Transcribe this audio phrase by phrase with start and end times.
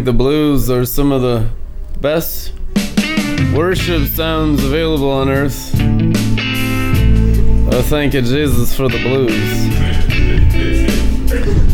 [0.00, 1.46] Think the blues are some of the
[2.00, 2.54] best
[3.54, 5.72] worship sounds available on earth.
[7.90, 9.34] Thank you, Jesus, for the blues.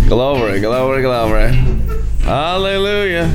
[0.09, 1.53] Glory, glory, glory.
[2.23, 3.29] Hallelujah.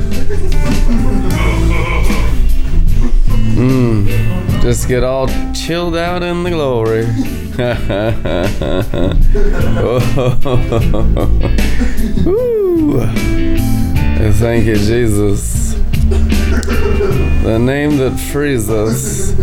[3.55, 4.61] Mmm.
[4.61, 7.05] Just get all chilled out in the glory.
[14.29, 15.73] Thank you, Jesus.
[17.43, 19.33] The name that frees us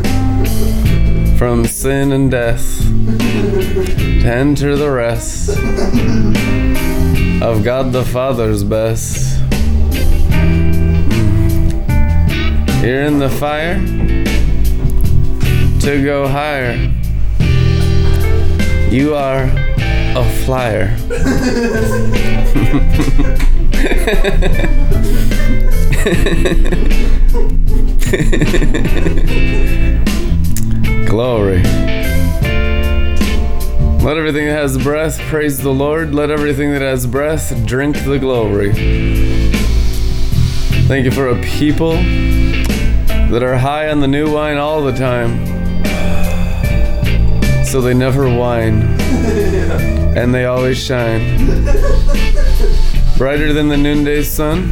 [1.36, 2.80] from sin and death
[3.18, 5.48] to enter the rest
[7.42, 9.40] of God the Father's best.
[12.80, 13.80] You're in the fire
[15.80, 16.76] to go higher.
[18.90, 19.50] You are
[20.14, 20.96] a flyer.
[31.04, 31.62] Glory.
[34.02, 36.14] Let everything that has breath praise the Lord.
[36.14, 38.72] Let everything that has breath drink the glory.
[40.86, 45.44] Thank you for a people that are high on the new wine all the time.
[47.62, 48.84] So they never whine.
[50.16, 51.66] And they always shine.
[53.18, 54.62] Brighter than the noonday sun.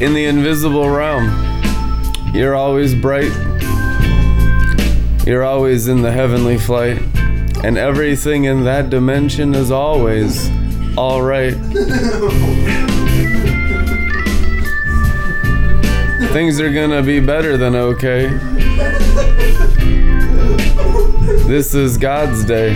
[0.00, 1.28] In the invisible realm.
[2.34, 3.30] You're always bright.
[5.24, 7.00] You're always in the heavenly flight.
[7.62, 10.50] And everything in that dimension is always
[10.98, 11.54] alright.
[16.32, 18.26] Things are gonna be better than okay.
[21.46, 22.72] This is God's day.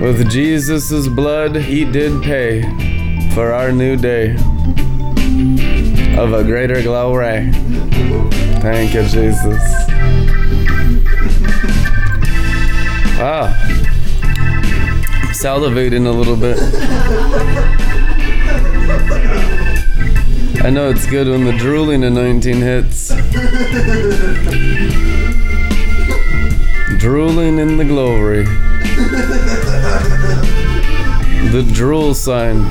[0.00, 2.62] With Jesus' blood, He did pay
[3.34, 4.34] for our new day
[6.16, 7.50] of a greater glory.
[8.60, 9.60] Thank you, Jesus.
[13.20, 13.52] Ah,
[15.32, 16.58] salivating a little bit.
[20.64, 23.08] I know it's good when the drooling anointing hits.
[26.98, 28.46] drooling in the glory.
[31.50, 32.62] The drool sign.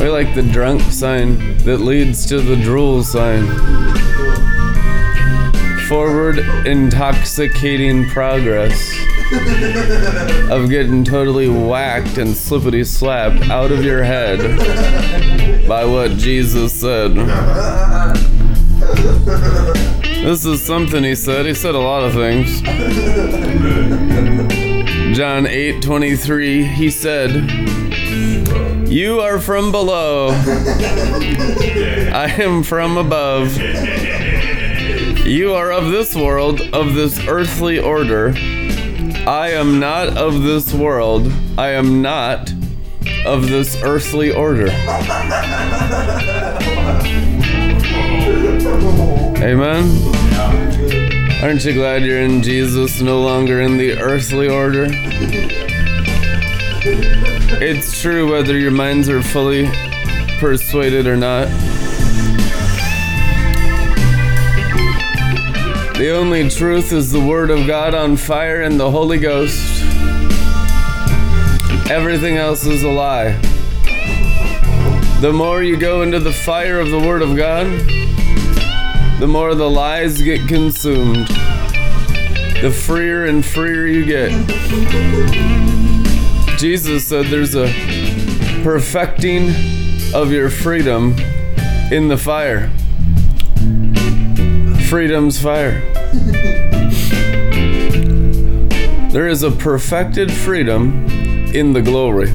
[0.00, 3.46] I like the drunk sign that leads to the drool sign.
[5.88, 8.72] Forward intoxicating progress
[10.50, 17.14] of getting totally whacked and slippity slapped out of your head by what Jesus said.
[20.24, 21.44] This is something he said.
[21.44, 22.62] He said a lot of things.
[25.12, 27.50] John 8 23, he said,
[28.88, 30.28] You are from below,
[32.12, 33.54] I am from above.
[35.26, 38.32] You are of this world, of this earthly order.
[39.26, 41.30] I am not of this world.
[41.58, 42.50] I am not
[43.26, 44.68] of this earthly order.
[49.42, 50.11] Amen.
[51.42, 54.86] Aren't you glad you're in Jesus, no longer in the earthly order?
[57.60, 59.68] It's true whether your minds are fully
[60.38, 61.48] persuaded or not.
[65.98, 69.82] The only truth is the Word of God on fire and the Holy Ghost.
[71.90, 73.32] Everything else is a lie.
[75.20, 77.66] The more you go into the fire of the Word of God,
[79.22, 81.28] the more the lies get consumed.
[82.60, 84.32] The freer and freer you get.
[86.58, 87.72] Jesus said there's a
[88.64, 89.50] perfecting
[90.12, 91.14] of your freedom
[91.92, 92.68] in the fire.
[94.88, 95.80] Freedom's fire.
[99.10, 101.06] There is a perfected freedom
[101.54, 102.32] in the glory.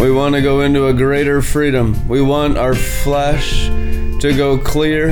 [0.00, 2.08] We want to go into a greater freedom.
[2.08, 3.70] We want our flesh
[4.20, 5.10] to go clear,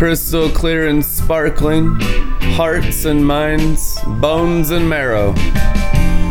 [0.00, 1.94] crystal clear and sparkling,
[2.56, 5.34] hearts and minds, bones and marrow.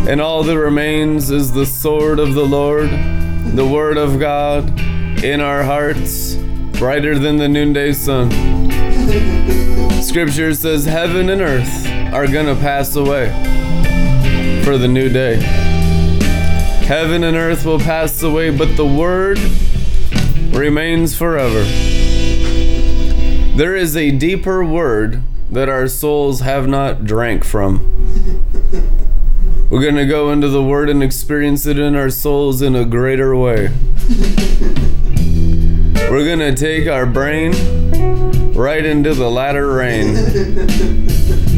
[0.10, 4.80] And all that remains is the sword of the Lord, the word of God
[5.24, 6.34] in our hearts,
[6.80, 8.32] brighter than the noonday sun.
[10.02, 13.28] Scripture says heaven and earth are gonna pass away
[14.64, 15.36] for the new day.
[16.88, 19.38] Heaven and earth will pass away, but the word
[20.58, 21.99] remains forever.
[23.60, 25.22] There is a deeper word
[25.52, 27.82] that our souls have not drank from.
[29.70, 32.86] We're going to go into the Word and experience it in our souls in a
[32.86, 33.68] greater way.
[36.10, 37.52] We're going to take our brain
[38.54, 40.14] right into the latter rain,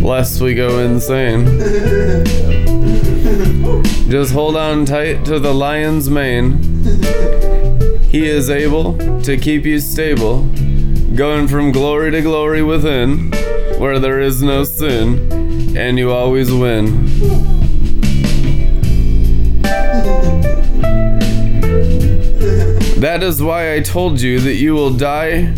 [0.02, 1.46] lest we go insane.
[4.10, 6.64] Just hold on tight to the lion's mane.
[8.10, 10.50] He is able to keep you stable,
[11.16, 13.32] going from glory to glory within,
[13.78, 17.06] where there is no sin, and you always win.
[23.02, 25.54] That is why I told you that you will die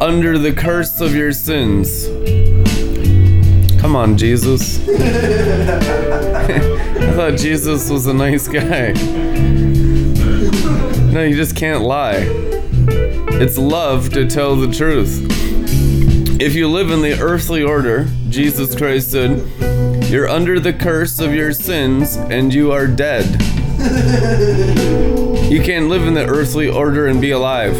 [0.00, 2.06] under the curse of your sins.
[3.80, 4.78] Come on, Jesus.
[4.90, 5.72] I
[7.12, 8.92] thought Jesus was a nice guy.
[11.12, 12.53] No, you just can't lie.
[13.36, 15.26] It's love to tell the truth.
[16.40, 19.46] If you live in the earthly order, Jesus Christ said,
[20.10, 23.24] you're under the curse of your sins and you are dead.
[25.50, 27.76] You can't live in the earthly order and be alive.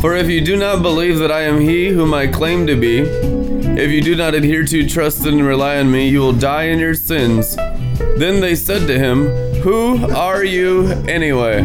[0.00, 2.98] For if you do not believe that I am he whom I claim to be,
[3.00, 6.80] if you do not adhere to, trust, and rely on me, you will die in
[6.80, 7.54] your sins.
[7.56, 11.62] Then they said to him, Who are you anyway?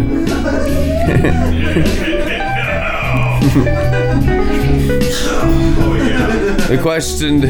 [6.67, 7.43] they questioned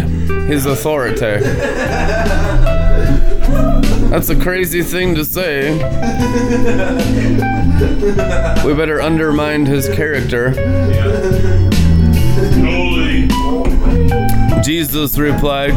[0.50, 1.44] his authority.
[4.10, 5.72] That's a crazy thing to say.
[8.66, 10.54] We better undermine his character.
[14.64, 15.76] Jesus replied,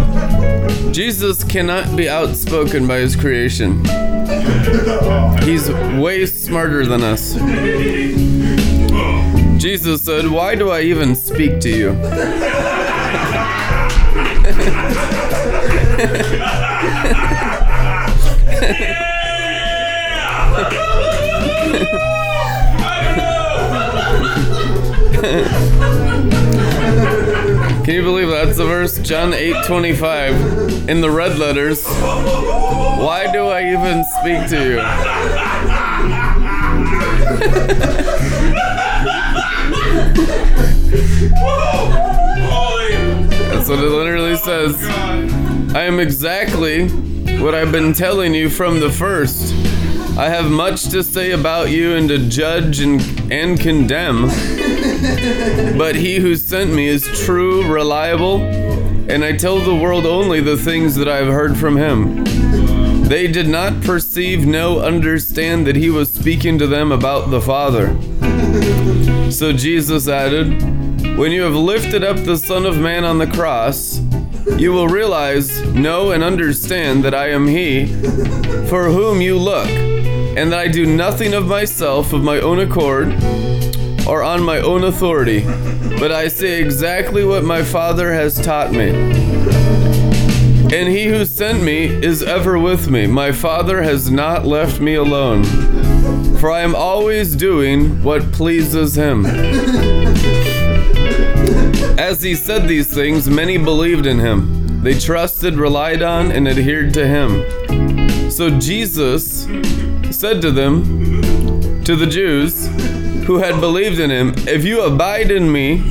[0.95, 3.85] Jesus cannot be outspoken by his creation.
[5.43, 5.71] He's
[6.01, 7.35] way smarter than us.
[9.61, 11.93] Jesus said, Why do I even speak to you?
[27.85, 28.97] Can you believe that's the verse?
[29.01, 31.85] John 8 25 in the red letters.
[31.85, 34.77] Why do I even speak to you?
[43.51, 44.81] that's what it literally says.
[45.75, 46.89] I am exactly
[47.41, 49.72] what I've been telling you from the first.
[50.19, 53.01] I have much to say about you and to judge and,
[53.33, 54.29] and condemn.
[55.79, 60.57] But he who sent me is true, reliable, and I tell the world only the
[60.57, 62.25] things that I have heard from him.
[63.05, 67.89] They did not perceive, no, understand that he was speaking to them about the Father.
[69.31, 70.63] So Jesus added,
[71.17, 74.01] When you have lifted up the Son of Man on the cross,
[74.59, 77.87] you will realize, know, and understand that I am He
[78.69, 79.69] for whom you look,
[80.37, 83.09] and that I do nothing of myself of my own accord
[84.07, 85.45] or on my own authority,
[85.99, 88.91] but I say exactly what my Father has taught me.
[90.75, 93.07] And he who sent me is ever with me.
[93.07, 95.45] My Father has not left me alone,
[96.39, 99.27] for I am always doing what pleases him.
[101.99, 104.83] As he said these things, many believed in him.
[104.83, 108.31] They trusted, relied on, and adhered to him.
[108.31, 109.47] So Jesus
[110.13, 111.23] said to them,
[111.85, 112.69] to the Jews
[113.27, 115.91] who had believed in him, If you abide in me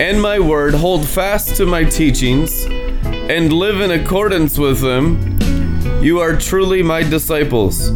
[0.00, 5.38] and my word, hold fast to my teachings, and live in accordance with them,
[6.02, 7.88] you are truly my disciples.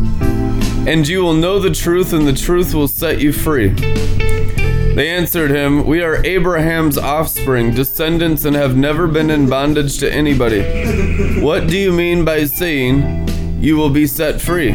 [0.84, 3.68] And you will know the truth, and the truth will set you free.
[4.94, 10.12] They answered him, We are Abraham's offspring, descendants, and have never been in bondage to
[10.12, 11.40] anybody.
[11.40, 13.21] What do you mean by saying,
[13.62, 14.72] You will be set free?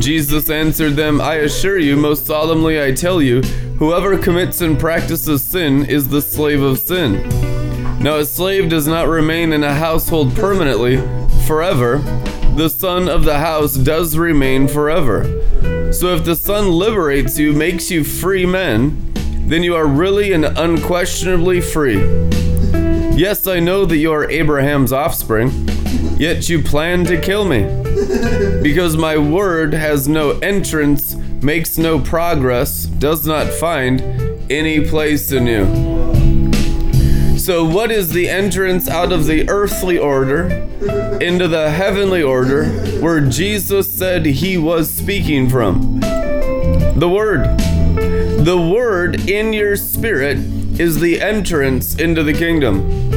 [0.00, 3.42] Jesus answered them, I assure you, most solemnly I tell you,
[3.78, 7.28] whoever commits and practices sin is the slave of sin.
[8.02, 10.96] Now, a slave does not remain in a household permanently,
[11.46, 11.98] forever.
[12.56, 15.24] The son of the house does remain forever.
[15.92, 19.12] So if the Son liberates you, makes you free men,
[19.48, 21.98] then you are really and unquestionably free.
[23.14, 25.50] Yes, I know that you are Abraham's offspring,
[26.16, 27.62] yet you plan to kill me.
[28.62, 34.00] Because my word has no entrance, makes no progress, does not find
[34.50, 35.94] any place in you.
[37.38, 40.46] So, what is the entrance out of the earthly order
[41.20, 42.64] into the heavenly order
[43.00, 46.00] where Jesus said he was speaking from?
[46.00, 47.58] The Word.
[48.46, 50.38] The Word in your spirit
[50.80, 53.12] is the entrance into the kingdom.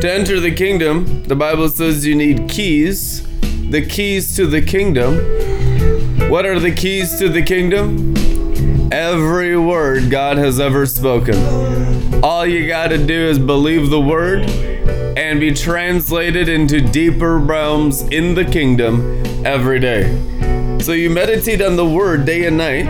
[0.00, 3.22] To enter the kingdom, the Bible says you need keys,
[3.68, 5.16] the keys to the kingdom.
[6.30, 8.14] What are the keys to the kingdom?
[8.90, 11.34] Every word God has ever spoken.
[12.24, 14.48] All you got to do is believe the word
[15.18, 20.08] and be translated into deeper realms in the kingdom every day.
[20.80, 22.86] So you meditate on the word day and night,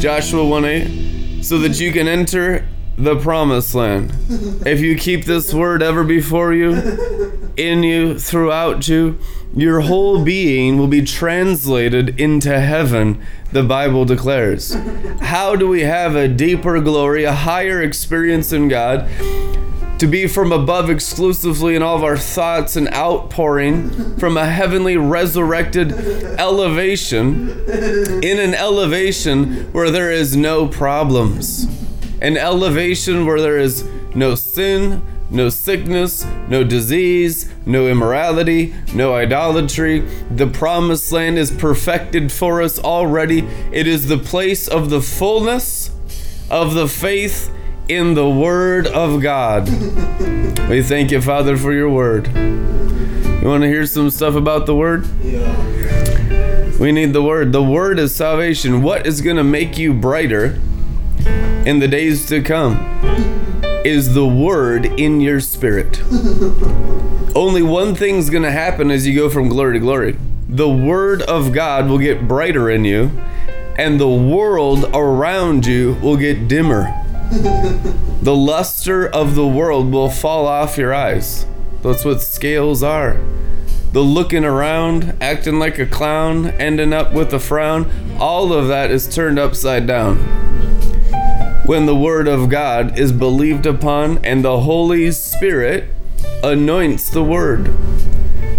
[0.00, 4.12] Joshua 1 8, so that you can enter the promised land.
[4.66, 9.18] If you keep this word ever before you, in you, throughout you,
[9.54, 13.22] your whole being will be translated into heaven,
[13.52, 14.74] the Bible declares.
[15.20, 19.08] How do we have a deeper glory, a higher experience in God?
[19.98, 24.96] To be from above exclusively in all of our thoughts and outpouring from a heavenly
[24.96, 27.50] resurrected elevation,
[28.22, 31.68] in an elevation where there is no problems
[32.22, 40.00] an elevation where there is no sin, no sickness, no disease, no immorality, no idolatry.
[40.30, 43.40] The promised land is perfected for us already.
[43.72, 45.90] It is the place of the fullness
[46.48, 47.52] of the faith
[47.88, 49.68] in the Word of God.
[50.68, 52.28] we thank you, Father, for your Word.
[52.28, 55.08] You want to hear some stuff about the Word?
[55.24, 56.78] Yeah.
[56.78, 57.50] We need the Word.
[57.50, 58.80] The Word is salvation.
[58.80, 60.60] What is going to make you brighter?
[61.66, 62.74] In the days to come
[63.84, 66.02] is the word in your spirit.
[67.36, 70.18] Only one thing's going to happen as you go from glory to glory.
[70.48, 73.10] The word of God will get brighter in you,
[73.76, 76.92] and the world around you will get dimmer.
[77.30, 81.46] the luster of the world will fall off your eyes.
[81.82, 83.20] That's what scales are.
[83.92, 88.90] The looking around, acting like a clown, ending up with a frown, all of that
[88.90, 90.51] is turned upside down
[91.72, 95.88] when the Word of God is believed upon and the Holy Spirit
[96.44, 97.74] anoints the Word.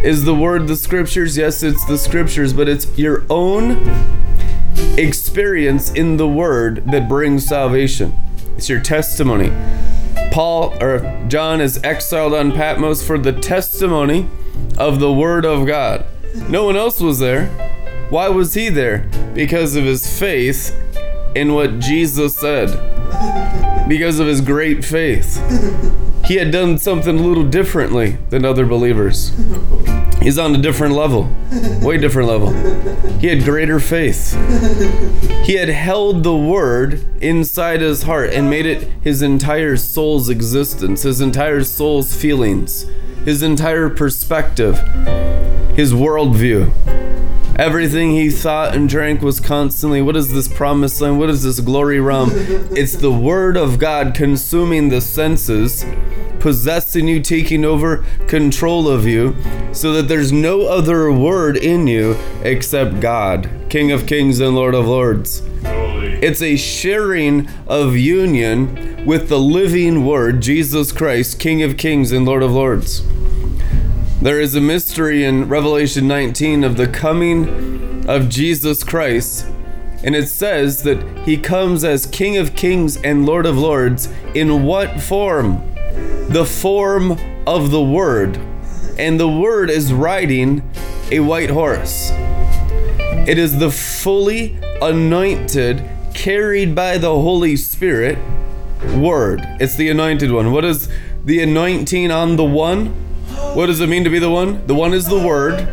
[0.04, 1.38] Is the Word the Scriptures?
[1.38, 3.88] Yes, it's the Scriptures, but it's your own
[4.98, 8.16] experience in the Word that brings salvation.
[8.58, 9.52] It's your testimony.
[10.32, 14.28] Paul or John is exiled on Patmos for the testimony
[14.80, 16.04] of the Word of God.
[16.50, 17.46] No one else was there.
[18.10, 19.08] Why was he there?
[19.36, 20.76] Because of his faith
[21.36, 22.94] in what Jesus said
[23.88, 25.42] because of his great faith.
[26.26, 29.32] He had done something a little differently than other believers.
[30.22, 31.30] He's on a different level,
[31.82, 32.54] way different level.
[33.20, 34.32] He had greater faith.
[35.44, 41.04] He had held the word inside his heart and made it his entire soul's existence,
[41.04, 42.86] his entire soul's feelings,
[43.26, 44.78] his entire perspective,
[45.76, 46.72] his worldview.
[47.58, 51.20] Everything he thought and drank was constantly, what is this promised land?
[51.20, 52.32] What is this glory realm?
[52.34, 55.86] it's the word of God consuming the senses,
[56.40, 59.36] possessing you, taking over control of you,
[59.72, 64.74] so that there's no other word in you except God, King of kings and Lord
[64.74, 65.44] of lords.
[65.64, 72.26] It's a sharing of union with the living word, Jesus Christ, King of kings and
[72.26, 73.04] Lord of lords.
[74.24, 79.46] There is a mystery in Revelation 19 of the coming of Jesus Christ,
[80.02, 84.64] and it says that he comes as King of Kings and Lord of Lords in
[84.64, 85.62] what form?
[86.30, 88.38] The form of the Word.
[88.98, 90.72] And the Word is riding
[91.12, 92.10] a white horse.
[93.28, 98.18] It is the fully anointed, carried by the Holy Spirit
[98.96, 99.42] Word.
[99.60, 100.54] It's the anointed one.
[100.54, 100.88] What is
[101.26, 103.03] the anointing on the one?
[103.54, 104.66] What does it mean to be the one?
[104.68, 105.68] The one is the Word,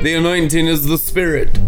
[0.00, 1.58] the anointing is the Spirit.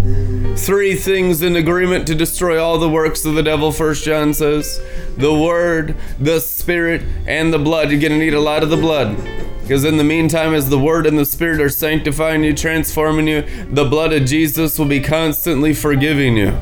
[0.56, 4.80] Three things in agreement to destroy all the works of the devil, First John says
[5.16, 7.90] the Word, the Spirit, and the blood.
[7.90, 9.16] You're to need a lot of the blood.
[9.62, 13.42] Because in the meantime, as the Word and the Spirit are sanctifying you, transforming you,
[13.70, 16.56] the blood of Jesus will be constantly forgiving you.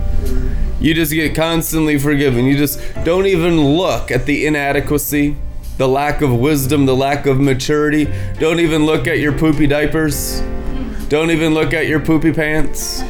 [0.80, 2.44] You just get constantly forgiven.
[2.44, 5.36] You just don't even look at the inadequacy
[5.78, 8.12] the lack of wisdom, the lack of maturity.
[8.38, 10.40] Don't even look at your poopy diapers.
[11.08, 13.02] Don't even look at your poopy pants.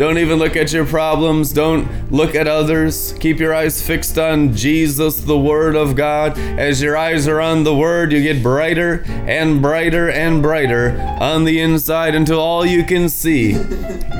[0.00, 1.52] Don't even look at your problems.
[1.52, 3.12] Don't look at others.
[3.20, 6.38] Keep your eyes fixed on Jesus, the Word of God.
[6.38, 11.44] As your eyes are on the Word, you get brighter and brighter and brighter on
[11.44, 13.50] the inside until all you can see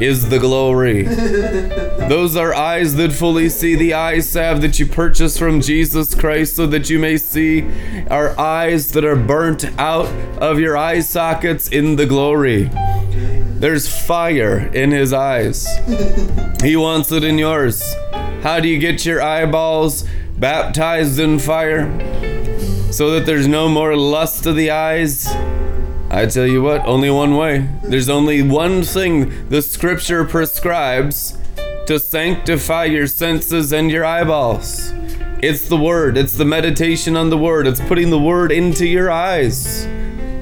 [0.02, 1.04] is the glory.
[1.04, 3.74] Those are eyes that fully see.
[3.74, 7.66] The eye salve that you purchase from Jesus Christ so that you may see
[8.08, 10.08] are eyes that are burnt out
[10.42, 12.68] of your eye sockets in the glory.
[13.60, 15.68] There's fire in his eyes.
[16.62, 17.94] He wants it in yours.
[18.42, 20.04] How do you get your eyeballs
[20.36, 21.86] baptized in fire?
[22.90, 25.28] so that there's no more lust of the eyes.
[26.10, 27.68] I tell you what, only one way.
[27.84, 31.38] There's only one thing the scripture prescribes
[31.86, 34.92] to sanctify your senses and your eyeballs.
[35.40, 39.10] It's the word, it's the meditation on the word, it's putting the word into your
[39.10, 39.86] eyes,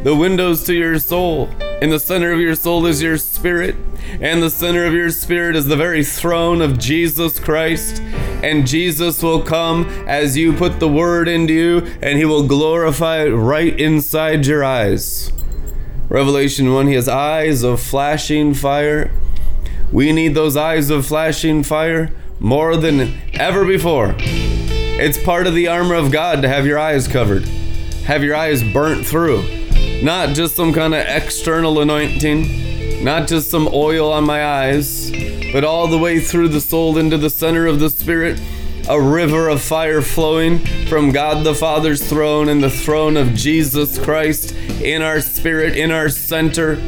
[0.02, 1.48] the windows to your soul.
[1.82, 3.76] In the center of your soul is your spirit,
[4.20, 8.00] and the center of your spirit is the very throne of Jesus Christ.
[8.42, 13.24] And Jesus will come as you put the word into you, and he will glorify
[13.24, 15.32] it right inside your eyes.
[16.08, 19.10] Revelation 1 He has eyes of flashing fire.
[19.92, 24.14] We need those eyes of flashing fire more than ever before.
[24.18, 27.44] It's part of the armor of God to have your eyes covered,
[28.04, 29.57] have your eyes burnt through.
[30.02, 35.10] Not just some kind of external anointing, not just some oil on my eyes,
[35.52, 38.40] but all the way through the soul into the center of the spirit,
[38.88, 43.98] a river of fire flowing from God the Father's throne and the throne of Jesus
[43.98, 46.80] Christ in our spirit, in our center,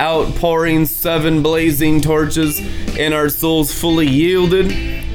[0.00, 2.58] outpouring seven blazing torches
[2.96, 4.72] in our souls, fully yielded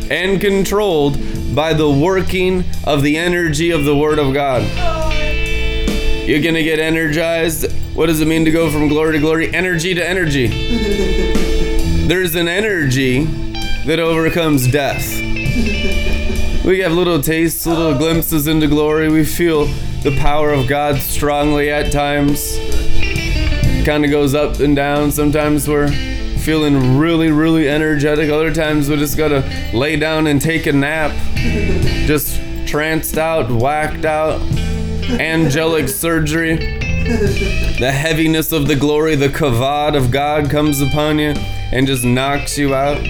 [0.10, 1.18] and controlled
[1.54, 5.11] by the working of the energy of the Word of God.
[6.32, 7.70] You're gonna get energized.
[7.94, 9.54] What does it mean to go from glory to glory?
[9.54, 10.48] Energy to energy.
[12.08, 13.26] There's an energy
[13.86, 15.06] that overcomes death.
[16.64, 19.10] We have little tastes, little glimpses into glory.
[19.10, 19.66] We feel
[20.04, 22.58] the power of God strongly at times.
[23.86, 25.12] Kind of goes up and down.
[25.12, 25.92] Sometimes we're
[26.38, 28.30] feeling really, really energetic.
[28.30, 31.12] Other times we just gotta lay down and take a nap.
[32.08, 34.40] Just tranced out, whacked out
[35.20, 36.56] angelic surgery.
[37.80, 41.32] The heaviness of the glory, the kavod of God comes upon you
[41.72, 43.02] and just knocks you out.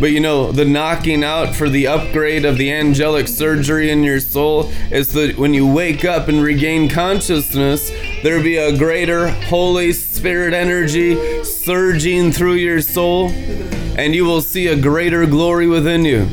[0.00, 4.20] But you know, the knocking out for the upgrade of the angelic surgery in your
[4.20, 7.90] soul is that when you wake up and regain consciousness,
[8.22, 14.68] there be a greater Holy Spirit energy surging through your soul, and you will see
[14.68, 16.28] a greater glory within you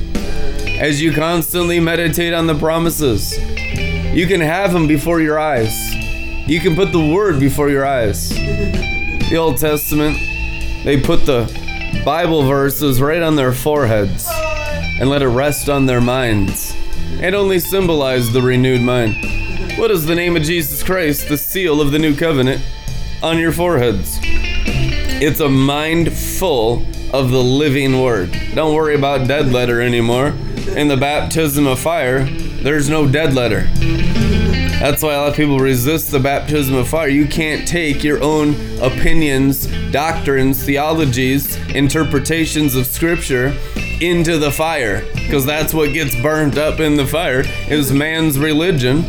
[0.80, 3.38] as you constantly meditate on the promises.
[4.12, 5.94] You can have them before your eyes.
[6.48, 8.30] You can put the word before your eyes.
[8.30, 10.18] The Old Testament,
[10.84, 11.46] they put the
[12.04, 14.28] Bible verses right on their foreheads
[15.00, 16.76] and let it rest on their minds.
[17.22, 19.16] It only symbolized the renewed mind.
[19.78, 22.64] What is the name of Jesus Christ, the seal of the new covenant,
[23.22, 24.20] on your foreheads?
[24.24, 28.36] It's a mind full of the living word.
[28.56, 30.34] Don't worry about dead letter anymore.
[30.76, 32.28] In the baptism of fire,
[32.62, 33.68] there's no dead letter.
[34.80, 37.10] That's why a lot of people resist the baptism of fire.
[37.10, 43.58] You can't take your own opinions, doctrines, theologies, interpretations of scripture
[44.00, 49.04] into the fire because that's what gets burnt up in the fire is man's religion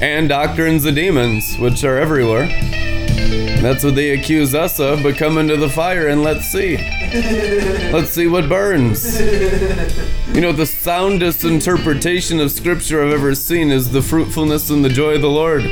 [0.00, 2.46] and doctrines of demons which are everywhere.
[3.60, 6.76] That's what they accuse us of, but come into the fire and let's see.
[7.12, 9.20] Let's see what burns.
[9.20, 14.88] You know, the soundest interpretation of Scripture I've ever seen is the fruitfulness and the
[14.88, 15.62] joy of the Lord.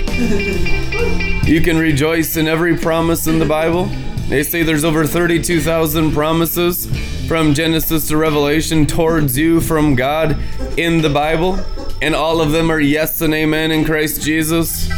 [1.49, 3.87] You can rejoice in every promise in the Bible.
[4.29, 6.87] They say there's over 32,000 promises
[7.27, 10.39] from Genesis to Revelation towards you from God
[10.77, 11.59] in the Bible,
[12.03, 14.89] and all of them are yes and amen in Christ Jesus.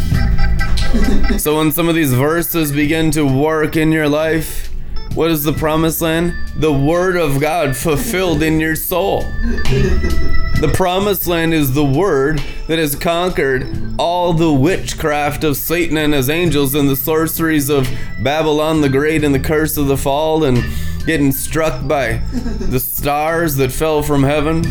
[1.41, 4.72] So when some of these verses begin to work in your life,
[5.15, 6.35] what is the promised land?
[6.57, 9.23] The word of God fulfilled in your soul.
[10.63, 13.67] The promised land is the word that has conquered
[13.99, 19.25] all the witchcraft of Satan and his angels and the sorceries of Babylon the Great
[19.25, 20.65] and the curse of the fall and
[21.05, 22.23] getting struck by
[22.61, 24.63] the stars that fell from heaven,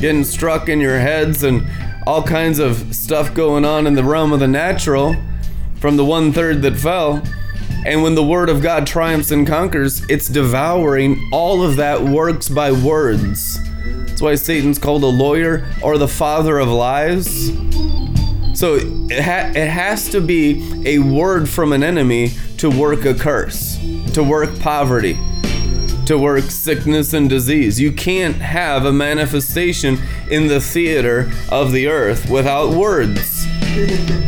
[0.00, 1.66] getting struck in your heads and
[2.06, 5.16] all kinds of stuff going on in the realm of the natural
[5.80, 7.22] from the one third that fell.
[7.86, 12.48] And when the word of God triumphs and conquers, it's devouring all of that works
[12.48, 13.58] by words.
[14.20, 17.46] That's why Satan's called a lawyer or the father of lies.
[18.52, 23.14] So it, ha- it has to be a word from an enemy to work a
[23.14, 23.78] curse,
[24.12, 25.18] to work poverty,
[26.04, 27.80] to work sickness and disease.
[27.80, 29.98] You can't have a manifestation
[30.30, 33.46] in the theater of the earth without words.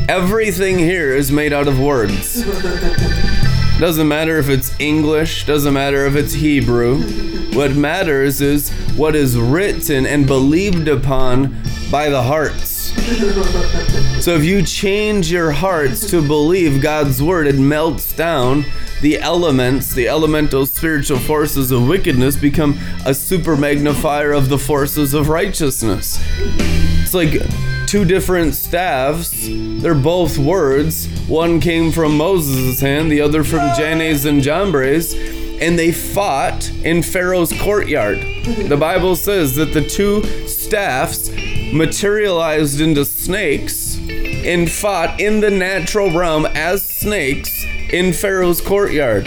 [0.09, 2.43] Everything here is made out of words.
[3.79, 7.01] Doesn't matter if it's English, doesn't matter if it's Hebrew.
[7.53, 12.93] What matters is what is written and believed upon by the hearts.
[14.25, 18.65] So if you change your hearts to believe God's word, it melts down
[19.01, 25.13] the elements, the elemental spiritual forces of wickedness become a super magnifier of the forces
[25.13, 26.19] of righteousness.
[27.03, 27.35] It's like
[27.93, 29.47] two different staffs.
[29.47, 31.09] They're both words.
[31.29, 37.03] One came from Moses' hand, the other from Jannes and Jambres, and they fought in
[37.03, 38.17] Pharaoh's courtyard.
[38.47, 41.29] The Bible says that the two staffs
[41.75, 49.27] materialized into snakes and fought in the natural realm as snakes in Pharaoh's courtyard.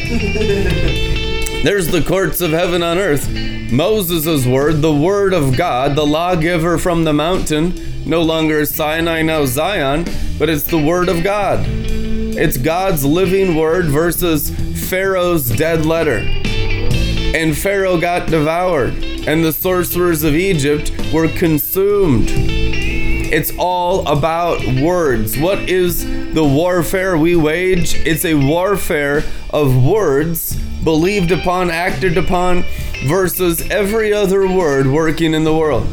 [1.64, 3.30] There's the courts of heaven on earth.
[3.72, 9.22] Moses' word, the word of God, the lawgiver from the mountain, no longer is Sinai,
[9.24, 10.06] now Zion,
[10.38, 11.66] but it's the word of God.
[11.68, 14.52] It's God's living word versus
[14.90, 16.20] Pharaoh's dead letter.
[16.20, 18.94] And Pharaoh got devoured,
[19.28, 22.30] and the sorcerers of Egypt were consumed.
[22.30, 25.38] It's all about words.
[25.38, 27.96] What is the warfare we wage?
[28.06, 32.64] It's a warfare of words believed upon, acted upon,
[33.08, 35.86] versus every other word working in the world.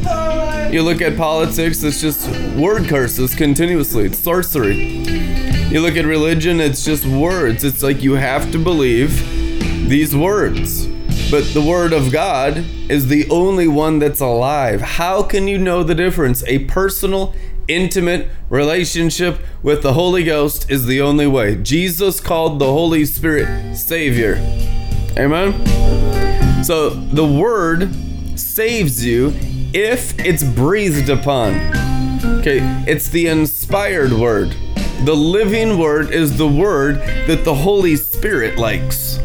[0.73, 4.77] You look at politics, it's just word curses continuously, it's sorcery.
[5.73, 7.65] You look at religion, it's just words.
[7.65, 9.19] It's like you have to believe
[9.89, 10.87] these words.
[11.31, 12.59] But the Word of God
[12.91, 14.83] is the only one that's alive.
[14.83, 16.45] How can you know the difference?
[16.47, 17.35] A personal,
[17.69, 21.57] intimate relationship with the Holy Ghost is the only way.
[21.57, 24.37] Jesus called the Holy Spirit Savior.
[25.19, 26.65] Amen?
[26.65, 27.91] So the Word
[28.39, 29.33] saves you
[29.75, 31.55] if it's breathed upon.
[32.39, 34.55] Okay, it's the inspired Word.
[35.05, 36.97] The living Word is the Word
[37.27, 39.19] that the Holy Spirit likes.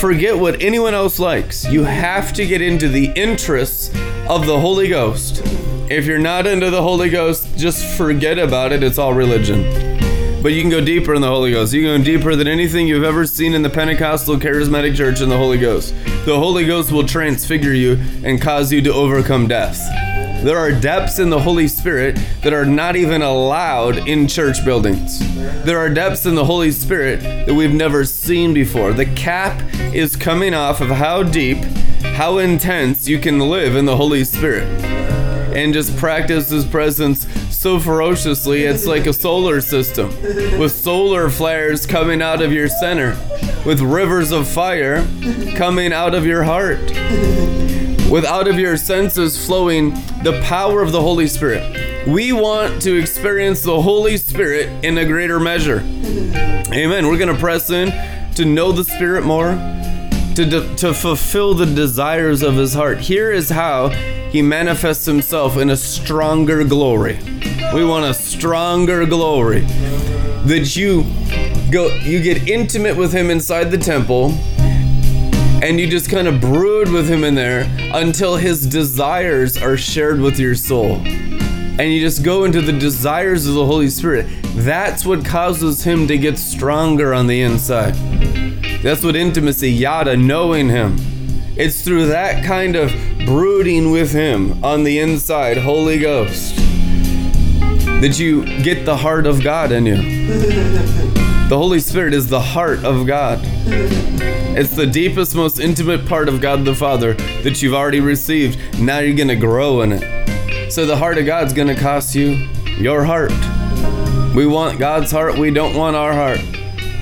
[0.00, 1.64] Forget what anyone else likes.
[1.70, 3.88] You have to get into the interests
[4.28, 5.42] of the Holy Ghost.
[5.88, 8.82] If you're not into the Holy Ghost, just forget about it.
[8.82, 9.85] It's all religion.
[10.46, 11.72] But you can go deeper in the Holy Ghost.
[11.72, 15.28] You can go deeper than anything you've ever seen in the Pentecostal charismatic church in
[15.28, 15.92] the Holy Ghost.
[16.24, 19.76] The Holy Ghost will transfigure you and cause you to overcome death.
[20.44, 25.18] There are depths in the Holy Spirit that are not even allowed in church buildings.
[25.64, 28.92] There are depths in the Holy Spirit that we've never seen before.
[28.92, 29.60] The cap
[29.92, 31.58] is coming off of how deep,
[32.14, 34.68] how intense you can live in the Holy Spirit
[35.56, 38.64] and just practice His presence so ferociously.
[38.64, 40.08] It's like a solar system
[40.58, 43.16] with solar flares coming out of your center,
[43.64, 45.06] with rivers of fire
[45.56, 46.92] coming out of your heart
[48.10, 49.90] with out of your senses flowing
[50.22, 52.06] the power of the Holy Spirit.
[52.06, 55.80] We want to experience the Holy Spirit in a greater measure.
[55.80, 57.08] Amen.
[57.08, 57.90] We're going to press in
[58.34, 59.50] to know the Spirit more,
[60.36, 63.00] to, to fulfill the desires of His heart.
[63.00, 67.18] Here is how He manifests Himself in a stronger glory.
[67.74, 69.66] We want a stronger glory
[70.46, 71.02] that you
[71.72, 74.30] go you get intimate with him inside the temple
[75.60, 80.20] and you just kind of brood with him in there until his desires are shared
[80.20, 80.96] with your soul.
[81.78, 84.26] And you just go into the desires of the Holy Spirit.
[84.54, 87.96] That's what causes him to get stronger on the inside.
[88.86, 90.94] That's what intimacy, yada, knowing him.
[91.56, 92.92] It's through that kind of
[93.26, 96.54] brooding with him on the inside, Holy Ghost,
[98.00, 99.96] that you get the heart of God in you.
[101.48, 103.40] The Holy Spirit is the heart of God.
[103.42, 108.80] It's the deepest, most intimate part of God the Father that you've already received.
[108.80, 110.72] Now you're going to grow in it.
[110.72, 113.32] So the heart of God's going to cost you your heart.
[114.34, 116.55] We want God's heart, we don't want our heart.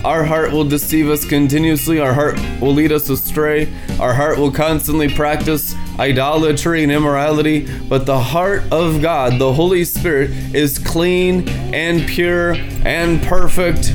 [0.05, 1.99] Our heart will deceive us continuously.
[1.99, 3.73] Our heart will lead us astray.
[3.99, 7.67] Our heart will constantly practice idolatry and immorality.
[7.89, 13.93] But the heart of God, the Holy Spirit, is clean and pure and perfect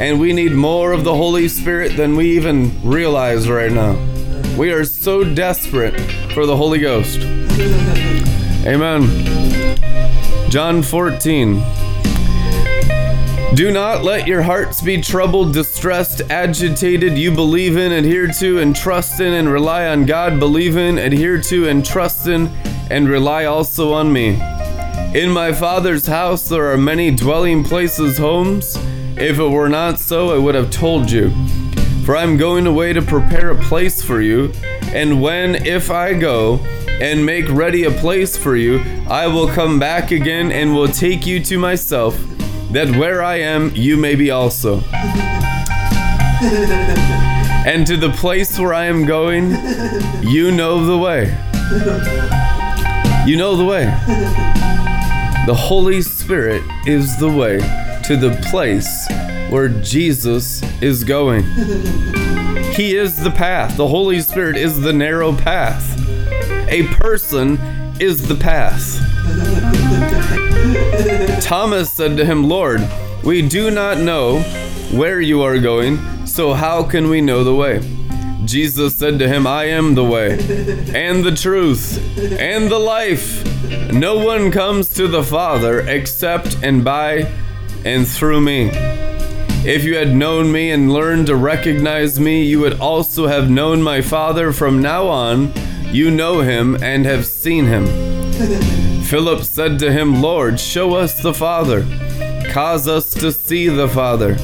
[0.00, 3.94] and we need more of the Holy Spirit than we even realize right now.
[4.56, 6.00] We are so desperate
[6.32, 7.20] for the Holy Ghost.
[8.66, 9.02] Amen.
[10.50, 11.81] John 14.
[13.54, 17.18] Do not let your hearts be troubled, distressed, agitated.
[17.18, 20.38] You believe in, adhere to, and trust in, and rely on God.
[20.38, 22.46] Believe in, adhere to, and trust in,
[22.90, 24.40] and rely also on me.
[25.14, 28.76] In my Father's house there are many dwelling places, homes.
[29.18, 31.30] If it were not so, I would have told you.
[32.06, 34.50] For I am going away to prepare a place for you,
[34.94, 36.56] and when, if I go,
[37.02, 41.26] and make ready a place for you, I will come back again and will take
[41.26, 42.18] you to myself,
[42.72, 44.76] that where I am, you may be also.
[47.66, 49.50] and to the place where I am going,
[50.22, 51.26] you know the way.
[53.26, 53.84] You know the way.
[55.46, 57.58] The Holy Spirit is the way
[58.04, 59.06] to the place
[59.50, 61.44] where Jesus is going.
[62.72, 63.76] He is the path.
[63.76, 65.98] The Holy Spirit is the narrow path.
[66.68, 67.58] A person
[68.00, 69.11] is the path.
[71.40, 72.80] Thomas said to him, Lord,
[73.22, 74.40] we do not know
[74.90, 77.80] where you are going, so how can we know the way?
[78.44, 80.32] Jesus said to him, I am the way,
[80.94, 81.98] and the truth,
[82.38, 83.44] and the life.
[83.92, 87.32] No one comes to the Father except and by
[87.84, 88.70] and through me.
[89.64, 93.80] If you had known me and learned to recognize me, you would also have known
[93.80, 94.52] my Father.
[94.52, 95.52] From now on,
[95.92, 97.84] you know him and have seen him.
[99.12, 101.82] Philip said to him, Lord, show us the Father.
[102.50, 104.36] Cause us to see the Father.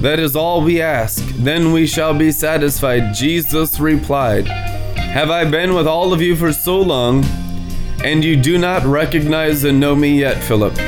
[0.00, 1.22] That is all we ask.
[1.34, 3.12] Then we shall be satisfied.
[3.12, 7.22] Jesus replied, Have I been with all of you for so long,
[8.02, 10.78] and you do not recognize and know me yet, Philip?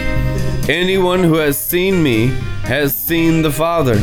[0.70, 2.28] Anyone who has seen me
[2.62, 3.98] has seen the Father.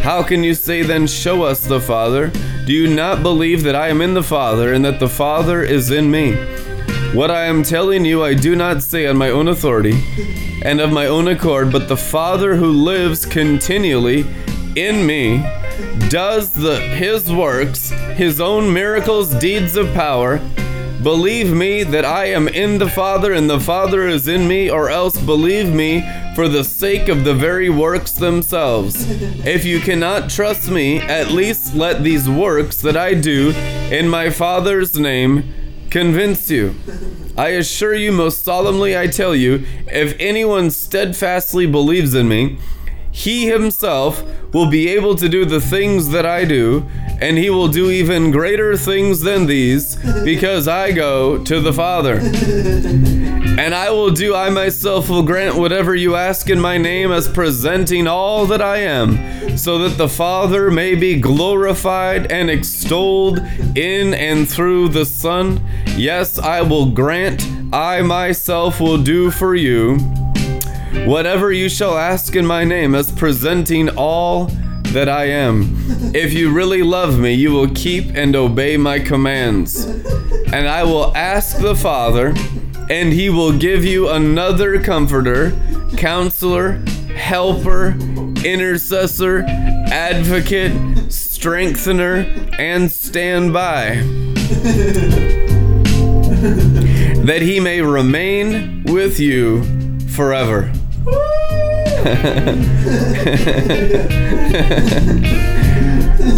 [0.00, 2.28] How can you say then, Show us the Father?
[2.66, 5.90] Do you not believe that I am in the Father and that the Father is
[5.90, 6.34] in me?
[7.14, 10.02] What I am telling you, I do not say on my own authority
[10.62, 14.26] and of my own accord, but the Father who lives continually
[14.74, 15.38] in me
[16.08, 20.38] does the his works, his own miracles, deeds of power.
[21.04, 24.90] Believe me that I am in the Father and the Father is in me, or
[24.90, 26.00] else believe me
[26.34, 29.08] for the sake of the very works themselves.
[29.46, 33.50] If you cannot trust me, at least let these works that I do
[33.92, 35.54] in my Father's name
[35.94, 36.74] convince you.
[37.36, 42.58] I assure you, most solemnly, I tell you, if anyone steadfastly believes in me,
[43.12, 46.84] he himself will be able to do the things that I do,
[47.20, 52.16] and he will do even greater things than these, because I go to the Father.
[53.56, 57.28] And I will do, I myself will grant whatever you ask in my name as
[57.28, 59.16] presenting all that I am,
[59.56, 63.38] so that the Father may be glorified and extolled
[63.76, 65.60] in and through the Son.
[65.96, 69.98] Yes, I will grant, I myself will do for you
[71.06, 74.46] whatever you shall ask in my name as presenting all
[74.94, 75.76] that I am.
[76.14, 79.84] If you really love me, you will keep and obey my commands.
[79.84, 82.28] And I will ask the Father,
[82.88, 85.52] and he will give you another comforter,
[85.98, 86.82] counselor,
[87.16, 87.96] helper,
[88.44, 92.26] intercessor, advocate, strengthener,
[92.58, 94.02] and standby.
[97.24, 99.64] that he may remain with you
[100.08, 100.70] forever.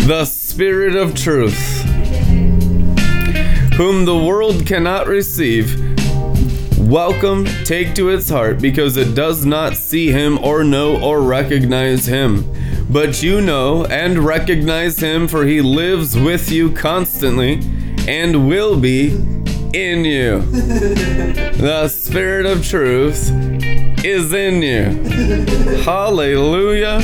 [0.06, 1.82] the Spirit of Truth,
[3.74, 5.86] whom the world cannot receive,
[6.78, 12.06] welcome, take to its heart, because it does not see him or know or recognize
[12.06, 12.44] him.
[12.88, 17.60] But you know and recognize him, for he lives with you constantly
[18.06, 19.08] and will be
[19.74, 20.40] in you.
[20.50, 23.30] the Spirit of truth
[24.04, 25.82] is in you.
[25.82, 27.00] Hallelujah.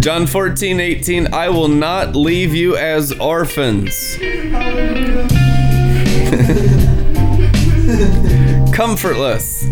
[0.00, 4.18] John 14, 18, I will not leave you as orphans.
[8.72, 9.64] Comfortless,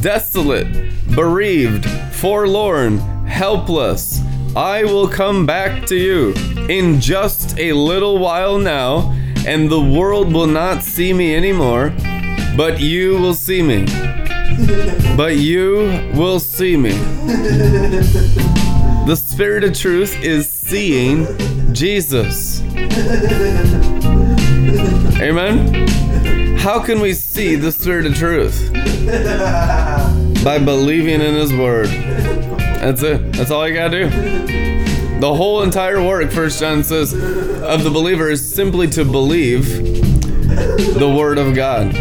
[0.00, 0.68] desolate,
[1.14, 4.20] bereaved, forlorn, helpless.
[4.56, 6.32] I will come back to you
[6.68, 9.12] in just a little while now,
[9.46, 11.92] and the world will not see me anymore
[12.56, 13.86] but you will see me.
[15.16, 16.90] But you will see me.
[19.06, 21.26] The Spirit of truth is seeing
[21.72, 22.60] Jesus.
[25.20, 26.03] Amen?
[26.64, 28.72] How can we see the Spirit of truth?
[30.42, 31.88] By believing in His Word.
[31.88, 33.34] That's it.
[33.34, 35.20] That's all you gotta do.
[35.20, 39.76] The whole entire work, First John says, of the believer is simply to believe
[40.98, 41.92] the Word of God.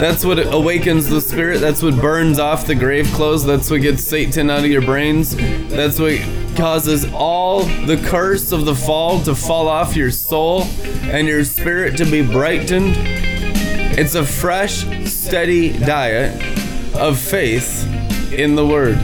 [0.00, 1.60] That's what awakens the spirit.
[1.60, 3.44] That's what burns off the grave clothes.
[3.44, 5.34] That's what gets Satan out of your brains.
[5.34, 6.12] That's what
[6.56, 10.62] causes all the curse of the fall to fall off your soul
[11.02, 12.94] and your spirit to be brightened.
[13.98, 16.40] It's a fresh, steady diet
[16.94, 17.86] of faith
[18.32, 18.96] in the Word.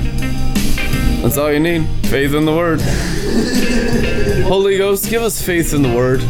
[1.23, 2.81] That's all you need faith in the Word.
[4.47, 6.21] Holy Ghost, give us faith in the Word.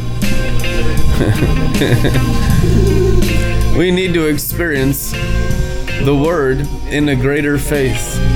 [3.79, 8.28] we need to experience the Word in a greater faith.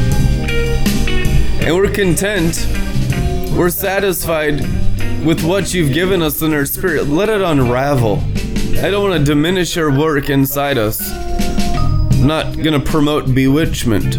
[1.65, 2.67] And we're content,
[3.57, 4.61] we're satisfied
[5.25, 7.07] with what you've given us in our spirit.
[7.07, 8.19] Let it unravel.
[8.79, 11.01] I don't want to diminish your work inside us.
[11.13, 14.17] I'm not going to promote bewitchment.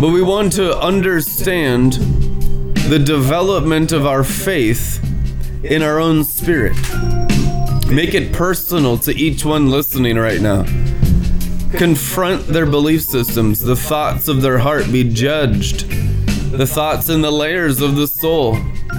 [0.00, 1.92] But we want to understand
[2.88, 5.00] the development of our faith
[5.62, 6.76] in our own spirit.
[7.88, 10.64] Make it personal to each one listening right now.
[11.76, 15.90] Confront their belief systems, the thoughts of their heart be judged,
[16.52, 18.56] the thoughts and the layers of the soul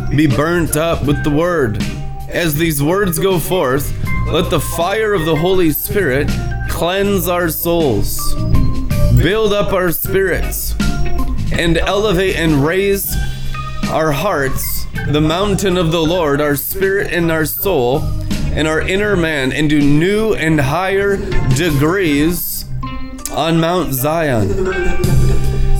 [0.09, 1.81] be burnt up with the word.
[2.27, 3.93] As these words go forth,
[4.27, 6.29] let the fire of the Holy Spirit
[6.69, 8.35] cleanse our souls,
[9.15, 10.75] build up our spirits,
[11.53, 13.15] and elevate and raise
[13.89, 18.01] our hearts, the mountain of the Lord, our spirit and our soul,
[18.51, 21.15] and our inner man into new and higher
[21.55, 22.54] degrees
[23.35, 24.49] on Mount Zion.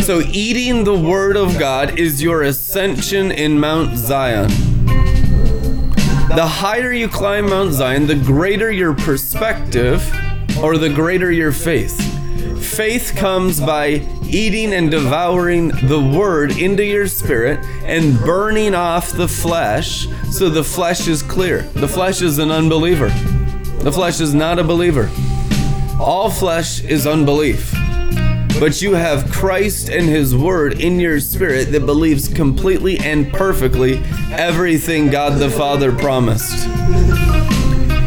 [0.01, 4.49] So, eating the Word of God is your ascension in Mount Zion.
[6.35, 10.03] The higher you climb Mount Zion, the greater your perspective
[10.61, 11.95] or the greater your faith.
[12.61, 19.27] Faith comes by eating and devouring the word into your spirit and burning off the
[19.27, 21.61] flesh so the flesh is clear.
[21.61, 23.09] The flesh is an unbeliever.
[23.79, 25.09] The flesh is not a believer.
[25.99, 27.71] All flesh is unbelief.
[28.59, 34.01] But you have Christ and His Word in your spirit that believes completely and perfectly
[34.31, 36.67] everything God the Father promised.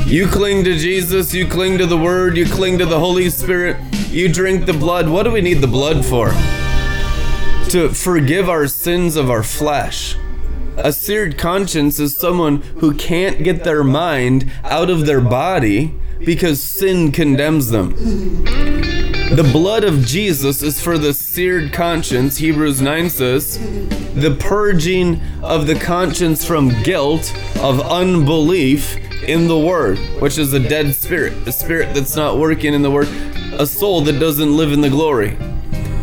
[0.07, 3.77] You cling to Jesus, you cling to the Word, you cling to the Holy Spirit,
[4.11, 5.09] you drink the blood.
[5.09, 6.29] What do we need the blood for?
[7.71, 10.17] To forgive our sins of our flesh.
[10.81, 15.93] A seared conscience is someone who can't get their mind out of their body
[16.25, 17.91] because sin condemns them.
[19.35, 23.59] The blood of Jesus is for the seared conscience, Hebrews 9 says,
[24.15, 30.61] the purging of the conscience from guilt of unbelief in the Word, which is a
[30.61, 33.09] dead spirit, a spirit that's not working in the Word,
[33.53, 35.37] a soul that doesn't live in the glory.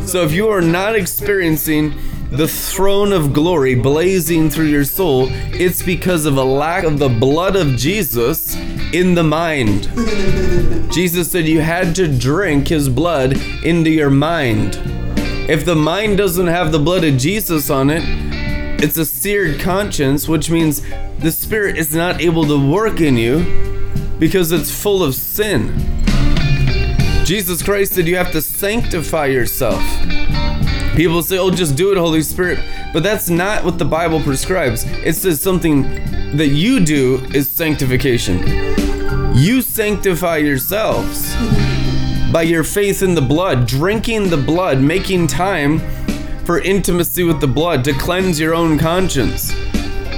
[0.05, 1.95] So if you are not experiencing
[2.37, 7.09] the throne of glory blazing through your soul, it's because of a lack of the
[7.09, 8.55] blood of Jesus
[8.93, 9.89] in the mind.
[10.91, 14.79] Jesus said you had to drink his blood into your mind.
[15.49, 18.03] If the mind doesn't have the blood of Jesus on it,
[18.83, 20.81] it's a seared conscience, which means
[21.19, 23.39] the Spirit is not able to work in you
[24.19, 25.73] because it's full of sin.
[27.25, 29.83] Jesus Christ said you have to sanctify yourself.
[30.95, 32.59] People say, oh, just do it, Holy Spirit.
[32.93, 34.85] But that's not what the Bible prescribes.
[34.85, 35.81] It says something
[36.37, 38.39] that you do is sanctification.
[39.35, 41.35] You sanctify yourselves
[42.31, 45.79] by your faith in the blood, drinking the blood, making time
[46.45, 49.53] for intimacy with the blood to cleanse your own conscience.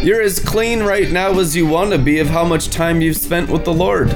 [0.03, 3.17] You're as clean right now as you want to be of how much time you've
[3.17, 4.09] spent with the Lord.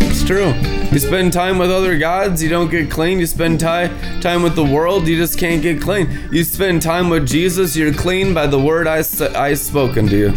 [0.00, 0.54] It's true.
[0.92, 3.18] You spend time with other gods, you don't get clean.
[3.18, 6.28] You spend time time with the world, you just can't get clean.
[6.30, 8.98] You spend time with Jesus, you're clean by the word I
[9.34, 10.30] I spoken to you.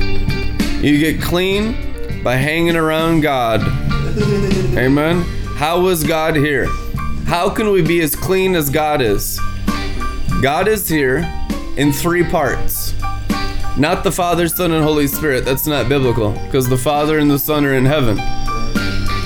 [0.79, 3.63] You get clean by hanging around God.
[4.77, 5.23] Amen.
[5.57, 6.67] How is God here?
[7.25, 9.37] How can we be as clean as God is?
[10.41, 11.29] God is here
[11.75, 12.93] in three parts.
[13.77, 15.43] Not the Father, Son, and Holy Spirit.
[15.43, 18.15] That's not biblical because the Father and the Son are in heaven.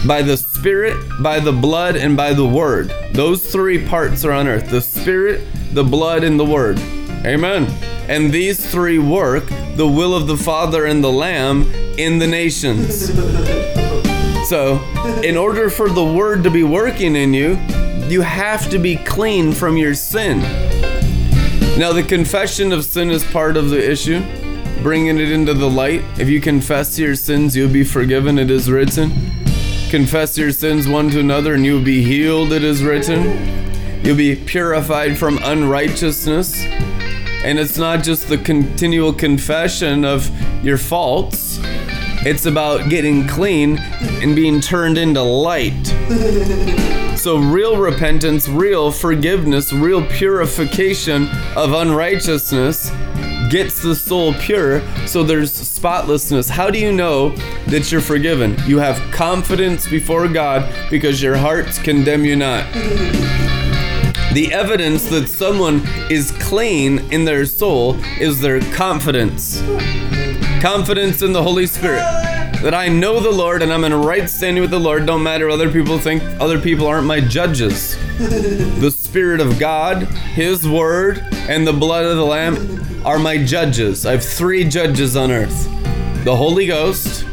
[0.07, 2.93] By the Spirit, by the blood, and by the Word.
[3.13, 6.78] Those three parts are on earth the Spirit, the blood, and the Word.
[7.26, 7.63] Amen.
[8.10, 11.62] And these three work the will of the Father and the Lamb
[11.98, 13.10] in the nations.
[14.48, 14.82] So,
[15.22, 17.50] in order for the Word to be working in you,
[18.08, 20.39] you have to be clean from your sin.
[21.78, 24.22] Now, the confession of sin is part of the issue,
[24.82, 26.04] bringing it into the light.
[26.17, 29.38] If you confess your sins, you'll be forgiven, it is written.
[29.89, 34.04] Confess your sins one to another, and you'll be healed, it is written.
[34.04, 36.63] You'll be purified from unrighteousness.
[37.43, 40.30] And it's not just the continual confession of
[40.63, 41.58] your faults,
[42.21, 45.88] it's about getting clean and being turned into light.
[47.18, 52.91] So, real repentance, real forgiveness, real purification of unrighteousness
[53.50, 56.50] gets the soul pure, so there's spotlessness.
[56.50, 57.30] How do you know
[57.68, 58.56] that you're forgiven?
[58.66, 62.72] You have confidence before God because your hearts condemn you not.
[64.34, 65.82] The evidence that someone
[66.12, 69.62] is clean in their soul is their confidence.
[70.62, 72.28] Confidence in the Holy Spirit
[72.62, 75.05] that I know the Lord and I'm in right standing with the Lord.
[75.05, 77.95] Don't matter other people think other people aren't my judges.
[78.18, 84.05] the Spirit of God, His Word, and the blood of the Lamb are my judges.
[84.05, 85.66] I have three judges on earth
[86.26, 87.26] the Holy Ghost,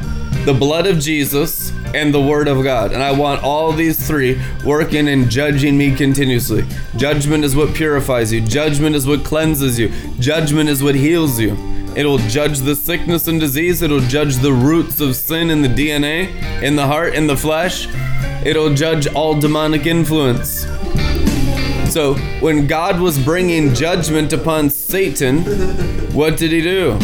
[0.45, 2.93] the blood of Jesus, and the Word of God.
[2.93, 6.65] And I want all these three working and judging me continuously.
[6.97, 11.76] Judgment is what purifies you, judgment is what cleanses you, judgment is what heals you.
[11.97, 13.81] It'll judge the sickness and disease.
[13.81, 16.29] It'll judge the roots of sin in the DNA,
[16.63, 17.89] in the heart, in the flesh.
[18.45, 20.67] It'll judge all demonic influence.
[21.91, 25.45] So, when God was bringing judgment upon Satan,
[26.13, 27.01] what did he do?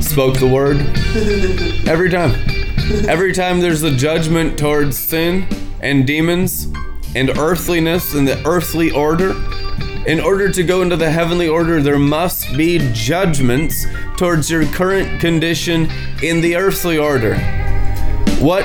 [0.00, 0.78] Spoke the word.
[1.88, 2.34] Every time.
[3.08, 5.48] Every time there's a judgment towards sin
[5.80, 6.68] and demons
[7.16, 9.34] and earthliness and the earthly order,
[10.06, 13.86] in order to go into the heavenly order, there must be judgments
[14.16, 15.90] towards your current condition
[16.22, 17.36] in the earthly order.
[18.38, 18.64] What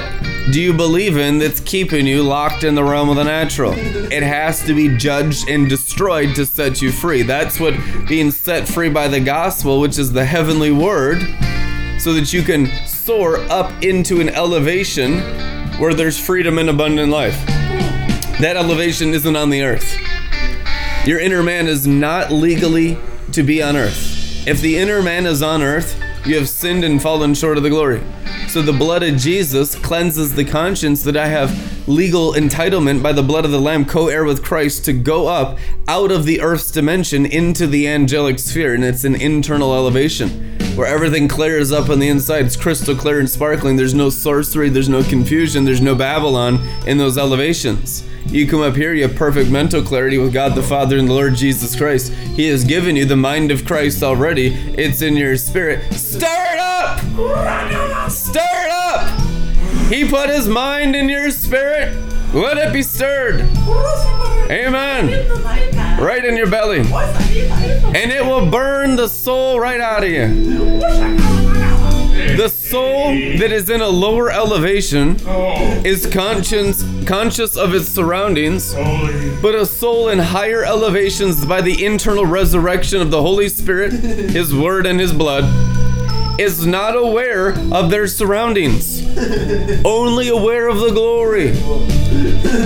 [0.52, 3.74] do you believe in that's keeping you locked in the realm of the natural?
[3.76, 7.24] It has to be judged and destroyed to set you free.
[7.24, 7.74] That's what
[8.08, 11.20] being set free by the gospel, which is the heavenly word,
[12.00, 15.20] so that you can soar up into an elevation
[15.80, 17.46] where there's freedom and abundant life.
[18.40, 19.98] That elevation isn't on the earth.
[21.06, 22.98] Your inner man is not legally
[23.32, 24.48] to be on earth.
[24.48, 27.70] If the inner man is on earth, you have sinned and fallen short of the
[27.70, 28.02] glory.
[28.48, 33.22] So the blood of Jesus cleanses the conscience that I have legal entitlement by the
[33.22, 36.72] blood of the Lamb, co heir with Christ, to go up out of the earth's
[36.72, 38.74] dimension into the angelic sphere.
[38.74, 42.46] And it's an internal elevation where everything clears up on the inside.
[42.46, 43.76] It's crystal clear and sparkling.
[43.76, 48.06] There's no sorcery, there's no confusion, there's no Babylon in those elevations.
[48.28, 51.14] You come up here, you have perfect mental clarity with God the Father and the
[51.14, 52.12] Lord Jesus Christ.
[52.12, 54.48] He has given you the mind of Christ already.
[54.78, 55.94] It's in your spirit.
[55.94, 58.10] Stir it up!
[58.10, 59.20] Stir it up!
[59.92, 61.96] He put his mind in your spirit.
[62.34, 63.48] Let it be stirred.
[64.50, 65.30] Amen.
[66.00, 66.80] Right in your belly.
[66.80, 70.80] And it will burn the soul right out of you.
[72.38, 75.18] The soul that is in a lower elevation
[75.86, 78.74] is conscious conscious of its surroundings,
[79.42, 84.54] but a soul in higher elevations by the internal resurrection of the Holy Spirit, his
[84.54, 85.46] word and his blood
[86.38, 89.02] is not aware of their surroundings,
[89.86, 91.54] only aware of the glory.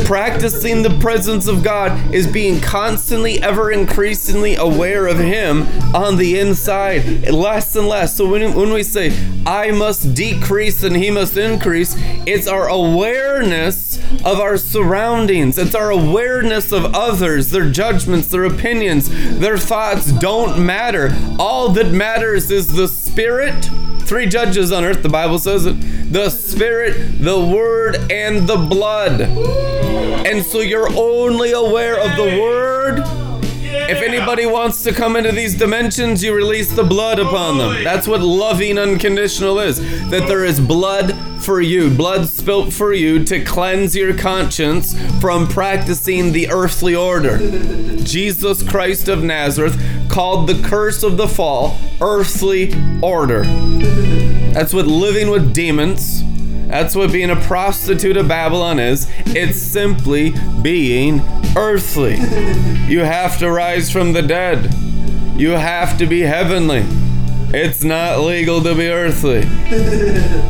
[0.05, 5.63] Practicing the presence of God is being constantly, ever increasingly aware of Him
[5.95, 8.15] on the inside, less and less.
[8.15, 9.15] So when, when we say,
[9.45, 11.95] I must decrease and He must increase,
[12.25, 19.09] it's our awareness of our surroundings, it's our awareness of others, their judgments, their opinions,
[19.39, 21.15] their thoughts don't matter.
[21.37, 23.58] All that matters is the Spirit
[24.09, 25.73] three judges on earth, the Bible says it
[26.11, 29.21] the Spirit, the Word, and the blood.
[29.21, 33.28] And so you're only aware of the Word.
[33.89, 37.83] If anybody wants to come into these dimensions, you release the blood upon them.
[37.83, 39.79] That's what loving unconditional is.
[40.11, 45.47] That there is blood for you, blood spilt for you to cleanse your conscience from
[45.47, 47.39] practicing the earthly order.
[48.03, 52.71] Jesus Christ of Nazareth called the curse of the fall earthly
[53.01, 53.43] order.
[54.53, 56.21] That's what living with demons,
[56.69, 59.07] that's what being a prostitute of Babylon is.
[59.25, 61.19] It's simply being
[61.57, 62.17] earthly.
[62.85, 64.71] You have to rise from the dead.
[65.35, 66.85] You have to be heavenly.
[67.51, 69.39] It's not legal to be earthly.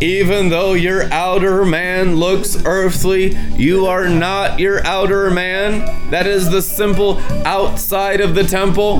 [0.06, 6.10] Even though your outer man looks earthly, you are not your outer man.
[6.10, 9.00] That is the simple outside of the temple.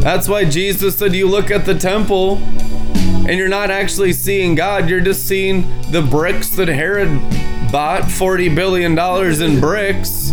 [0.00, 2.42] That's why Jesus said, You look at the temple
[3.28, 7.08] and you're not actually seeing God, you're just seeing the bricks that Herod
[7.72, 8.96] bought $40 billion
[9.42, 10.30] in bricks.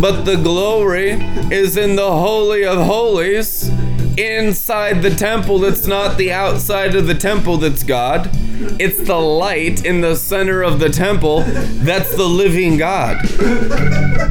[0.00, 1.10] But the glory
[1.50, 3.68] is in the Holy of Holies
[4.16, 8.30] inside the temple that's not the outside of the temple that's God.
[8.78, 13.18] It's the light in the center of the temple that's the living God.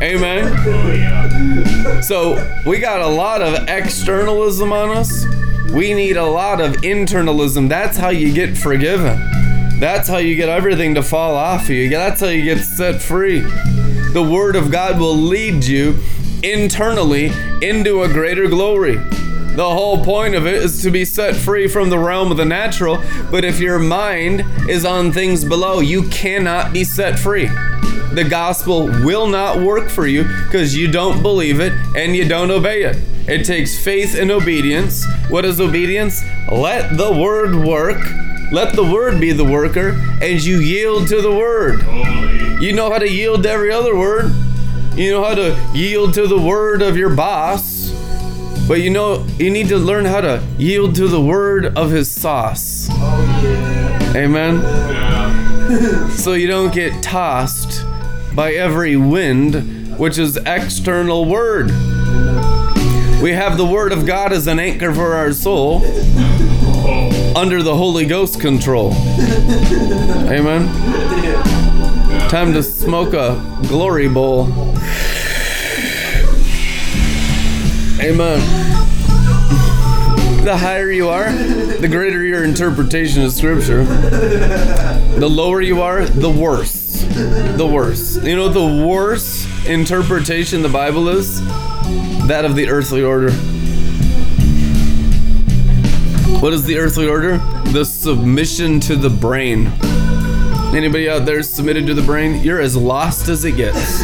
[0.01, 0.53] Amen.
[2.01, 5.25] So we got a lot of externalism on us.
[5.73, 7.69] We need a lot of internalism.
[7.69, 9.19] That's how you get forgiven.
[9.79, 11.89] That's how you get everything to fall off of you.
[11.89, 13.39] That's how you get set free.
[13.39, 15.99] The Word of God will lead you
[16.43, 18.95] internally into a greater glory.
[18.95, 22.45] The whole point of it is to be set free from the realm of the
[22.45, 27.49] natural, but if your mind is on things below, you cannot be set free.
[28.13, 32.49] The gospel will not work for you because you don't believe it and you don't
[32.49, 32.97] obey it.
[33.27, 35.05] It takes faith and obedience.
[35.29, 36.23] What is obedience?
[36.51, 38.01] Let the word work.
[38.51, 39.89] Let the word be the worker,
[40.23, 41.81] and you yield to the word.
[42.59, 44.33] You know how to yield to every other word.
[44.95, 47.91] You know how to yield to the word of your boss.
[48.67, 52.09] But you know, you need to learn how to yield to the word of his
[52.09, 52.87] sauce.
[52.91, 54.87] Oh, Amen.
[56.09, 57.85] So you don't get tossed
[58.35, 61.67] by every wind, which is external word.
[63.21, 65.83] We have the word of God as an anchor for our soul.
[67.35, 68.91] under the Holy Ghost control.
[70.29, 70.67] Amen.
[72.29, 74.47] Time to smoke a glory bowl.
[78.01, 78.39] Amen.
[80.43, 83.83] The higher you are, the greater your interpretation of Scripture.
[83.85, 86.78] The lower you are, the worse.
[87.13, 88.23] The worst.
[88.23, 91.45] You know the worst interpretation the Bible is?
[92.27, 93.31] That of the earthly order.
[96.39, 97.37] What is the earthly order?
[97.73, 99.67] The submission to the brain.
[100.73, 102.41] Anybody out there submitted to the brain?
[102.43, 103.77] You're as lost as it gets.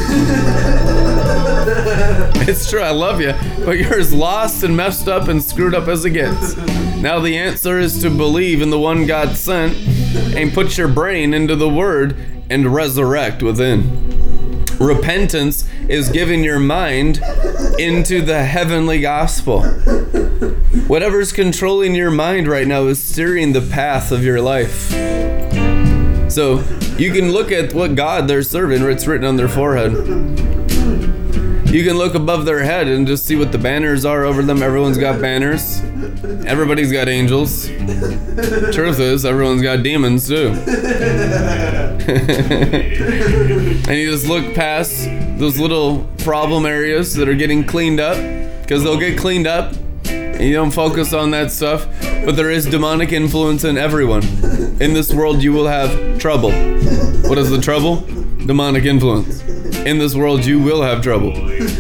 [2.48, 3.34] it's true, I love you,
[3.64, 6.58] but you're as lost and messed up and screwed up as it gets.
[6.98, 9.78] Now the answer is to believe in the one God sent
[10.16, 12.18] and put your brain into the word
[12.50, 14.26] and resurrect within.
[14.80, 17.22] Repentance is giving your mind
[17.80, 19.64] into the heavenly gospel.
[20.88, 24.90] Whatever's controlling your mind right now is steering the path of your life.
[26.30, 26.64] So
[26.98, 30.65] you can look at what God they're serving, it's written on their forehead.
[31.66, 34.64] You can look above their head and just see what the banners are over them.
[34.64, 35.82] Everyone's got banners.
[36.46, 37.68] Everybody's got angels.
[37.68, 40.48] Truth is, everyone's got demons too.
[43.88, 48.16] and you just look past those little problem areas that are getting cleaned up
[48.62, 49.74] because they'll get cleaned up
[50.06, 51.88] and you don't focus on that stuff.
[52.26, 54.24] But there is demonic influence in everyone.
[54.82, 56.52] In this world, you will have trouble.
[57.30, 58.02] What is the trouble?
[58.46, 59.55] Demonic influence.
[59.86, 61.32] In this world, you will have trouble.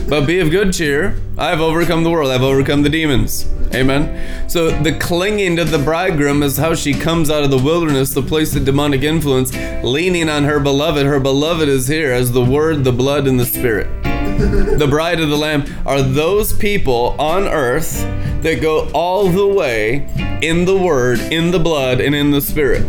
[0.08, 1.20] But be of good cheer.
[1.38, 3.49] I have overcome the world, I've overcome the demons.
[3.74, 4.49] Amen.
[4.49, 8.22] So the clinging to the bridegroom is how she comes out of the wilderness, the
[8.22, 9.53] place of demonic influence,
[9.84, 11.06] leaning on her beloved.
[11.06, 13.88] Her beloved is here as the word, the blood, and the spirit.
[14.03, 18.01] the bride of the Lamb are those people on earth
[18.45, 20.08] that go all the way
[20.43, 22.84] in the Word, in the blood, and in the Spirit.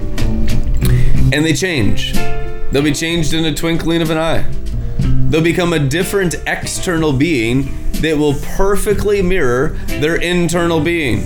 [1.33, 2.13] And they change.
[2.71, 4.45] They'll be changed in a twinkling of an eye.
[5.29, 11.25] They'll become a different external being that will perfectly mirror their internal being.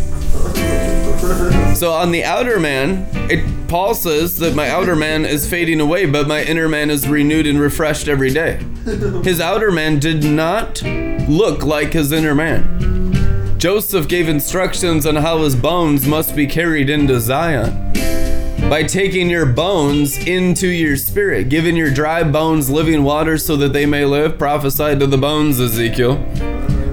[1.75, 6.07] So on the outer man, it, Paul says that my outer man is fading away,
[6.07, 8.65] but my inner man is renewed and refreshed every day.
[9.23, 13.59] His outer man did not look like his inner man.
[13.59, 17.93] Joseph gave instructions on how his bones must be carried into Zion.
[18.71, 23.73] By taking your bones into your spirit, giving your dry bones living water so that
[23.73, 26.25] they may live, prophesied to the bones, Ezekiel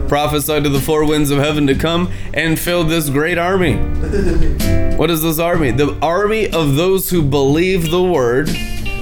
[0.07, 3.75] prophesied to the four winds of heaven to come and fill this great army.
[4.97, 5.69] What is this army?
[5.69, 8.47] The army of those who believe the word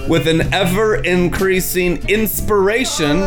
[0.09, 3.21] with an ever increasing inspiration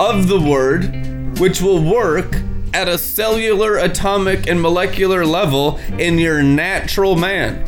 [0.00, 2.34] of the word, which will work
[2.74, 7.64] at a cellular, atomic, and molecular level in your natural man.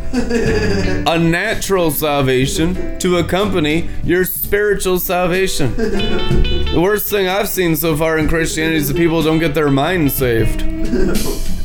[1.07, 5.75] a natural salvation to accompany your spiritual salvation.
[5.77, 9.71] The worst thing I've seen so far in Christianity is that people don't get their
[9.71, 10.63] mind saved.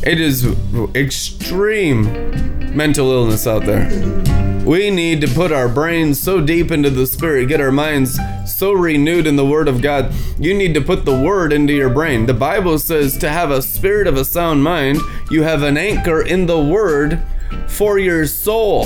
[0.03, 0.45] It is
[0.95, 4.34] extreme mental illness out there.
[4.65, 8.73] We need to put our brains so deep into the Spirit, get our minds so
[8.73, 10.11] renewed in the Word of God.
[10.39, 12.25] You need to put the Word into your brain.
[12.25, 14.97] The Bible says to have a spirit of a sound mind,
[15.29, 17.21] you have an anchor in the Word
[17.67, 18.85] for your soul.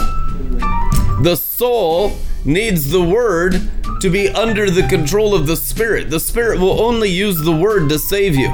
[1.21, 3.69] The soul needs the Word
[4.01, 6.09] to be under the control of the Spirit.
[6.09, 8.49] The Spirit will only use the Word to save you.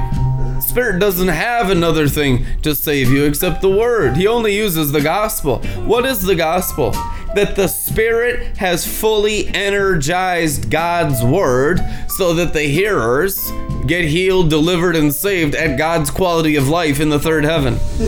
[0.60, 4.16] Spirit doesn't have another thing to save you except the Word.
[4.16, 5.58] He only uses the gospel.
[5.84, 6.92] What is the gospel?
[7.34, 13.50] That the Spirit has fully energized God's Word so that the hearers
[13.86, 17.74] get healed, delivered, and saved at God's quality of life in the third heaven.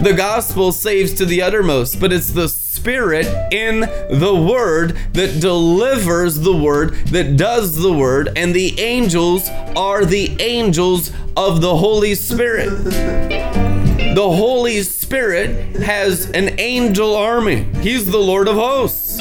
[0.00, 2.48] the gospel saves to the uttermost, but it's the
[2.88, 9.46] Spirit in the Word that delivers the Word, that does the Word, and the angels
[9.76, 12.70] are the angels of the Holy Spirit.
[12.70, 19.20] The Holy Spirit has an angel army, He's the Lord of hosts.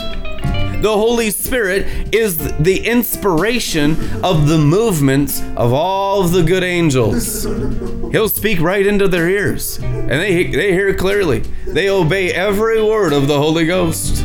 [0.82, 7.44] The Holy Spirit is the inspiration of the movements of all of the good angels.
[8.12, 11.40] He'll speak right into their ears, and they, they hear clearly.
[11.66, 14.18] They obey every word of the Holy Ghost.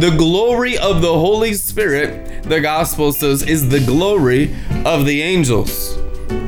[0.00, 4.54] The glory of the Holy Spirit, the gospel says, is the glory
[4.84, 5.98] of the angels.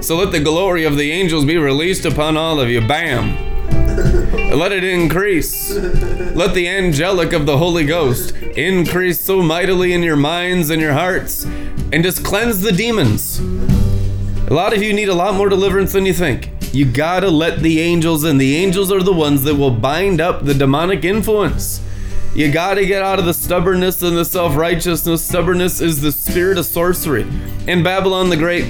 [0.01, 2.87] So let the glory of the angels be released upon all of you.
[2.87, 4.28] Bam.
[4.55, 5.75] Let it increase.
[5.75, 10.95] Let the angelic of the Holy Ghost increase so mightily in your minds and your
[10.95, 13.41] hearts and just cleanse the demons.
[14.49, 16.51] A lot of you need a lot more deliverance than you think.
[16.73, 18.39] You gotta let the angels in.
[18.39, 21.83] The angels are the ones that will bind up the demonic influence.
[22.35, 25.23] You gotta get out of the stubbornness and the self righteousness.
[25.23, 27.27] Stubbornness is the spirit of sorcery.
[27.67, 28.67] In Babylon the Great,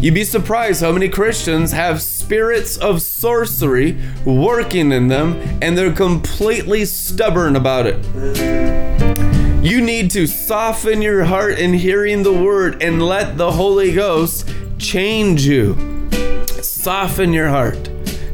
[0.00, 5.92] you'd be surprised how many Christians have spirits of sorcery working in them and they're
[5.92, 8.02] completely stubborn about it.
[9.62, 14.48] You need to soften your heart in hearing the word and let the Holy Ghost
[14.78, 15.76] change you.
[16.62, 17.90] Soften your heart,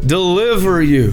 [0.07, 1.11] deliver you.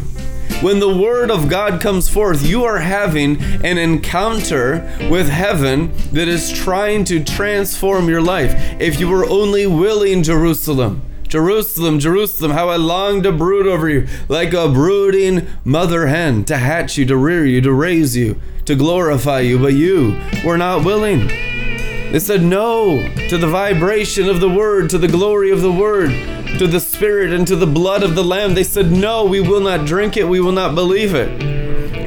[0.62, 6.28] When the word of God comes forth, you are having an encounter with heaven that
[6.28, 8.54] is trying to transform your life.
[8.80, 14.08] If you were only willing, Jerusalem, Jerusalem, Jerusalem, how I long to brood over you,
[14.30, 18.76] like a brooding mother hen, to hatch you, to rear you, to raise you, to
[18.76, 19.60] glorify you.
[19.60, 21.28] But you were not willing.
[21.28, 26.12] They said no to the vibration of the word, to the glory of the word,
[26.58, 28.54] to the spirit, and to the blood of the Lamb.
[28.54, 31.44] They said, No, we will not drink it, we will not believe it.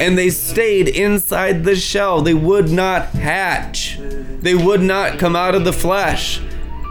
[0.01, 2.23] And they stayed inside the shell.
[2.23, 6.41] They would not hatch, they would not come out of the flesh.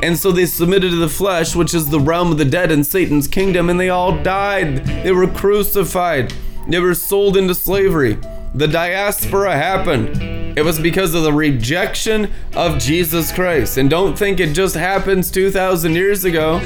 [0.02, 2.84] And so they submitted to the flesh, which is the realm of the dead in
[2.84, 4.86] Satan's kingdom, and they all died.
[5.04, 6.34] They were crucified,
[6.68, 8.18] they were sold into slavery.
[8.54, 10.58] The diaspora happened.
[10.58, 13.78] It was because of the rejection of Jesus Christ.
[13.78, 16.60] And don't think it just happens 2,000 years ago.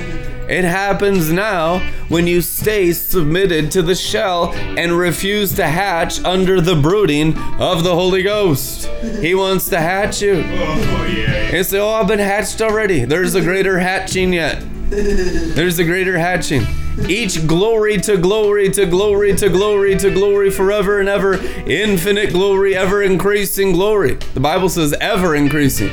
[0.49, 6.61] It happens now when you stay submitted to the shell and refuse to hatch under
[6.61, 8.87] the brooding of the Holy Ghost.
[9.19, 10.43] He wants to hatch you.
[10.45, 11.55] Oh, yeah.
[11.55, 13.05] And say, Oh, I've been hatched already.
[13.05, 14.63] There's a greater hatching yet.
[14.89, 16.65] There's a greater hatching.
[17.07, 21.35] Each glory to glory to glory to glory to glory forever and ever.
[21.65, 24.15] Infinite glory, ever increasing glory.
[24.33, 25.91] The Bible says ever increasing.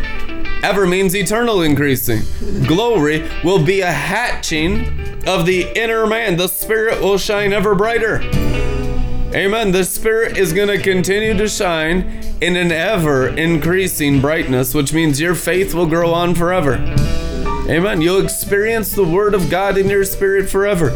[0.63, 2.23] Ever means eternal increasing.
[2.67, 6.37] Glory will be a hatching of the inner man.
[6.37, 8.21] The spirit will shine ever brighter.
[9.33, 9.71] Amen.
[9.71, 15.21] The Spirit is going to continue to shine in an ever increasing brightness, which means
[15.21, 16.79] your faith will grow on forever.
[17.71, 18.01] Amen.
[18.01, 20.91] You'll experience the Word of God in your spirit forever.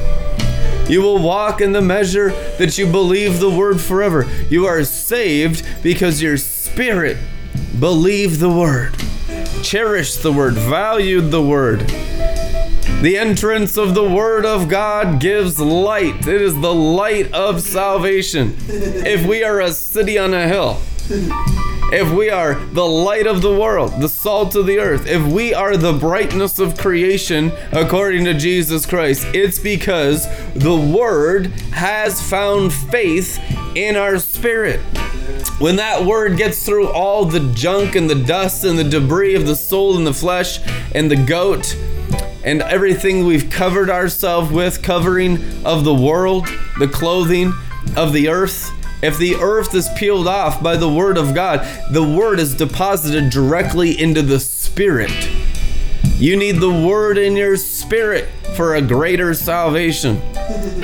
[0.88, 4.28] You will walk in the measure that you believe the Word forever.
[4.50, 7.16] You are saved because your spirit
[7.78, 8.96] believed the Word,
[9.62, 11.82] cherished the Word, valued the Word.
[13.02, 16.26] The entrance of the Word of God gives light.
[16.26, 18.56] It is the light of salvation.
[18.66, 20.80] If we are a city on a hill,
[21.92, 25.54] if we are the light of the world, the salt of the earth, if we
[25.54, 32.72] are the brightness of creation according to Jesus Christ, it's because the Word has found
[32.72, 33.38] faith
[33.76, 34.80] in our spirit.
[35.58, 39.46] When that word gets through all the junk and the dust and the debris of
[39.46, 40.58] the soul and the flesh
[40.94, 41.76] and the goat,
[42.44, 46.46] and everything we've covered ourselves with, covering of the world,
[46.78, 47.52] the clothing
[47.96, 48.70] of the earth.
[49.02, 53.30] If the earth is peeled off by the word of God, the word is deposited
[53.30, 55.12] directly into the spirit.
[56.16, 60.20] You need the word in your spirit for a greater salvation.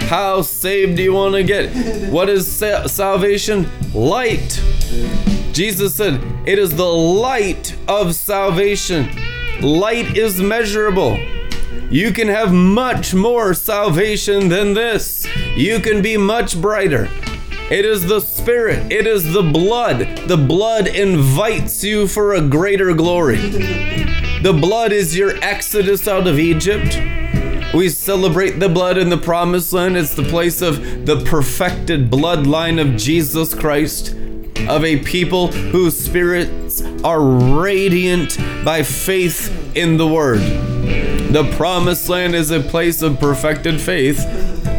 [0.08, 2.10] How saved do you want to get?
[2.10, 3.70] What is sa- salvation?
[3.94, 4.60] Light.
[5.52, 9.08] Jesus said, It is the light of salvation.
[9.60, 11.16] Light is measurable.
[11.90, 15.26] You can have much more salvation than this.
[15.56, 17.08] You can be much brighter.
[17.70, 20.00] It is the Spirit, it is the blood.
[20.26, 23.36] The blood invites you for a greater glory.
[24.42, 26.98] The blood is your exodus out of Egypt.
[27.72, 29.96] We celebrate the blood in the promised land.
[29.96, 34.16] It's the place of the perfected bloodline of Jesus Christ,
[34.68, 40.40] of a people whose spirits are radiant by faith in the Word.
[40.40, 44.18] The promised land is a place of perfected faith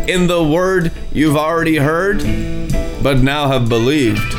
[0.10, 2.22] in the Word you've already heard,
[3.04, 4.34] but now have believed.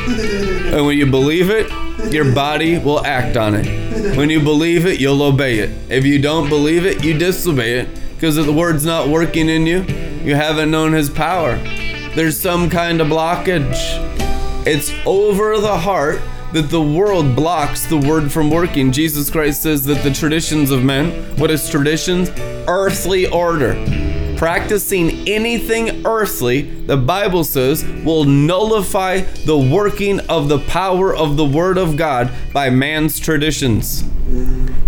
[0.73, 1.71] And when you believe it,
[2.13, 4.17] your body will act on it.
[4.17, 5.69] When you believe it, you'll obey it.
[5.89, 9.83] If you don't believe it, you disobey it because the word's not working in you.
[10.23, 11.55] You haven't known his power.
[12.15, 13.75] There's some kind of blockage.
[14.65, 16.21] It's over the heart
[16.53, 18.91] that the world blocks the word from working.
[18.91, 22.29] Jesus Christ says that the traditions of men, what is traditions?
[22.67, 23.73] Earthly order.
[24.43, 31.45] Practicing anything earthly, the Bible says, will nullify the working of the power of the
[31.45, 34.03] Word of God by man's traditions.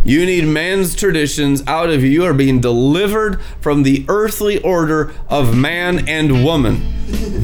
[0.04, 2.10] You need man's traditions out of you.
[2.10, 6.82] You are being delivered from the earthly order of man and woman.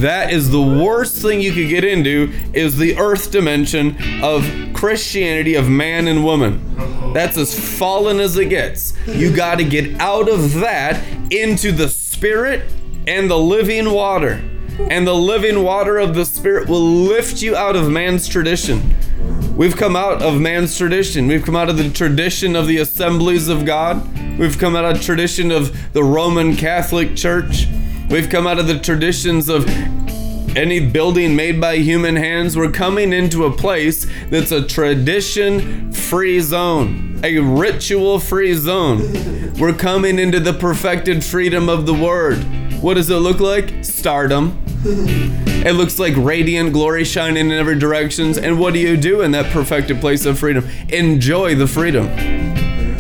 [0.02, 5.56] That is the worst thing you could get into is the earth dimension of Christianity
[5.56, 7.14] of man and woman.
[7.14, 8.94] That's as fallen as it gets.
[9.08, 11.02] You got to get out of that
[11.32, 12.62] into the spirit
[13.08, 14.34] and the living water.
[14.92, 18.94] And the living water of the spirit will lift you out of man's tradition.
[19.56, 21.26] We've come out of man's tradition.
[21.26, 24.08] We've come out of the tradition of the assemblies of God.
[24.38, 27.66] We've come out of tradition of the Roman Catholic Church.
[28.12, 29.66] We've come out of the traditions of
[30.56, 32.58] any building made by human hands.
[32.58, 39.54] We're coming into a place that's a tradition free zone, a ritual free zone.
[39.54, 42.44] We're coming into the perfected freedom of the word.
[42.82, 43.86] What does it look like?
[43.86, 44.62] Stardom.
[44.84, 48.38] It looks like radiant glory shining in every direction.
[48.38, 50.68] And what do you do in that perfected place of freedom?
[50.90, 52.08] Enjoy the freedom.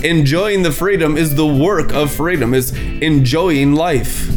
[0.04, 4.30] Enjoying the freedom is the work of freedom, is enjoying life.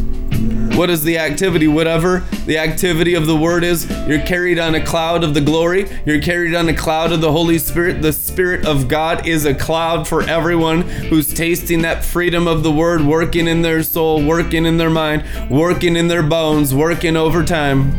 [0.77, 1.69] What is the activity?
[1.69, 5.89] Whatever the activity of the word is, you're carried on a cloud of the glory.
[6.05, 8.03] You're carried on a cloud of the Holy Spirit.
[8.03, 12.73] The Spirit of God is a cloud for everyone who's tasting that freedom of the
[12.73, 17.93] word, working in their soul, working in their mind, working in their bones, working overtime,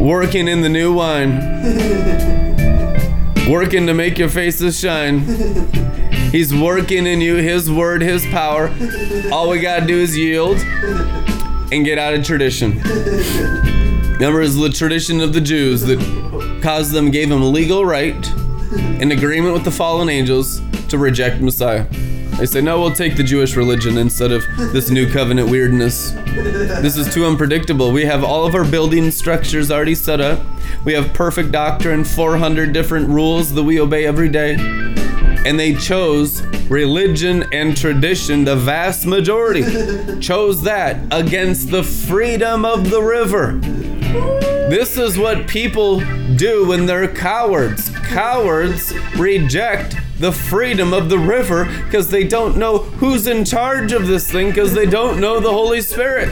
[0.00, 1.40] working in the new wine,
[3.50, 5.20] working to make your faces shine.
[6.30, 8.74] He's working in you, His word, His power.
[9.30, 10.58] All we gotta do is yield
[11.72, 12.80] and get out of tradition.
[14.14, 18.26] Remember, it's the tradition of the Jews that caused them, gave them legal right,
[19.00, 21.86] in agreement with the fallen angels, to reject Messiah.
[22.38, 26.12] They say, no, we'll take the Jewish religion instead of this new covenant weirdness.
[26.12, 27.90] This is too unpredictable.
[27.90, 30.40] We have all of our building structures already set up.
[30.84, 34.54] We have perfect doctrine, 400 different rules that we obey every day.
[35.44, 39.62] And they chose religion and tradition, the vast majority
[40.20, 43.58] chose that against the freedom of the river.
[44.68, 46.00] This is what people
[46.36, 47.90] do when they're cowards.
[47.90, 54.06] Cowards reject the freedom of the river because they don't know who's in charge of
[54.06, 56.28] this thing because they don't know the Holy Spirit.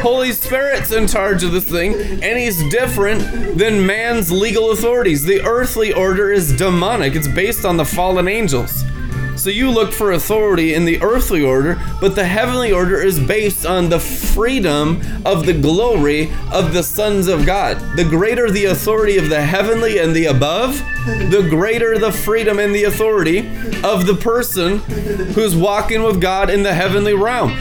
[0.00, 5.24] Holy Spirit's in charge of this thing and he's different than man's legal authorities.
[5.24, 7.14] The earthly order is demonic.
[7.14, 8.84] It's based on the fallen angels.
[9.46, 13.64] So you look for authority in the earthly order, but the heavenly order is based
[13.64, 17.78] on the freedom of the glory of the sons of God.
[17.96, 22.74] The greater the authority of the heavenly and the above, the greater the freedom and
[22.74, 23.46] the authority
[23.84, 27.56] of the person who's walking with God in the heavenly realm.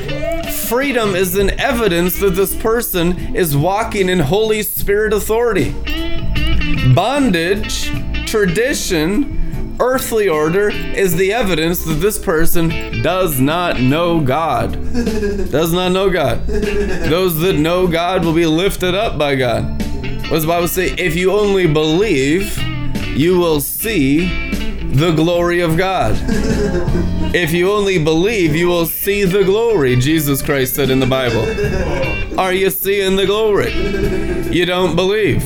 [0.68, 5.70] Freedom is an evidence that this person is walking in Holy Spirit authority.
[6.96, 7.92] Bondage,
[8.26, 9.45] tradition,
[9.80, 12.70] earthly order is the evidence that this person
[13.02, 14.74] does not know God.
[15.52, 16.46] does not know God.
[16.48, 19.64] Those that know God will be lifted up by God.
[20.24, 20.92] What does the Bible say?
[20.98, 22.58] If you only believe,
[23.16, 24.50] you will see
[24.96, 26.16] the glory of God.
[27.36, 31.46] If you only believe, you will see the glory, Jesus Christ said in the Bible.
[32.40, 33.74] Are you seeing the glory?
[34.52, 35.44] You don't believe.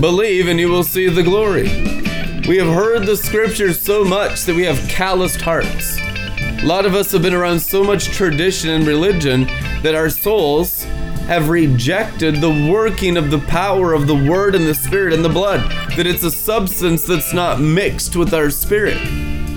[0.00, 2.07] Believe and you will see the glory.
[2.48, 5.98] We have heard the scriptures so much that we have calloused hearts.
[6.00, 9.44] A lot of us have been around so much tradition and religion
[9.82, 10.84] that our souls
[11.26, 15.28] have rejected the working of the power of the Word and the Spirit and the
[15.28, 15.60] blood.
[15.94, 18.96] That it's a substance that's not mixed with our spirit.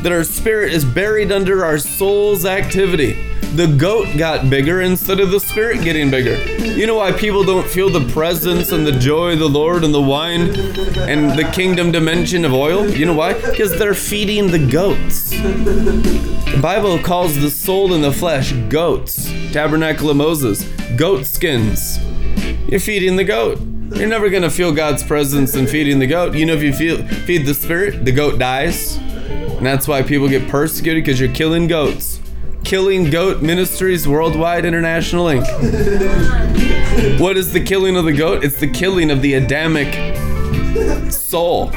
[0.04, 5.32] That our spirit is buried under our soul's activity the goat got bigger instead of
[5.32, 6.38] the spirit getting bigger.
[6.64, 9.94] You know why people don't feel the presence and the joy of the Lord and
[9.94, 10.50] the wine
[10.98, 12.90] and the kingdom dimension of oil?
[12.90, 13.34] You know why?
[13.34, 15.32] Because they're feeding the goats.
[15.32, 19.30] The Bible calls the soul and the flesh goats.
[19.52, 20.64] Tabernacle of Moses,
[20.96, 22.00] goat skins.
[22.70, 23.60] You're feeding the goat.
[23.94, 26.36] You're never to feel God's presence in feeding the goat.
[26.36, 28.96] You know, if you feel, feed the spirit, the goat dies.
[28.96, 32.21] And that's why people get persecuted because you're killing goats.
[32.72, 37.20] Killing Goat Ministries Worldwide International Inc.
[37.20, 38.46] what is the killing of the goat?
[38.46, 39.94] It's the killing of the Adamic
[41.12, 41.70] soul.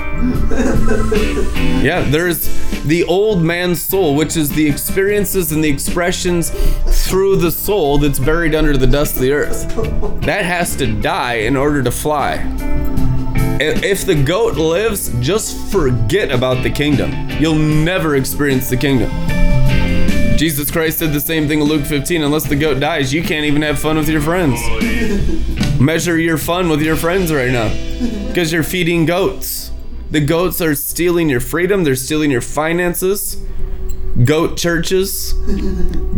[1.82, 2.46] Yeah, there's
[2.84, 6.50] the old man's soul, which is the experiences and the expressions
[7.08, 9.66] through the soul that's buried under the dust of the earth.
[10.20, 12.34] That has to die in order to fly.
[13.58, 17.10] If the goat lives, just forget about the kingdom.
[17.40, 19.10] You'll never experience the kingdom.
[20.36, 23.46] Jesus Christ said the same thing in Luke 15 unless the goat dies, you can't
[23.46, 24.60] even have fun with your friends.
[25.80, 27.68] Measure your fun with your friends right now
[28.26, 29.70] because you're feeding goats.
[30.10, 33.36] The goats are stealing your freedom, they're stealing your finances.
[34.22, 35.32] Goat churches,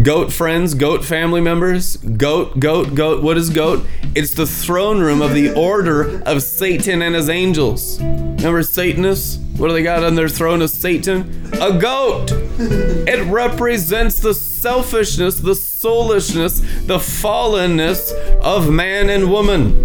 [0.03, 3.23] goat friends, goat family members, goat, goat, goat.
[3.23, 3.87] What is goat?
[4.15, 7.99] It's the throne room of the order of Satan and his angels.
[7.99, 9.39] Remember Satanists?
[9.57, 11.51] What do they got on their throne of Satan?
[11.55, 12.33] A goat.
[12.59, 19.83] It represents the selfishness, the soulishness, the fallenness of man and woman.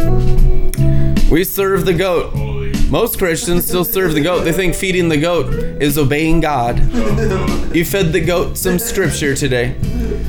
[1.30, 2.51] We serve the goat.
[2.92, 4.42] Most Christians still serve the goat.
[4.42, 6.78] They think feeding the goat is obeying God.
[7.74, 9.78] You fed the goat some scripture today.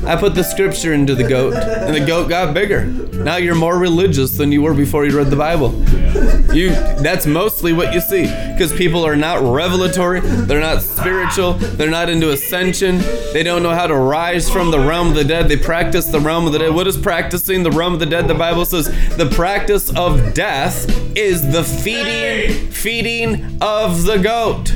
[0.05, 2.85] I put the scripture into the goat, and the goat got bigger.
[2.85, 5.71] Now you're more religious than you were before you read the Bible.
[6.53, 6.69] You
[7.01, 12.09] that's mostly what you see because people are not revelatory, they're not spiritual, they're not
[12.09, 12.99] into ascension.
[13.33, 15.49] They don't know how to rise from the realm of the dead.
[15.49, 16.73] They practice the realm of the dead.
[16.73, 18.27] What is practicing the realm of the dead?
[18.27, 18.85] The Bible says
[19.17, 24.71] the practice of death is the feeding feeding of the goat.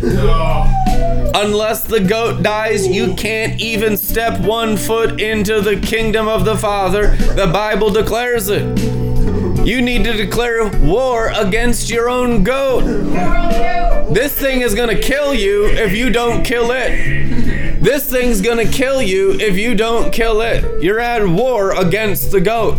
[1.35, 6.57] Unless the goat dies, you can't even step one foot into the kingdom of the
[6.57, 7.15] Father.
[7.15, 8.96] The Bible declares it.
[9.67, 12.85] You need to declare war against your own goat.
[14.13, 17.83] This thing is to kill you if you don't kill it.
[17.83, 20.81] This thing's to kill you if you don't kill it.
[20.81, 22.77] You're at war against the goat.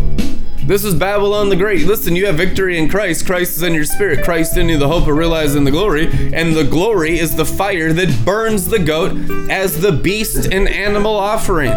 [0.69, 1.87] This is Babylon the Great.
[1.87, 3.25] Listen, you have victory in Christ.
[3.25, 4.23] Christ is in your spirit.
[4.23, 6.07] Christ in you, the hope of realizing the glory.
[6.31, 9.13] And the glory is the fire that burns the goat
[9.49, 11.71] as the beast and animal offering.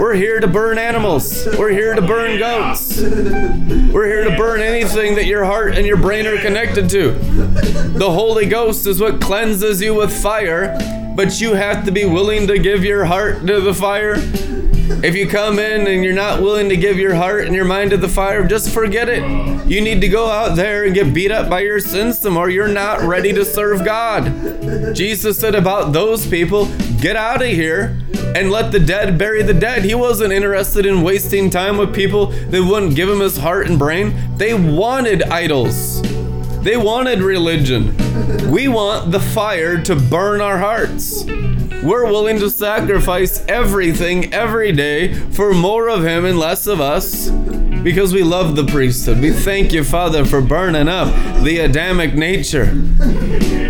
[0.00, 1.46] We're here to burn animals.
[1.58, 2.98] We're here to burn goats.
[2.98, 7.10] We're here to burn anything that your heart and your brain are connected to.
[7.10, 10.78] The Holy Ghost is what cleanses you with fire,
[11.20, 14.14] but you have to be willing to give your heart to the fire
[15.04, 17.90] if you come in and you're not willing to give your heart and your mind
[17.90, 19.22] to the fire, just forget it.
[19.68, 22.48] You need to go out there and get beat up by your system more.
[22.48, 24.96] you're not ready to serve God.
[24.96, 26.64] Jesus said about those people,
[27.02, 27.98] get out of here
[28.34, 29.84] and let the dead bury the dead.
[29.84, 33.78] He wasn't interested in wasting time with people that wouldn't give him his heart and
[33.78, 34.14] brain.
[34.38, 36.00] They wanted idols.
[36.62, 38.09] They wanted religion.
[38.48, 41.24] We want the fire to burn our hearts.
[41.82, 47.30] We're willing to sacrifice everything every day for more of Him and less of us
[47.82, 49.20] because we love the priesthood.
[49.20, 51.08] We thank you, Father, for burning up
[51.42, 52.66] the Adamic nature.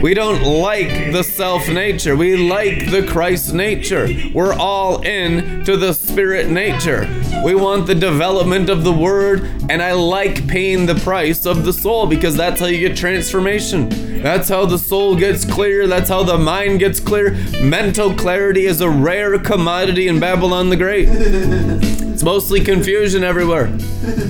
[0.03, 2.17] We don't like the self nature.
[2.17, 4.09] We like the Christ nature.
[4.35, 7.07] We're all in to the spirit nature.
[7.45, 11.73] We want the development of the word, and I like paying the price of the
[11.73, 14.10] soul because that's how you get transformation.
[14.23, 15.87] That's how the soul gets clear.
[15.87, 17.33] That's how the mind gets clear.
[17.63, 21.09] Mental clarity is a rare commodity in Babylon the Great.
[21.11, 23.75] It's mostly confusion everywhere.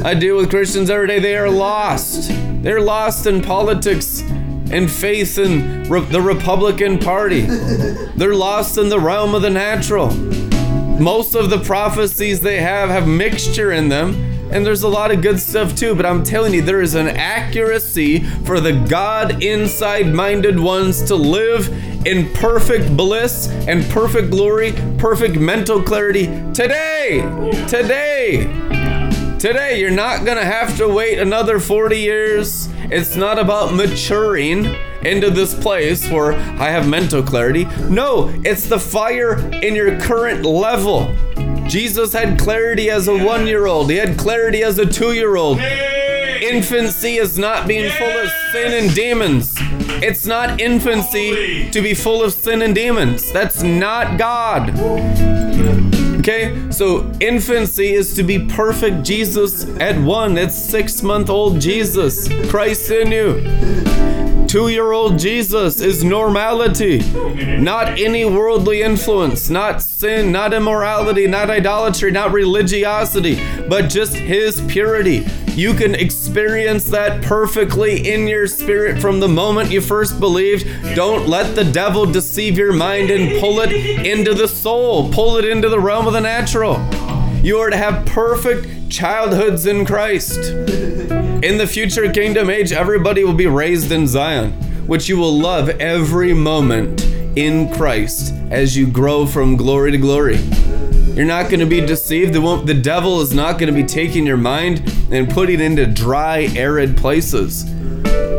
[0.04, 1.18] I deal with Christians every day.
[1.18, 2.30] They are lost.
[2.62, 4.20] They're lost in politics
[4.70, 7.40] and faith in re- the Republican Party.
[7.40, 10.12] They're lost in the realm of the natural.
[11.00, 15.22] Most of the prophecies they have have mixture in them, and there's a lot of
[15.22, 20.06] good stuff too, but I'm telling you, there is an accuracy for the God inside
[20.12, 21.68] minded ones to live
[22.06, 27.20] in perfect bliss and perfect glory, perfect mental clarity today.
[27.68, 28.46] Today.
[29.38, 32.68] Today, you're not gonna have to wait another 40 years.
[32.90, 37.64] It's not about maturing into this place where I have mental clarity.
[37.88, 41.14] No, it's the fire in your current level.
[41.70, 45.36] Jesus had clarity as a one year old, he had clarity as a two year
[45.36, 45.60] old.
[45.60, 49.54] Infancy is not being full of sin and demons.
[50.02, 53.30] It's not infancy to be full of sin and demons.
[53.30, 54.70] That's not God.
[56.18, 60.34] Okay, so infancy is to be perfect Jesus at one.
[60.34, 64.19] That's six month old Jesus, Christ in you.
[64.50, 66.98] Two year old Jesus is normality,
[67.60, 73.36] not any worldly influence, not sin, not immorality, not idolatry, not religiosity,
[73.68, 75.24] but just His purity.
[75.52, 80.66] You can experience that perfectly in your spirit from the moment you first believed.
[80.96, 83.70] Don't let the devil deceive your mind and pull it
[84.04, 86.74] into the soul, pull it into the realm of the natural.
[87.40, 91.19] You are to have perfect childhoods in Christ.
[91.42, 94.52] In the future kingdom age, everybody will be raised in Zion,
[94.86, 97.02] which you will love every moment
[97.34, 100.36] in Christ as you grow from glory to glory.
[100.36, 102.34] You're not going to be deceived.
[102.34, 106.50] The, devil is not going to be taking your mind and putting it into dry,
[106.56, 107.64] arid places,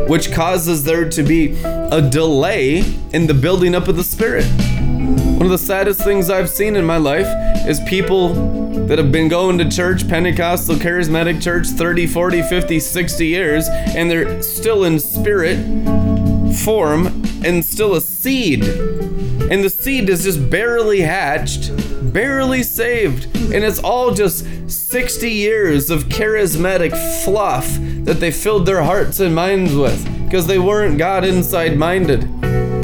[0.08, 4.46] which causes there to be a delay in the building up of the spirit.
[4.46, 7.26] One of the saddest things I've seen in my life
[7.66, 13.26] is people that have been going to church, Pentecostal, charismatic church, 30, 40, 50, 60
[13.26, 15.58] years, and they're still in spirit
[16.64, 17.06] form
[17.44, 18.64] and still a seed.
[18.64, 21.70] And the seed is just barely hatched,
[22.12, 23.24] barely saved.
[23.34, 26.92] And it's all just 60 years of charismatic
[27.24, 27.68] fluff
[28.04, 32.28] that they filled their hearts and minds with because they weren't God inside minded.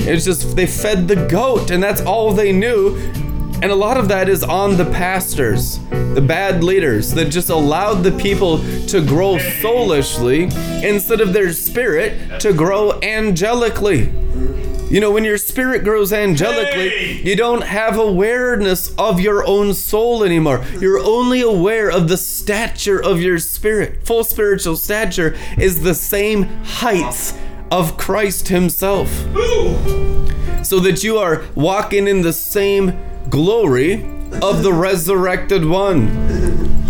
[0.00, 2.96] It's just they fed the goat, and that's all they knew.
[3.60, 8.02] And a lot of that is on the pastors, the bad leaders that just allowed
[8.02, 10.44] the people to grow soulishly
[10.84, 14.12] instead of their spirit to grow angelically.
[14.90, 17.22] You know, when your spirit grows angelically, Hey!
[17.22, 20.64] you don't have awareness of your own soul anymore.
[20.80, 24.06] You're only aware of the stature of your spirit.
[24.06, 27.34] Full spiritual stature is the same heights
[27.72, 29.08] of Christ Himself.
[30.64, 32.98] So that you are walking in the same
[33.30, 34.04] glory
[34.42, 36.08] of the resurrected one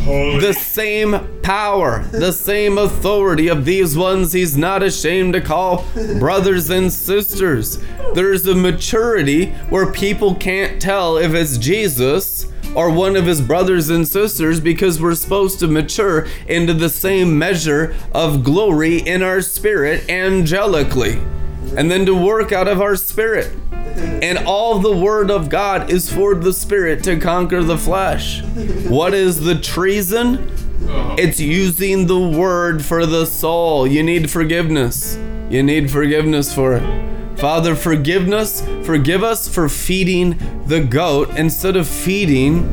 [0.05, 0.41] Holy.
[0.41, 5.85] the same power, the same authority of these ones he's not ashamed to call
[6.19, 7.79] brothers and sisters.
[8.15, 13.91] There's a maturity where people can't tell if it's Jesus or one of his brothers
[13.91, 19.41] and sisters because we're supposed to mature into the same measure of glory in our
[19.41, 21.21] spirit angelically
[21.77, 23.53] and then to work out of our spirit.
[23.99, 28.43] And all the word of God is for the spirit to conquer the flesh.
[28.89, 30.53] What is the treason?
[31.19, 33.87] It's using the word for the soul.
[33.87, 35.17] You need forgiveness.
[35.51, 37.39] You need forgiveness for it.
[37.39, 42.69] Father, forgiveness, forgive us for feeding the goat instead of feeding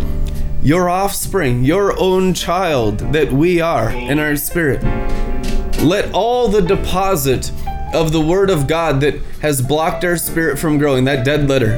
[0.64, 4.82] your offspring, your own child that we are in our spirit.
[5.84, 7.52] Let all the deposit
[7.96, 11.78] of the Word of God that has blocked our spirit from growing, that dead letter,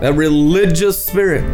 [0.00, 1.44] that religious spirit,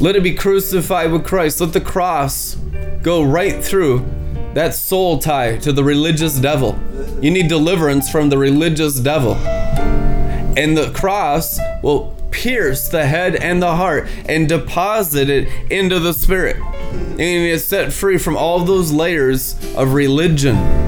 [0.00, 1.60] let it be crucified with Christ.
[1.60, 2.54] Let the cross
[3.02, 4.06] go right through
[4.54, 6.78] that soul tie to the religious devil.
[7.20, 9.34] You need deliverance from the religious devil.
[9.34, 16.12] And the cross will pierce the head and the heart and deposit it into the
[16.12, 16.56] spirit.
[16.56, 20.87] And is set free from all those layers of religion.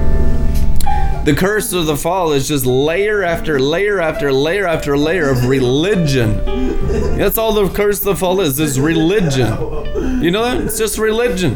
[1.23, 5.45] The curse of the fall is just layer after layer after layer after layer of
[5.45, 6.43] religion.
[7.15, 10.23] That's all the curse of the fall is, is religion.
[10.23, 10.61] You know that?
[10.61, 11.55] It's just religion.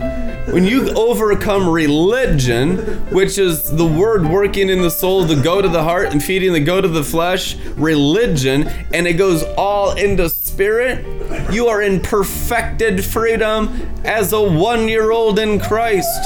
[0.53, 2.77] When you overcome religion,
[3.09, 6.53] which is the word working in the soul, the go to the heart and feeding
[6.53, 11.03] the go to the flesh, religion, and it goes all into spirit,
[11.51, 16.21] you are in perfected freedom as a one year old in Christ.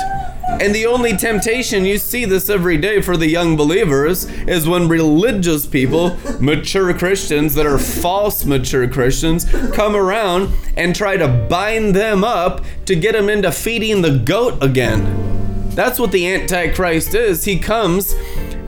[0.59, 4.89] And the only temptation, you see this every day for the young believers, is when
[4.89, 11.95] religious people, mature Christians that are false mature Christians, come around and try to bind
[11.95, 15.69] them up to get them into feeding the goat again.
[15.75, 17.45] That's what the Antichrist is.
[17.45, 18.13] He comes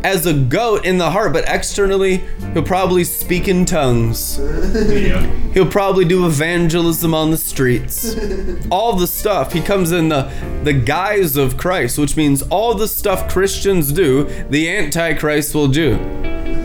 [0.04, 2.24] as a goat in the heart, but externally,
[2.54, 4.39] he'll probably speak in tongues.
[4.91, 5.26] Yeah.
[5.54, 8.16] He'll probably do evangelism on the streets.
[8.72, 9.54] all the stuff.
[9.54, 10.32] He comes in the,
[10.64, 15.95] the guise of Christ, which means all the stuff Christians do, the Antichrist will do.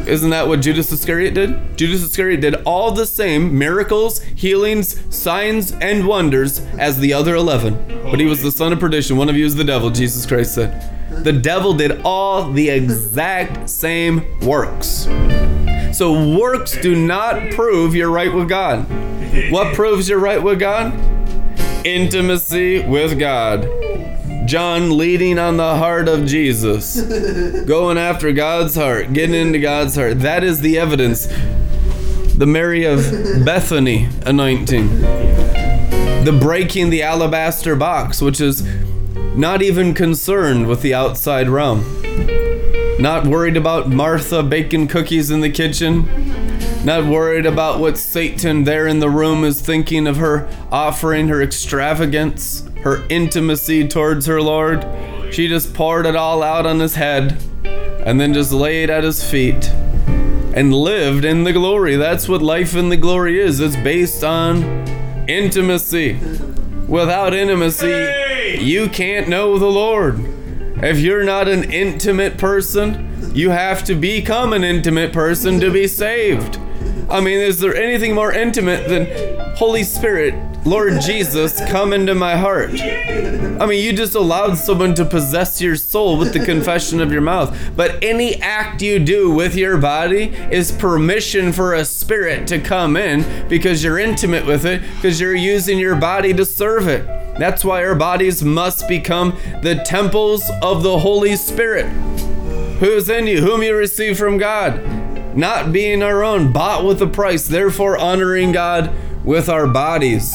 [0.07, 1.77] Isn't that what Judas Iscariot did?
[1.77, 8.03] Judas Iscariot did all the same miracles, healings, signs, and wonders as the other 11.
[8.05, 9.17] But he was the son of perdition.
[9.17, 10.96] One of you is the devil, Jesus Christ said.
[11.23, 15.09] The devil did all the exact same works.
[15.93, 18.87] So works do not prove you're right with God.
[19.51, 20.93] What proves you're right with God?
[21.87, 23.69] Intimacy with God.
[24.47, 27.01] John leading on the heart of Jesus.
[27.65, 30.21] Going after God's heart, getting into God's heart.
[30.21, 31.27] That is the evidence.
[32.37, 33.01] The Mary of
[33.45, 35.01] Bethany anointing.
[35.01, 38.63] The breaking the alabaster box, which is
[39.37, 41.85] not even concerned with the outside realm.
[42.99, 46.07] Not worried about Martha baking cookies in the kitchen.
[46.87, 51.43] Not worried about what Satan there in the room is thinking of her offering, her
[51.43, 54.87] extravagance, her intimacy towards her Lord.
[55.35, 57.37] She just poured it all out on his head
[58.07, 59.69] and then just laid at his feet
[60.55, 61.97] and lived in the glory.
[61.97, 63.61] That's what life in the glory is.
[63.61, 64.63] It's based on
[65.29, 66.19] intimacy.
[66.89, 70.21] Without intimacy, You can't know the Lord.
[70.83, 75.87] If you're not an intimate person, you have to become an intimate person to be
[75.89, 76.59] saved.
[77.09, 80.35] I mean, is there anything more intimate than Holy Spirit,
[80.67, 82.71] Lord Jesus, come into my heart?
[82.73, 87.21] I mean, you just allowed someone to possess your soul with the confession of your
[87.21, 87.57] mouth.
[87.77, 92.97] But any act you do with your body is permission for a spirit to come
[92.97, 97.07] in because you're intimate with it, because you're using your body to serve it.
[97.39, 101.87] That's why our bodies must become the temples of the Holy Spirit.
[102.81, 104.81] Who is in you, whom you receive from God,
[105.37, 108.93] not being our own, bought with a price, therefore honoring God
[109.25, 110.35] with our bodies.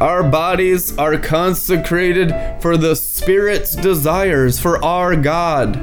[0.00, 5.76] Our bodies are consecrated for the Spirit's desires, for our God.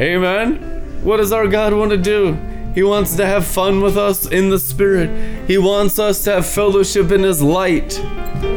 [0.00, 1.02] Amen.
[1.04, 2.34] What does our God want to do?
[2.74, 5.48] He wants to have fun with us in the Spirit.
[5.48, 7.94] He wants us to have fellowship in His light.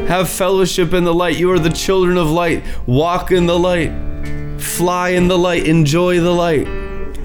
[0.07, 1.37] Have fellowship in the light.
[1.37, 2.63] You are the children of light.
[2.85, 3.91] Walk in the light.
[4.59, 5.67] Fly in the light.
[5.67, 6.78] Enjoy the light.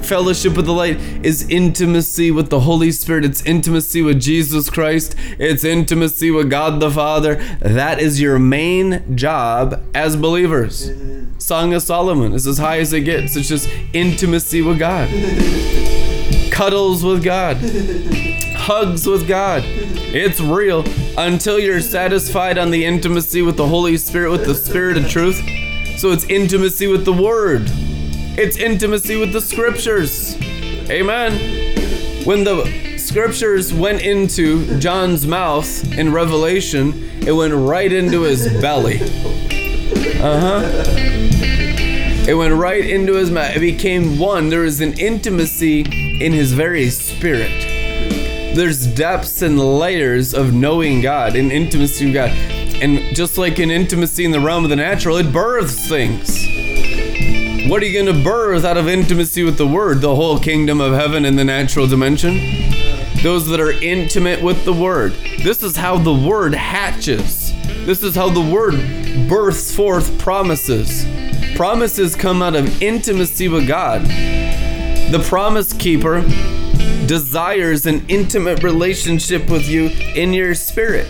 [0.05, 3.25] Fellowship with the light is intimacy with the Holy Spirit.
[3.25, 5.17] It's intimacy with Jesus Christ.
[5.39, 7.37] It's intimacy with God the Father.
[7.61, 10.91] That is your main job as believers.
[11.39, 13.35] Song of Solomon is as high as it gets.
[13.35, 15.09] It's just intimacy with God,
[16.53, 17.57] cuddles with God,
[18.57, 19.63] hugs with God.
[19.65, 20.85] It's real
[21.17, 25.41] until you're satisfied on the intimacy with the Holy Spirit, with the Spirit of truth.
[25.97, 27.71] So it's intimacy with the Word.
[28.37, 30.35] It's intimacy with the scriptures.
[30.91, 32.25] Amen.
[32.25, 39.01] When the scriptures went into John's mouth in Revelation, it went right into his belly.
[40.21, 40.85] Uh huh.
[42.27, 43.55] It went right into his mouth.
[43.55, 44.49] It became one.
[44.49, 45.83] There is an intimacy
[46.21, 47.53] in his very spirit.
[48.57, 52.31] There's depths and layers of knowing God and intimacy with God.
[52.31, 56.64] And just like an intimacy in the realm of the natural, it births things.
[57.67, 60.03] What are you going to birth out of intimacy with the Word?
[60.03, 62.35] The whole kingdom of heaven in the natural dimension?
[63.23, 65.15] Those that are intimate with the Word.
[65.43, 67.55] This is how the Word hatches.
[67.87, 68.75] This is how the Word
[69.31, 71.07] births forth promises.
[71.57, 74.03] Promises come out of intimacy with God.
[74.03, 76.21] The promise keeper
[77.07, 81.09] desires an intimate relationship with you in your spirit.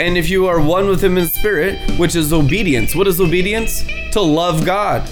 [0.00, 3.84] And if you are one with Him in spirit, which is obedience, what is obedience?
[4.10, 5.08] To love God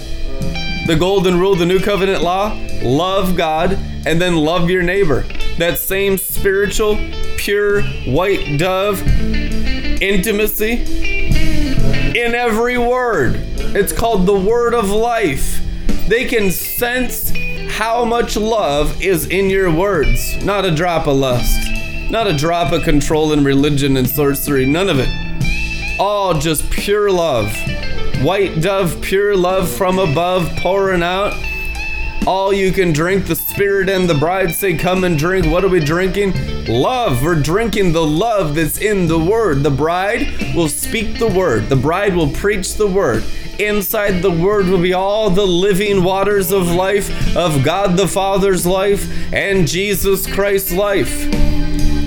[0.85, 3.73] the golden rule, the new covenant law love God
[4.05, 5.21] and then love your neighbor.
[5.57, 6.97] That same spiritual,
[7.37, 9.01] pure, white dove
[10.01, 10.83] intimacy
[12.19, 13.35] in every word.
[13.75, 15.61] It's called the word of life.
[16.09, 17.31] They can sense
[17.69, 21.71] how much love is in your words, not a drop of lust,
[22.11, 25.09] not a drop of control and religion and sorcery, none of it.
[25.97, 27.47] All just pure love
[28.23, 31.33] white dove, pure love from above, pouring out.
[32.25, 35.45] All you can drink, the Spirit and the bride say, Come and drink.
[35.47, 36.33] What are we drinking?
[36.67, 37.21] Love.
[37.21, 39.61] We're drinking the love that's in the Word.
[39.61, 43.25] The bride will speak the Word, the bride will preach the Word.
[43.59, 48.65] Inside the Word will be all the living waters of life, of God the Father's
[48.65, 51.25] life, and Jesus Christ's life.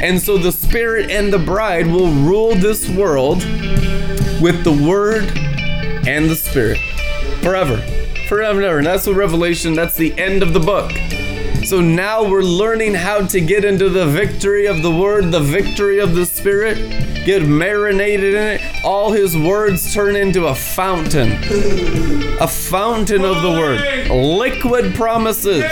[0.01, 3.45] And so the Spirit and the bride will rule this world
[4.41, 5.31] with the Word
[6.07, 6.79] and the Spirit
[7.43, 7.77] forever.
[8.29, 8.79] Forever and ever.
[8.79, 10.93] And that's what Revelation, that's the end of the book.
[11.65, 15.99] So now we're learning how to get into the victory of the Word, the victory
[15.99, 16.77] of the Spirit,
[17.25, 18.85] get marinated in it.
[18.85, 21.33] All His words turn into a fountain,
[22.41, 25.65] a fountain of the Word, liquid promises.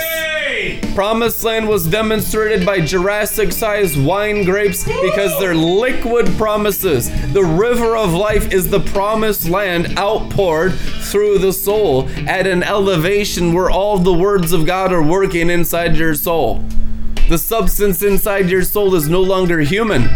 [0.94, 7.10] Promised Land was demonstrated by Jurassic sized wine grapes because they're liquid promises.
[7.32, 13.52] The river of life is the promised land outpoured through the soul at an elevation
[13.52, 16.64] where all the words of God are working inside your soul.
[17.28, 20.08] The substance inside your soul is no longer human.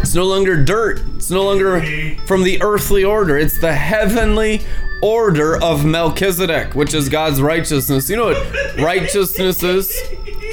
[0.00, 1.00] It's no longer dirt.
[1.16, 1.80] It's no longer
[2.26, 3.38] from the earthly order.
[3.38, 4.60] It's the heavenly
[5.04, 8.08] order of Melchizedek, which is God's righteousness.
[8.08, 10.02] You know what righteousness is?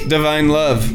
[0.08, 0.86] Divine love.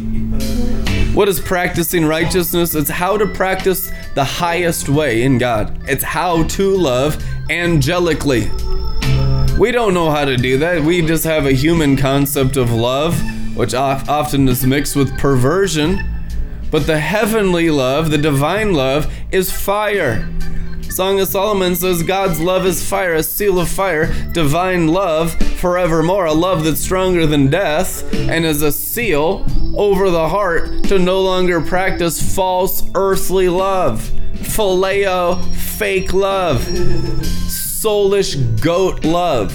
[1.15, 2.75] What is practicing righteousness?
[2.75, 5.75] It's how to practice the highest way in God.
[5.89, 7.17] It's how to love
[7.49, 8.47] angelically.
[9.57, 10.84] We don't know how to do that.
[10.84, 13.19] We just have a human concept of love,
[13.55, 16.05] which often is mixed with perversion.
[16.69, 20.29] But the heavenly love, the divine love, is fire.
[20.98, 26.26] Song of Solomon says God's love is fire, a seal of fire, divine love forevermore,
[26.26, 29.45] a love that's stronger than death, and is a seal
[29.76, 39.06] over the heart to no longer practice false earthly love, phileo, fake love, soulish goat
[39.06, 39.53] love.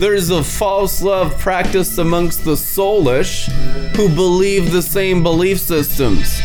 [0.00, 3.50] There's a false love practiced amongst the soulish
[3.94, 6.40] who believe the same belief systems,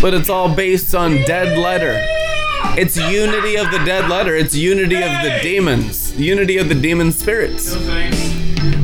[0.00, 2.00] but it's all based on dead letter.
[2.78, 4.36] It's unity of the dead letter.
[4.36, 6.14] It's unity of the demons.
[6.20, 7.74] Unity of the demon spirits.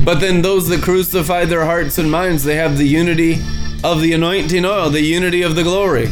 [0.02, 3.42] But then those that crucify their hearts and minds, they have the unity
[3.84, 6.08] of the anointing oil, the unity of the glory,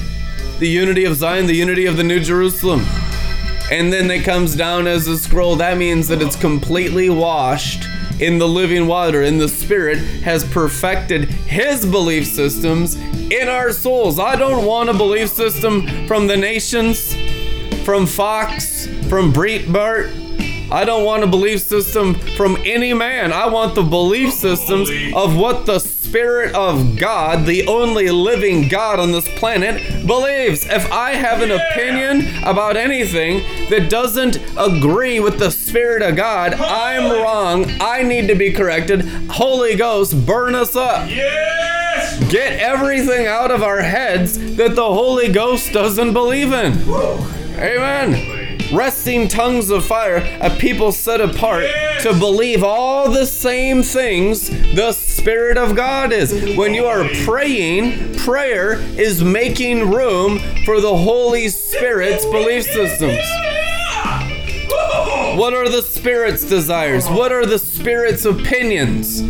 [0.59, 2.85] the unity of Zion, the unity of the New Jerusalem.
[3.70, 5.57] And then it comes down as a scroll.
[5.57, 7.85] That means that it's completely washed
[8.20, 14.19] in the living water, and the Spirit has perfected His belief systems in our souls.
[14.19, 17.16] I don't want a belief system from the nations
[17.91, 20.71] from Fox, from Breitbart.
[20.71, 23.33] I don't want a belief system from any man.
[23.33, 29.01] I want the belief systems of what the Spirit of God, the only living God
[29.01, 30.65] on this planet, believes.
[30.67, 33.39] If I have an opinion about anything
[33.71, 37.67] that doesn't agree with the Spirit of God, I'm wrong.
[37.81, 39.01] I need to be corrected.
[39.29, 41.11] Holy Ghost, burn us up.
[41.11, 42.21] Yes!
[42.31, 47.40] Get everything out of our heads that the Holy Ghost doesn't believe in.
[47.61, 48.59] Amen.
[48.73, 52.03] Resting tongues of fire, a people set apart Yes.
[52.05, 56.32] to believe all the same things the Spirit of God is.
[56.57, 63.19] When you are praying, prayer is making room for the Holy Spirit's belief systems.
[65.37, 67.09] What are the Spirit's desires?
[67.09, 69.20] What are the Spirit's opinions?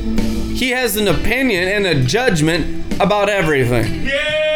[0.59, 4.05] He has an opinion and a judgment about everything.
[4.07, 4.50] Yeah!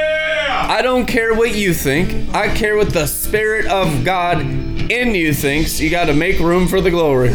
[0.75, 2.35] I don't care what you think.
[2.35, 5.79] I care what the Spirit of God in you thinks.
[5.79, 7.31] You got to make room for the glory.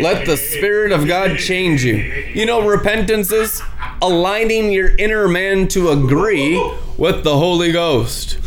[0.00, 1.94] Let the Spirit of God change you.
[1.94, 3.62] You know, repentance is
[4.02, 6.60] aligning your inner man to agree
[6.98, 8.40] with the Holy Ghost.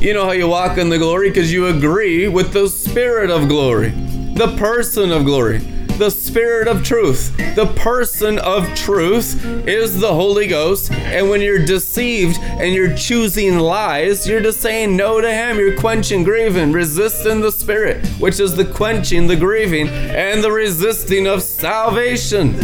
[0.00, 1.30] You know how you walk in the glory?
[1.30, 3.88] Because you agree with the Spirit of glory,
[4.34, 5.60] the person of glory,
[6.02, 7.32] the Spirit of truth.
[7.54, 10.90] The person of truth is the Holy Ghost.
[10.90, 15.58] And when you're deceived and you're choosing lies, you're just saying no to Him.
[15.58, 21.28] You're quenching, grieving, resisting the Spirit, which is the quenching, the grieving, and the resisting
[21.28, 22.56] of salvation.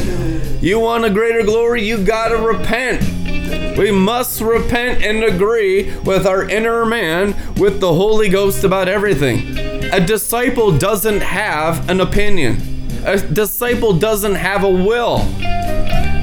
[0.61, 1.85] You want a greater glory?
[1.85, 3.79] You gotta repent.
[3.79, 9.57] We must repent and agree with our inner man, with the Holy Ghost about everything.
[9.93, 15.19] A disciple doesn't have an opinion, a disciple doesn't have a will.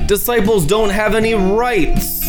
[0.08, 2.22] Disciples don't have any rights.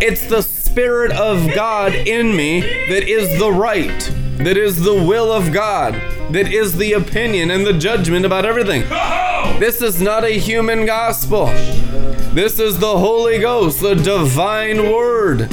[0.00, 5.32] It's the Spirit of God in me that is the right, that is the will
[5.32, 5.94] of God,
[6.32, 8.82] that is the opinion and the judgment about everything.
[9.58, 11.46] This is not a human gospel.
[12.32, 15.50] This is the Holy Ghost, the divine word.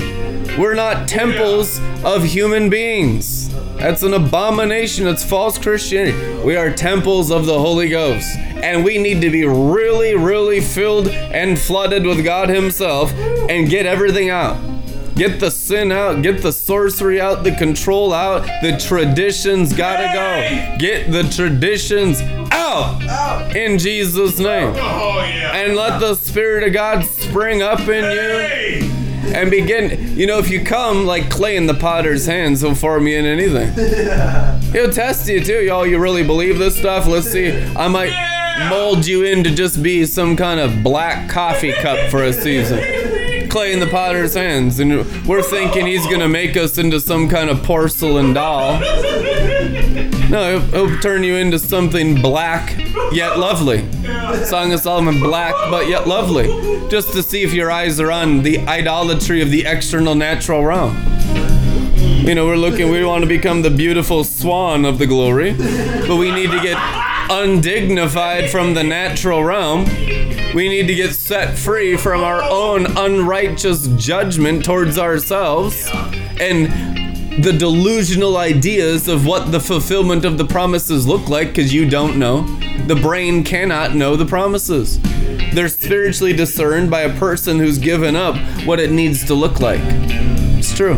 [0.59, 3.54] We're not temples of human beings.
[3.77, 5.05] That's an abomination.
[5.05, 6.43] That's false Christianity.
[6.43, 8.35] We are temples of the Holy Ghost.
[8.37, 13.85] And we need to be really, really filled and flooded with God Himself and get
[13.85, 14.57] everything out.
[15.15, 20.77] Get the sin out, get the sorcery out, the control out, the traditions gotta go.
[20.77, 22.19] Get the traditions
[22.51, 24.73] out in Jesus' name.
[24.75, 25.55] Oh, yeah.
[25.55, 28.94] And let the Spirit of God spring up in you Hey!
[29.33, 30.17] And begin.
[30.17, 33.25] You know, if you come like clay in the potter's hands, he'll form you in
[33.25, 33.71] anything.
[34.71, 35.63] He'll test you too.
[35.63, 37.07] Y'all, you really believe this stuff?
[37.07, 37.51] Let's see.
[37.75, 38.13] I might
[38.69, 43.49] mold you in to just be some kind of black coffee cup for a season.
[43.49, 47.49] Clay in the potter's hands, and we're thinking he's gonna make us into some kind
[47.49, 48.79] of porcelain doll.
[50.29, 52.75] No, he'll, he'll turn you into something black
[53.11, 53.89] yet lovely.
[54.45, 56.47] Song of Solomon, black but yet lovely.
[56.89, 60.95] Just to see if your eyes are on the idolatry of the external natural realm.
[62.25, 66.15] You know, we're looking, we want to become the beautiful swan of the glory, but
[66.15, 66.77] we need to get
[67.29, 69.85] undignified from the natural realm.
[70.55, 75.87] We need to get set free from our own unrighteous judgment towards ourselves
[76.39, 77.04] and
[77.39, 82.17] the delusional ideas of what the fulfillment of the promises look like because you don't
[82.17, 82.43] know.
[82.87, 85.01] The brain cannot know the promises.
[85.53, 89.81] They're spiritually discerned by a person who's given up what it needs to look like.
[89.83, 90.97] It's true.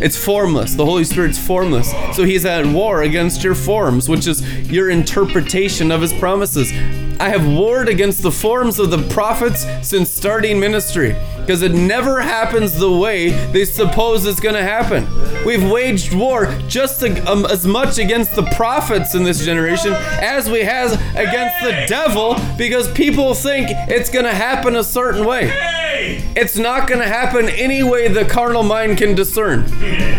[0.00, 0.74] It's formless.
[0.74, 1.92] The Holy Spirit's formless.
[2.16, 6.72] So he's at war against your forms, which is your interpretation of his promises.
[7.20, 11.14] I have warred against the forms of the prophets since starting ministry
[11.44, 15.06] because it never happens the way they suppose it's going to happen.
[15.44, 20.48] We've waged war just ag- um, as much against the prophets in this generation as
[20.48, 26.23] we has against the devil because people think it's going to happen a certain way.
[26.36, 29.66] It's not going to happen any way the carnal mind can discern.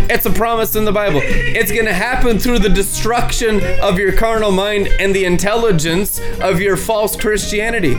[0.09, 1.19] It's a promise in the Bible.
[1.21, 6.61] It's going to happen through the destruction of your carnal mind and the intelligence of
[6.61, 7.97] your false Christianity.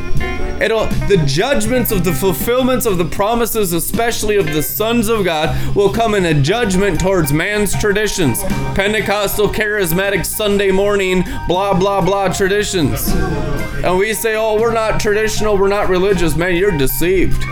[0.63, 5.77] It'll the judgments of the fulfillments of the promises, especially of the sons of God,
[5.77, 8.43] will come in a judgment towards man's traditions.
[8.75, 13.09] Pentecostal, charismatic, Sunday morning, blah blah blah traditions.
[13.85, 16.35] And we say, oh, we're not traditional, we're not religious.
[16.35, 17.45] Man, you're deceived.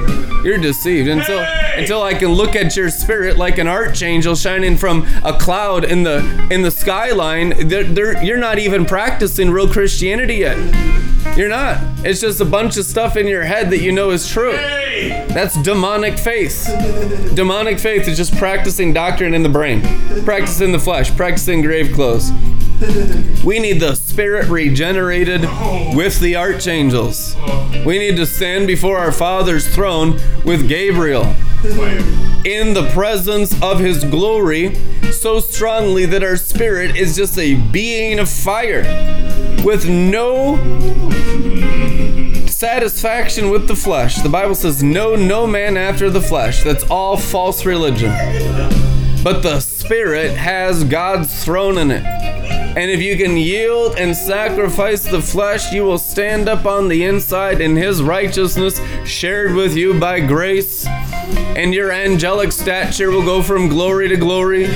[0.43, 1.09] You're deceived.
[1.09, 1.41] Until
[1.77, 6.03] until I can look at your spirit like an archangel shining from a cloud in
[6.03, 6.19] the
[6.51, 10.57] in the skyline, they're, they're, you're not even practicing real Christianity yet.
[11.37, 11.79] You're not.
[12.05, 14.53] It's just a bunch of stuff in your head that you know is true.
[14.53, 15.27] Hey!
[15.31, 16.65] That's demonic faith.
[17.35, 19.81] Demonic faith is just practicing doctrine in the brain,
[20.25, 22.31] practicing the flesh, practicing grave clothes.
[23.45, 25.43] We need the spirit regenerated
[25.95, 27.37] with the archangels.
[27.85, 31.25] We need to stand before our Father's throne with Gabriel
[32.45, 34.75] in the presence of his glory
[35.13, 38.83] so strongly that our spirit is just a being of fire
[39.63, 40.57] with no
[42.47, 44.17] satisfaction with the flesh.
[44.17, 46.63] The Bible says, Know, no man after the flesh.
[46.63, 48.11] That's all false religion.
[49.23, 52.24] But the spirit has God's throne in it.
[52.77, 57.05] And if you can yield and sacrifice the flesh, you will stand up on the
[57.05, 60.85] inside in his righteousness, shared with you by grace.
[60.87, 64.69] And your angelic stature will go from glory to glory.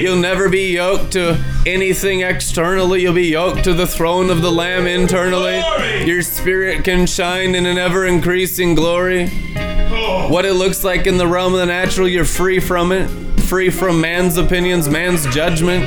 [0.00, 3.02] You'll never be yoked to anything externally.
[3.02, 5.60] You'll be yoked to the throne of the Lamb internally.
[5.60, 6.04] Glory!
[6.06, 9.30] Your spirit can shine in an ever increasing glory.
[9.56, 13.08] Oh, What it looks like in the realm of the natural, you're free from it.
[13.42, 15.84] Free from man's opinions, man's judgment.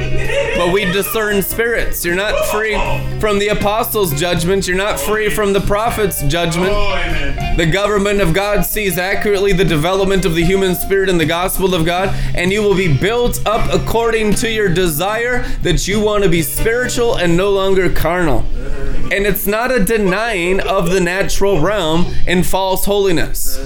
[0.57, 2.03] But we discern spirits.
[2.03, 2.73] You're not free
[3.19, 4.67] from the apostles' judgment.
[4.67, 6.71] You're not free from the prophets' judgment.
[6.73, 7.53] oh.
[7.57, 11.73] The government of God sees accurately the development of the human spirit in the gospel
[11.73, 16.23] of God, and you will be built up according to your desire that you want
[16.23, 18.43] to be spiritual and no longer carnal.
[19.11, 23.57] And it's not a denying of the natural realm and false holiness.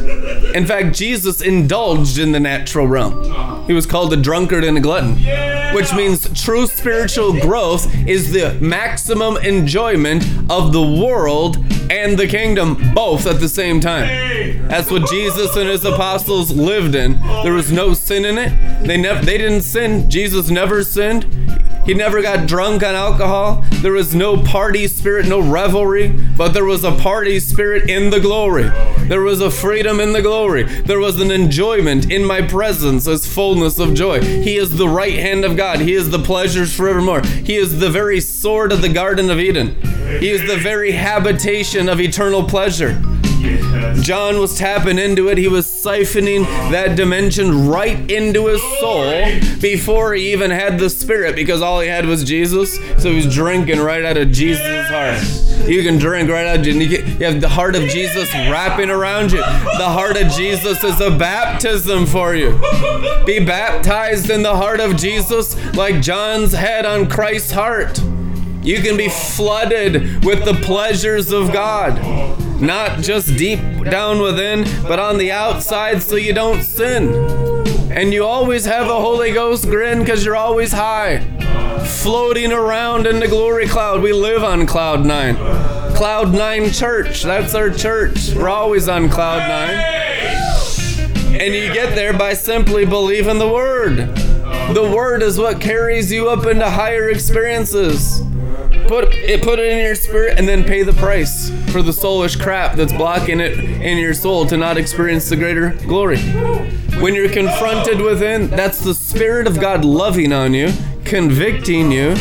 [0.53, 3.65] In fact, Jesus indulged in the natural realm.
[3.65, 5.15] He was called a drunkard and a glutton,
[5.73, 11.57] which means true spiritual growth is the maximum enjoyment of the world
[11.89, 14.68] and the kingdom both at the same time.
[14.68, 17.19] That's what Jesus and his apostles lived in.
[17.43, 18.85] There was no sin in it.
[18.85, 20.09] They never they didn't sin.
[20.09, 21.40] Jesus never sinned.
[21.86, 23.66] He never got drunk on alcohol.
[23.82, 28.20] There was no party spirit, no revelry, but there was a party spirit in the
[28.20, 28.70] glory.
[29.08, 30.64] There was a freedom in the glory.
[30.64, 34.22] There was an enjoyment in my presence as fullness of joy.
[34.22, 35.80] He is the right hand of God.
[35.80, 37.22] He is the pleasures forevermore.
[37.22, 39.76] He is the very sword of the Garden of Eden.
[40.20, 43.02] He is the very habitation of eternal pleasure.
[44.02, 45.38] John was tapping into it.
[45.38, 49.12] He was siphoning that dimension right into his soul
[49.60, 52.76] before he even had the spirit because all he had was Jesus.
[53.02, 55.70] So he was drinking right out of Jesus' heart.
[55.70, 59.32] You can drink right out of you you have the heart of Jesus wrapping around
[59.32, 59.40] you.
[59.40, 62.60] The heart of Jesus is a baptism for you.
[63.26, 68.02] Be baptized in the heart of Jesus like John's head on Christ's heart.
[68.64, 72.51] You can be flooded with the pleasures of God.
[72.61, 77.11] Not just deep down within, but on the outside so you don't sin.
[77.91, 81.21] And you always have a Holy Ghost grin because you're always high.
[82.03, 84.03] Floating around in the glory cloud.
[84.03, 85.35] We live on cloud nine.
[85.95, 87.23] Cloud nine church.
[87.23, 88.31] That's our church.
[88.35, 89.79] We're always on cloud nine.
[91.41, 93.97] And you get there by simply believing the word.
[94.75, 98.21] The word is what carries you up into higher experiences.
[98.91, 102.38] Put it put it in your spirit and then pay the price for the soulish
[102.38, 106.19] crap that's blocking it in your soul to not experience the greater glory.
[106.99, 110.73] When you're confronted within, that's the spirit of God loving on you,
[111.05, 112.15] convicting you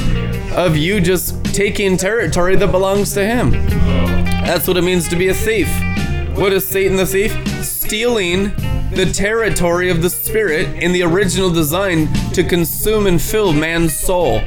[0.54, 3.50] of you just taking territory that belongs to him.
[3.50, 5.66] That's what it means to be a thief.
[6.38, 7.32] What is Satan the thief?
[7.64, 8.52] Stealing
[8.92, 14.40] the territory of the spirit in the original design to consume and fill man's soul.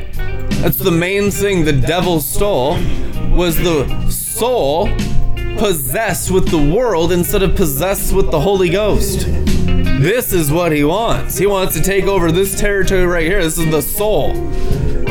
[0.64, 2.78] That's the main thing the devil stole
[3.36, 4.88] was the soul
[5.58, 9.26] possessed with the world instead of possessed with the Holy Ghost.
[9.28, 11.38] This is what he wants.
[11.38, 13.44] He wants to take over this territory right here.
[13.44, 14.36] This is the soul.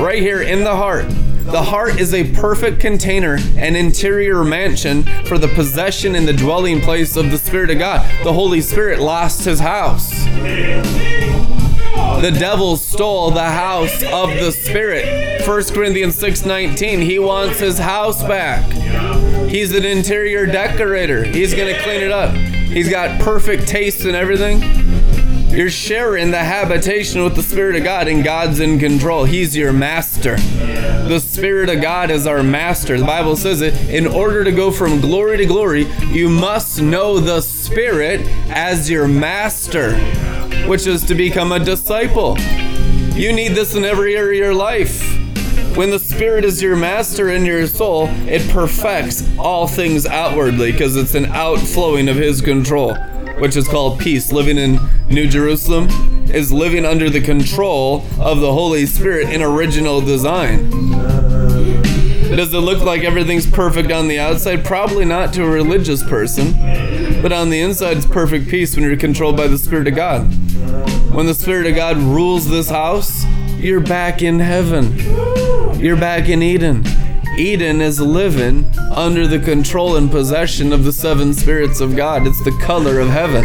[0.02, 1.04] Right here in the heart.
[1.44, 6.80] The heart is a perfect container an interior mansion for the possession and the dwelling
[6.80, 8.00] place of the Spirit of God.
[8.24, 10.24] The Holy Spirit lost his house.
[12.20, 15.46] The devil stole the house of the Spirit.
[15.46, 17.00] 1 Corinthians 6:19.
[17.00, 18.70] He wants his house back.
[19.48, 21.24] He's an interior decorator.
[21.24, 22.34] He's going to clean it up.
[22.34, 24.62] He's got perfect taste and everything.
[25.50, 29.24] You're sharing the habitation with the Spirit of God, and God's in control.
[29.24, 30.36] He's your master.
[30.36, 32.98] The Spirit of God is our master.
[32.98, 33.74] The Bible says it.
[33.90, 39.06] In order to go from glory to glory, you must know the Spirit as your
[39.06, 39.90] master,
[40.66, 42.38] which is to become a disciple.
[43.14, 45.02] You need this in every area of your life.
[45.76, 50.96] When the Spirit is your master in your soul, it perfects all things outwardly because
[50.96, 52.94] it's an outflowing of His control,
[53.38, 54.32] which is called peace.
[54.32, 54.78] Living in
[55.08, 55.88] New Jerusalem
[56.30, 60.70] is living under the control of the Holy Spirit in original design.
[62.36, 64.64] Does it look like everything's perfect on the outside?
[64.64, 66.52] Probably not to a religious person.
[67.20, 70.41] But on the inside, it's perfect peace when you're controlled by the Spirit of God.
[71.12, 73.26] When the Spirit of God rules this house,
[73.58, 74.98] you're back in heaven.
[75.78, 76.82] You're back in Eden.
[77.38, 82.26] Eden is living under the control and possession of the seven spirits of God.
[82.26, 83.44] It's the color of heaven.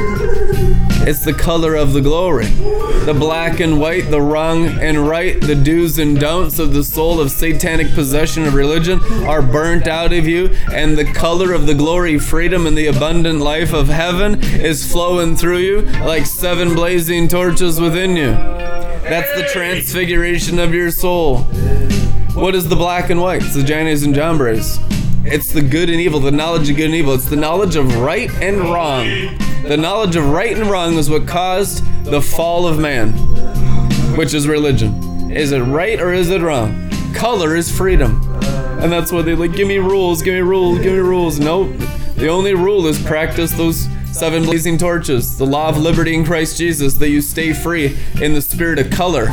[1.07, 2.47] It's the color of the glory.
[2.47, 7.21] The black and white, the wrong and right, the do's and don'ts of the soul
[7.21, 11.73] of satanic possession of religion are burnt out of you, and the color of the
[11.73, 17.29] glory, freedom, and the abundant life of heaven is flowing through you like seven blazing
[17.29, 18.31] torches within you.
[18.31, 21.47] That's the transfiguration of your soul.
[22.37, 23.41] What is the black and white?
[23.41, 24.77] It's the Jannes and Jambres.
[25.25, 27.15] It's the good and evil, the knowledge of good and evil.
[27.15, 29.07] It's the knowledge of right and wrong.
[29.63, 33.11] The knowledge of right and wrong is what caused the fall of man,
[34.15, 35.31] which is religion.
[35.31, 36.91] Is it right or is it wrong?
[37.15, 38.21] Color is freedom.
[38.81, 41.39] And that's why they like, give me rules, give me rules, give me rules.
[41.39, 41.75] Nope.
[42.17, 46.59] The only rule is practice those seven blazing torches, the law of liberty in Christ
[46.59, 49.25] Jesus, that you stay free in the spirit of color,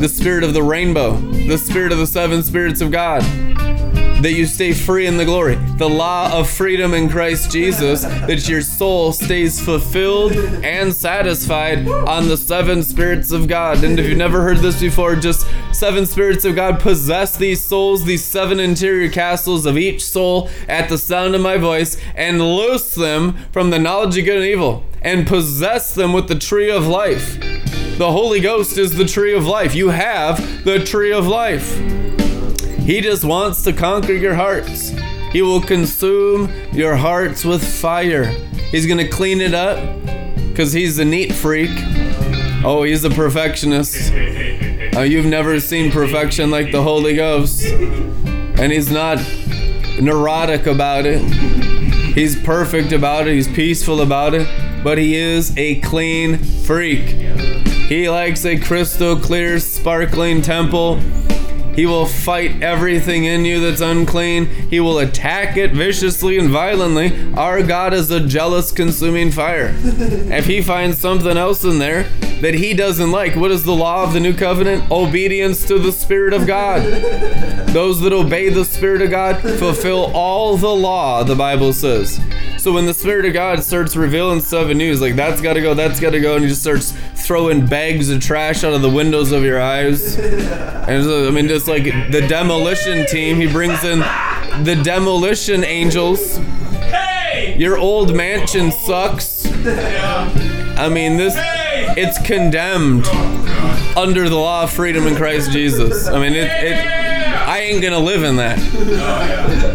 [0.00, 3.22] the spirit of the rainbow, the spirit of the seven spirits of God
[4.22, 5.56] that you stay free in the glory.
[5.76, 12.26] The law of freedom in Christ Jesus, that your soul stays fulfilled and satisfied on
[12.28, 13.84] the seven spirits of God.
[13.84, 18.04] And if you've never heard this before, just seven spirits of God possess these souls,
[18.04, 22.94] these seven interior castles of each soul at the sound of my voice, and loose
[22.94, 26.86] them from the knowledge of good and evil, and possess them with the tree of
[26.86, 27.55] life.
[27.96, 29.74] The Holy Ghost is the tree of life.
[29.74, 31.74] You have the tree of life.
[32.80, 34.92] He just wants to conquer your hearts.
[35.32, 38.26] He will consume your hearts with fire.
[38.70, 39.78] He's going to clean it up
[40.48, 41.70] because he's a neat freak.
[42.62, 44.12] Oh, he's a perfectionist.
[44.12, 47.64] Uh, you've never seen perfection like the Holy Ghost.
[47.64, 49.18] And he's not
[49.98, 51.22] neurotic about it.
[52.12, 53.32] He's perfect about it.
[53.32, 54.46] He's peaceful about it.
[54.84, 57.55] But he is a clean freak.
[57.88, 60.98] He likes a crystal clear, sparkling temple.
[61.76, 64.46] He will fight everything in you that's unclean.
[64.46, 67.32] He will attack it viciously and violently.
[67.34, 69.74] Our God is a jealous, consuming fire.
[69.84, 72.04] if He finds something else in there
[72.40, 74.90] that He doesn't like, what is the law of the new covenant?
[74.90, 76.82] Obedience to the Spirit of God.
[77.68, 82.18] Those that obey the Spirit of God fulfill all the law, the Bible says.
[82.58, 85.60] So when the Spirit of God starts revealing stuff in you, he's like, that's gotta
[85.60, 88.90] go, that's gotta go, and he just starts throwing bags of trash out of the
[88.90, 90.16] windows of your eyes.
[90.16, 94.00] And I mean, just like the demolition team, he brings in
[94.64, 96.36] the demolition angels.
[96.36, 97.56] Hey!
[97.58, 99.46] Your old mansion sucks.
[99.46, 100.74] Yeah.
[100.78, 101.34] I mean, this,
[101.96, 106.06] it's condemned oh, under the law of freedom in Christ Jesus.
[106.06, 107.05] I mean, it, it
[107.46, 108.58] I ain't gonna live in that.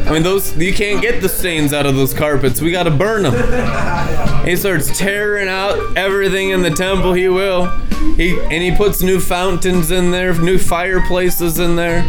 [0.06, 2.60] I mean, those you can't get the stains out of those carpets.
[2.60, 4.46] We gotta burn them.
[4.46, 7.14] He starts tearing out everything in the temple.
[7.14, 7.68] He will.
[8.18, 12.02] He and he puts new fountains in there, new fireplaces in there.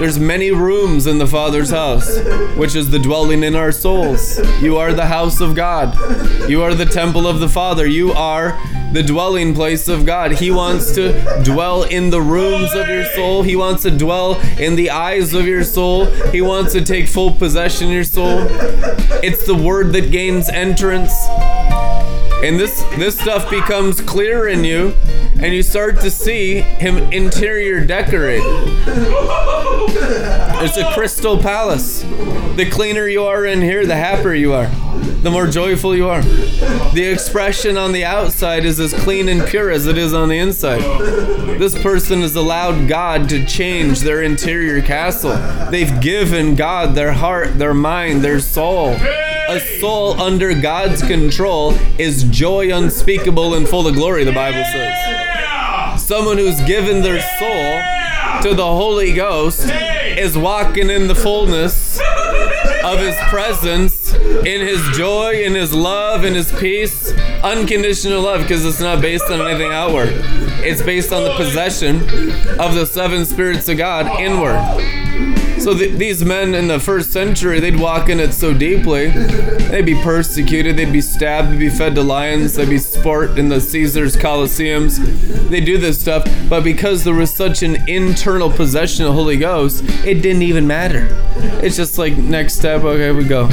[0.00, 2.18] There's many rooms in the Father's house,
[2.56, 4.40] which is the dwelling in our souls.
[4.60, 5.96] You are the house of God.
[6.50, 7.86] You are the temple of the Father.
[7.86, 8.58] You are
[8.94, 10.30] the dwelling place of God.
[10.30, 11.12] He wants to
[11.42, 13.42] dwell in the rooms of your soul.
[13.42, 16.06] He wants to dwell in the eyes of your soul.
[16.30, 18.46] He wants to take full possession of your soul.
[19.20, 21.12] It's the word that gains entrance.
[22.44, 24.94] And this this stuff becomes clear in you
[25.44, 28.40] and you start to see him interior decorate.
[30.62, 32.00] It's a crystal palace.
[32.56, 34.70] The cleaner you are in here, the happier you are.
[35.22, 36.22] The more joyful you are.
[36.22, 40.38] The expression on the outside is as clean and pure as it is on the
[40.38, 40.80] inside.
[41.58, 45.36] This person has allowed God to change their interior castle.
[45.70, 48.96] They've given God their heart, their mind, their soul.
[49.46, 55.23] A soul under God's control is joy unspeakable and full of glory, the Bible says.
[56.04, 57.80] Someone who's given their soul
[58.42, 61.98] to the Holy Ghost is walking in the fullness
[62.84, 67.10] of His presence, in His joy, in His love, in His peace.
[67.42, 70.10] Unconditional love, because it's not based on anything outward,
[70.62, 72.02] it's based on the possession
[72.60, 74.60] of the seven spirits of God inward.
[75.64, 79.86] So th- these men in the first century, they'd walk in it so deeply, they'd
[79.86, 83.58] be persecuted, they'd be stabbed, they'd be fed to lions, they'd be sport in the
[83.58, 84.98] Caesar's Colosseums.
[85.48, 89.38] They do this stuff, but because there was such an internal possession of the Holy
[89.38, 91.08] Ghost, it didn't even matter.
[91.64, 93.48] It's just like next step, okay, we go.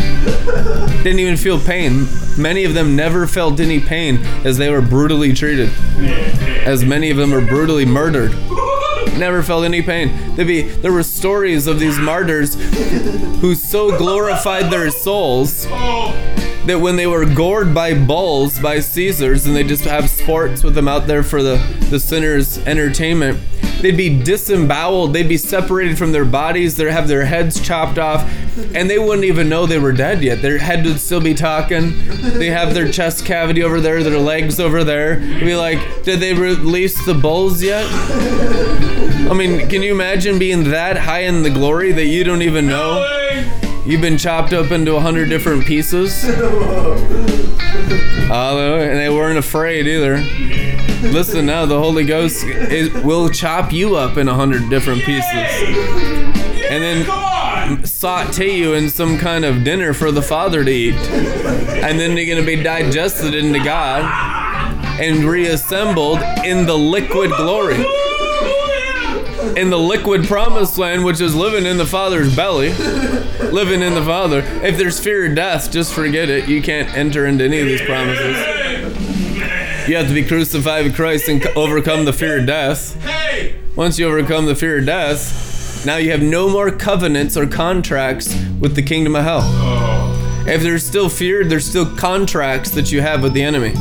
[1.04, 2.10] Didn't even feel pain.
[2.38, 5.70] Many of them never felt any pain as they were brutally treated,
[6.66, 8.34] as many of them were brutally murdered
[9.18, 10.36] never felt any pain.
[10.36, 12.56] There'd be there were stories of these martyrs
[13.42, 16.12] who so glorified their souls oh.
[16.66, 20.76] That when they were gored by bulls by Caesars and they just have sports with
[20.76, 21.58] them out there for the
[21.90, 23.40] the sinners' entertainment,
[23.82, 28.24] they'd be disemboweled, they'd be separated from their bodies, they'd have their heads chopped off,
[28.76, 30.42] and they wouldn't even know they were dead yet.
[30.42, 31.94] Their head would still be talking.
[32.38, 35.14] They have their chest cavity over there, their legs over there.
[35.22, 37.88] It'd be like, did they release the bulls yet?
[39.30, 42.68] I mean, can you imagine being that high in the glory that you don't even
[42.68, 43.00] know?
[43.84, 46.22] You've been chopped up into a hundred different pieces.
[48.32, 48.90] Hallelujah.
[48.92, 50.18] And they weren't afraid either.
[51.10, 55.26] Listen now, the Holy Ghost is, will chop you up in a hundred different pieces.
[56.70, 60.94] And then saute you in some kind of dinner for the Father to eat.
[60.94, 64.04] And then you're going to be digested into God
[65.02, 67.84] and reassembled in the liquid glory.
[69.42, 72.70] In the liquid promised land, which is living in the Father's belly,
[73.52, 74.40] living in the Father.
[74.64, 76.48] If there's fear of death, just forget it.
[76.48, 78.38] You can't enter into any of these promises.
[79.88, 82.96] You have to be crucified with Christ and overcome the fear of death.
[83.76, 88.36] Once you overcome the fear of death, now you have no more covenants or contracts
[88.60, 89.42] with the kingdom of hell.
[90.48, 93.74] If there's still fear, there's still contracts that you have with the enemy.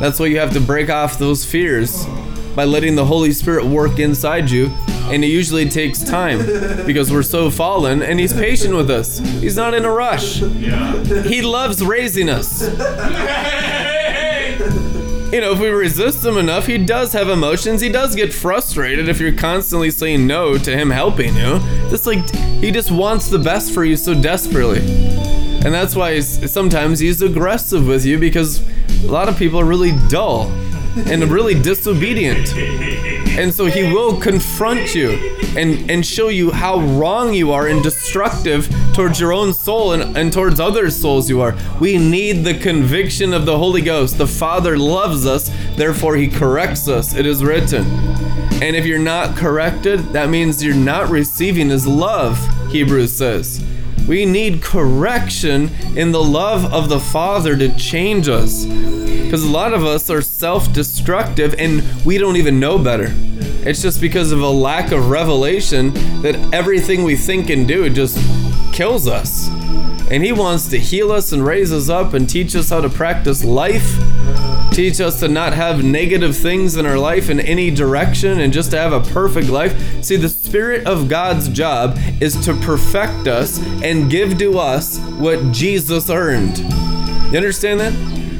[0.00, 2.06] That's why you have to break off those fears
[2.54, 4.70] by letting the Holy Spirit work inside you.
[5.12, 6.38] And it usually takes time
[6.86, 9.18] because we're so fallen and He's patient with us.
[9.18, 10.36] He's not in a rush.
[10.36, 12.62] He loves raising us.
[15.32, 17.82] You know, if we resist him enough, he does have emotions.
[17.82, 21.58] He does get frustrated if you're constantly saying no to him helping you.
[21.90, 24.80] Just like he just wants the best for you so desperately.
[24.80, 28.62] And that's why he's, sometimes he's aggressive with you because
[29.04, 30.50] a lot of people are really dull
[31.06, 32.54] and really disobedient.
[33.38, 35.10] And so he will confront you
[35.56, 40.16] and, and show you how wrong you are and destructive towards your own soul and,
[40.16, 41.56] and towards other souls you are.
[41.80, 44.18] We need the conviction of the Holy Ghost.
[44.18, 47.14] The Father loves us, therefore he corrects us.
[47.14, 47.84] It is written.
[48.60, 52.38] And if you're not corrected, that means you're not receiving his love,
[52.72, 53.64] Hebrews says.
[54.08, 58.64] We need correction in the love of the Father to change us.
[58.64, 63.12] Because a lot of us are self destructive and we don't even know better.
[63.68, 68.16] It's just because of a lack of revelation that everything we think and do just
[68.72, 69.48] kills us.
[70.10, 72.88] And He wants to heal us and raise us up and teach us how to
[72.88, 73.98] practice life,
[74.72, 78.70] teach us to not have negative things in our life in any direction and just
[78.70, 80.02] to have a perfect life.
[80.02, 85.52] See, the Spirit of God's job is to perfect us and give to us what
[85.52, 86.56] Jesus earned.
[87.30, 87.92] You understand that?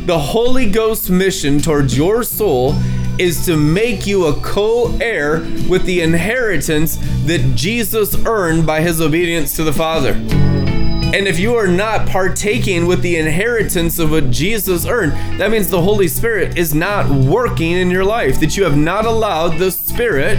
[0.07, 2.75] The Holy Ghost's mission towards your soul
[3.19, 9.03] is to make you a co heir with the inheritance that Jesus earned by his
[9.03, 10.13] obedience to the Father.
[10.13, 15.69] And if you are not partaking with the inheritance of what Jesus earned, that means
[15.69, 19.71] the Holy Spirit is not working in your life, that you have not allowed the
[19.71, 20.39] Spirit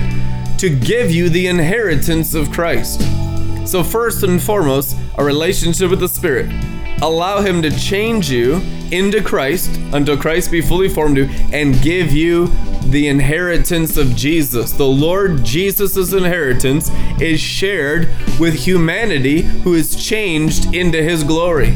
[0.59, 2.99] to give you the inheritance of Christ.
[3.65, 6.51] So, first and foremost, a relationship with the Spirit.
[7.01, 8.55] Allow Him to change you
[8.91, 12.47] into Christ until Christ be fully formed you and give you
[12.87, 14.73] the inheritance of Jesus.
[14.73, 16.91] The Lord Jesus' inheritance
[17.21, 21.69] is shared with humanity who is changed into His glory.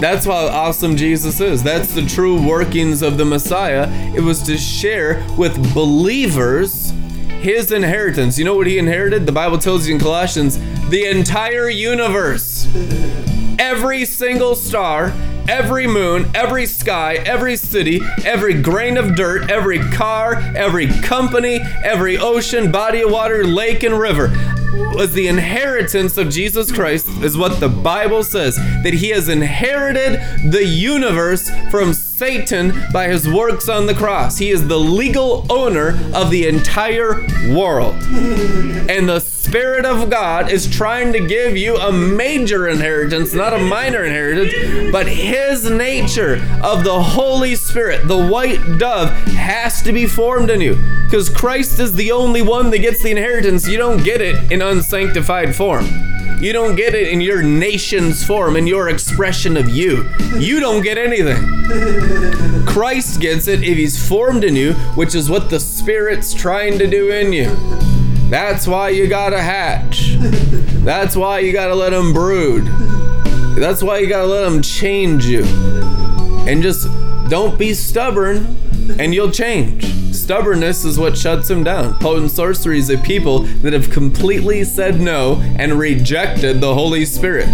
[0.00, 1.62] That's how awesome Jesus is.
[1.62, 3.90] That's the true workings of the Messiah.
[4.14, 6.93] It was to share with believers
[7.44, 8.38] his inheritance.
[8.38, 9.26] You know what he inherited?
[9.26, 10.58] The Bible tells you in Colossians
[10.88, 12.66] the entire universe.
[13.58, 15.12] Every single star,
[15.48, 22.16] every moon, every sky, every city, every grain of dirt, every car, every company, every
[22.18, 24.32] ocean, body of water, lake, and river
[24.94, 28.56] was the inheritance of Jesus Christ, is what the Bible says.
[28.56, 34.38] That he has inherited the universe from Satan by his works on the cross.
[34.38, 37.20] He is the legal owner of the entire
[37.54, 37.94] world.
[38.04, 39.20] And the
[39.54, 44.90] Spirit of God is trying to give you a major inheritance, not a minor inheritance,
[44.90, 50.60] but His nature of the Holy Spirit, the white dove, has to be formed in
[50.60, 50.74] you.
[51.04, 53.68] Because Christ is the only one that gets the inheritance.
[53.68, 55.86] You don't get it in unsanctified form.
[56.40, 60.10] You don't get it in your nation's form, in your expression of you.
[60.36, 62.66] You don't get anything.
[62.66, 66.88] Christ gets it if He's formed in you, which is what the Spirit's trying to
[66.88, 67.93] do in you.
[68.30, 70.16] That's why you gotta hatch.
[70.84, 72.66] That's why you gotta let them brood.
[73.58, 75.44] That's why you gotta let them change you.
[76.46, 76.88] And just
[77.28, 78.56] don't be stubborn
[78.98, 79.84] and you'll change.
[80.14, 81.98] Stubbornness is what shuts them down.
[81.98, 87.48] Potent sorcery is a people that have completely said no and rejected the Holy Spirit.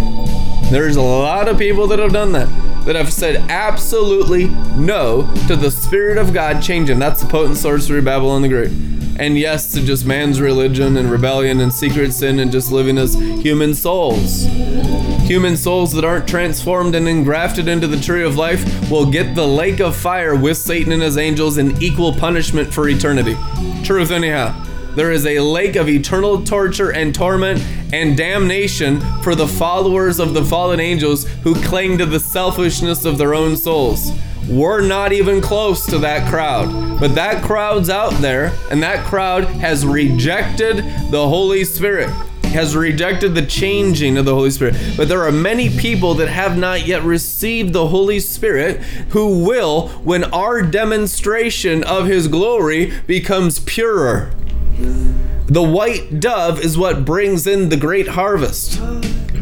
[0.71, 2.47] There's a lot of people that have done that,
[2.85, 6.97] that have said absolutely no to the Spirit of God changing.
[6.97, 8.71] That's the potent sorcery, Babylon the Great.
[9.17, 13.13] And yes to just man's religion and rebellion and secret sin and just living as
[13.13, 14.45] human souls.
[15.23, 19.47] Human souls that aren't transformed and engrafted into the tree of life will get the
[19.47, 23.37] lake of fire with Satan and his angels in equal punishment for eternity.
[23.83, 24.53] Truth, anyhow.
[24.95, 27.61] There is a lake of eternal torture and torment
[27.93, 33.17] and damnation for the followers of the fallen angels who cling to the selfishness of
[33.17, 34.11] their own souls.
[34.51, 39.45] We're not even close to that crowd, but that crowd's out there, and that crowd
[39.45, 40.77] has rejected
[41.09, 42.09] the Holy Spirit
[42.51, 44.75] has rejected the changing of the Holy Spirit.
[44.97, 49.87] But there are many people that have not yet received the Holy Spirit who will
[50.03, 54.33] when our demonstration of His glory becomes purer.
[55.47, 58.81] The white dove is what brings in the great harvest.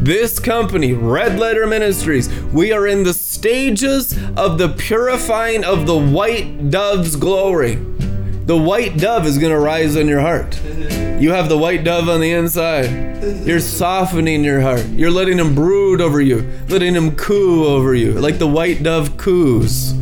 [0.09, 5.99] This company, Red Letter Ministries, we are in the stages of the purifying of the
[5.99, 7.75] white dove's glory.
[7.75, 10.59] The white dove is going to rise in your heart.
[10.65, 13.45] You have the white dove on the inside.
[13.45, 14.83] You're softening your heart.
[14.87, 19.15] You're letting him brood over you, letting him coo over you, like the white dove
[19.15, 19.93] coos.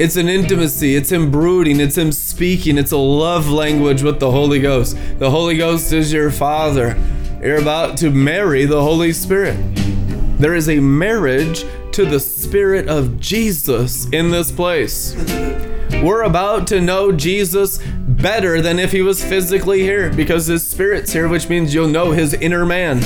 [0.00, 4.32] It's an intimacy, it's him brooding, it's him speaking, it's a love language with the
[4.32, 4.96] Holy Ghost.
[5.20, 7.00] The Holy Ghost is your father.
[7.42, 9.56] You're about to marry the Holy Spirit.
[10.38, 15.14] There is a marriage to the Spirit of Jesus in this place.
[16.02, 21.14] We're about to know Jesus better than if he was physically here because his spirit's
[21.14, 23.00] here, which means you'll know his inner man.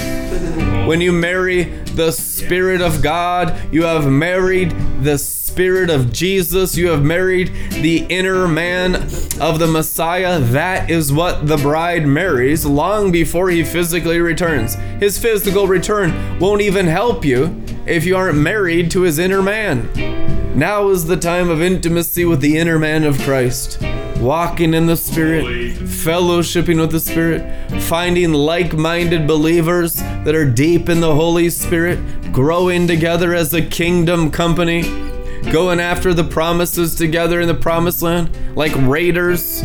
[0.89, 4.71] When you marry the Spirit of God, you have married
[5.01, 5.17] the
[5.55, 8.97] Spirit of Jesus, you have married the inner man
[9.41, 10.41] of the Messiah.
[10.41, 14.75] That is what the bride marries long before he physically returns.
[14.99, 20.59] His physical return won't even help you if you aren't married to his inner man.
[20.59, 23.81] Now is the time of intimacy with the inner man of Christ.
[24.19, 25.45] Walking in the Spirit,
[25.77, 32.01] fellowshipping with the Spirit, finding like minded believers that are deep in the Holy Spirit,
[32.33, 35.13] growing together as a kingdom company,
[35.53, 39.63] going after the promises together in the promised land, like raiders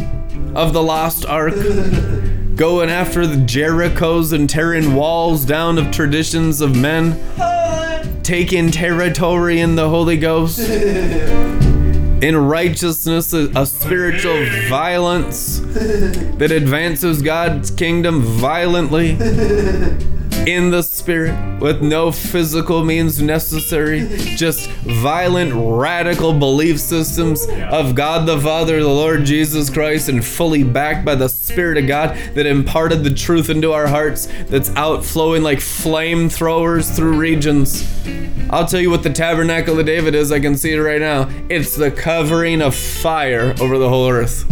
[0.56, 1.54] of the lost ark,
[2.56, 7.20] going after the Jerichos and tearing walls down of traditions of men.
[8.24, 17.72] Taking territory in the Holy Ghost, in righteousness, a, a spiritual violence that advances God's
[17.72, 19.14] kingdom violently
[20.54, 28.28] in the spirit with no physical means necessary, just violent, radical belief systems of God
[28.28, 32.46] the Father, the Lord Jesus Christ, and fully backed by the Spirit of God that
[32.46, 37.88] imparted the truth into our hearts, that's outflowing like flamethrowers through regions.
[38.50, 41.30] I'll tell you what the tabernacle of David is, I can see it right now.
[41.50, 44.46] It's the covering of fire over the whole earth.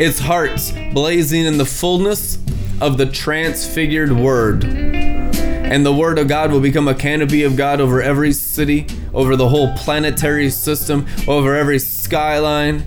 [0.00, 2.38] Its hearts blazing in the fullness
[2.80, 4.64] of the transfigured word.
[4.64, 9.36] And the word of God will become a canopy of God over every city, over
[9.36, 12.84] the whole planetary system, over every skyline.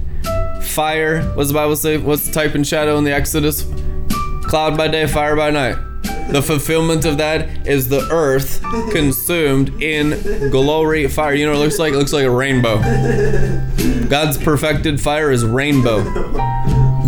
[0.62, 1.98] Fire, what's the Bible say?
[1.98, 3.66] What's the type and shadow in the Exodus?
[4.44, 5.76] Cloud by day, fire by night.
[6.32, 8.62] The fulfillment of that is the earth
[8.92, 11.34] consumed in glory fire.
[11.34, 11.94] You know what it looks like?
[11.94, 12.80] It looks like a rainbow.
[14.08, 16.04] God's perfected fire is rainbow.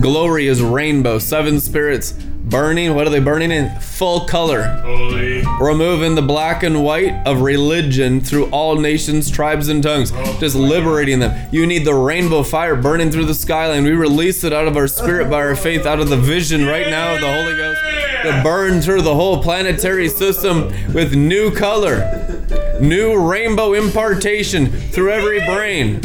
[0.01, 1.19] Glory is rainbow.
[1.19, 2.13] Seven spirits
[2.53, 2.93] burning.
[2.93, 3.75] What are they burning in?
[3.79, 4.61] Full color.
[4.61, 5.43] Holy.
[5.59, 10.11] Removing the black and white of religion through all nations, tribes, and tongues.
[10.13, 11.49] Oh Just liberating them.
[11.51, 13.83] You need the rainbow fire burning through the skyline.
[13.83, 16.87] We release it out of our spirit by our faith, out of the vision right
[16.91, 17.81] now of the Holy Ghost
[18.23, 22.32] to burn through the whole planetary system with new color.
[22.79, 26.01] New rainbow impartation through every brain.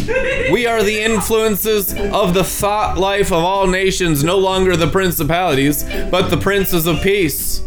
[0.53, 5.83] We are the influences of the thought life of all nations, no longer the principalities,
[6.11, 7.63] but the princes of peace.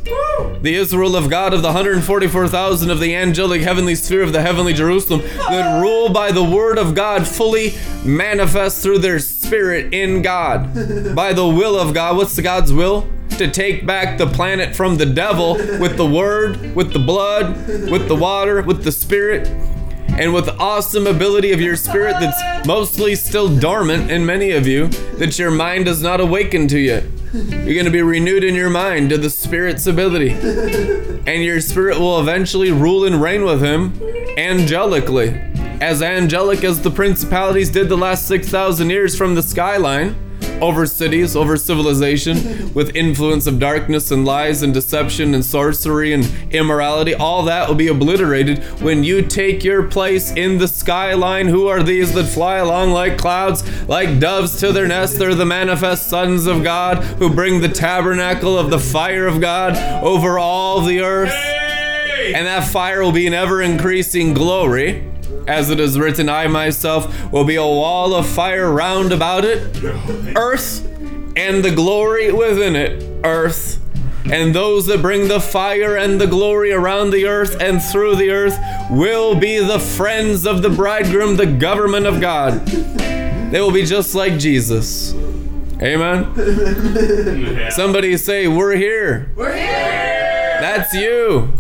[0.62, 4.74] The Israel of God of the 144,000 of the angelic heavenly sphere of the heavenly
[4.74, 7.74] Jerusalem that rule by the word of God fully
[8.06, 9.20] manifest through their
[9.52, 10.74] spirit in God.
[11.14, 12.16] By the will of God.
[12.16, 13.06] What's the God's will?
[13.32, 18.08] To take back the planet from the devil with the word, with the blood, with
[18.08, 19.50] the water, with the spirit,
[20.08, 24.68] and with the awesome ability of your spirit that's mostly still dormant in many of
[24.68, 24.88] you,
[25.18, 27.04] that your mind has not awakened to yet.
[27.34, 30.32] You're going to be renewed in your mind to the Spirit's ability.
[31.28, 33.92] And your spirit will eventually rule and reign with Him
[34.38, 35.51] angelically.
[35.82, 40.16] As angelic as the principalities did the last 6,000 years from the skyline,
[40.62, 46.32] over cities, over civilization, with influence of darkness and lies and deception and sorcery and
[46.54, 47.16] immorality.
[47.16, 51.48] All that will be obliterated when you take your place in the skyline.
[51.48, 55.18] Who are these that fly along like clouds, like doves to their nest?
[55.18, 59.76] They're the manifest sons of God who bring the tabernacle of the fire of God
[60.04, 61.34] over all the earth.
[61.34, 65.11] And that fire will be an ever increasing glory.
[65.48, 69.84] As it is written, I myself will be a wall of fire round about it,
[70.36, 70.86] earth,
[71.36, 73.80] and the glory within it, earth.
[74.26, 78.30] And those that bring the fire and the glory around the earth and through the
[78.30, 78.58] earth
[78.92, 82.66] will be the friends of the bridegroom, the government of God.
[82.66, 85.14] They will be just like Jesus.
[85.82, 87.72] Amen.
[87.72, 89.32] Somebody say, We're here.
[89.36, 90.58] We're here!
[90.62, 91.52] That's you.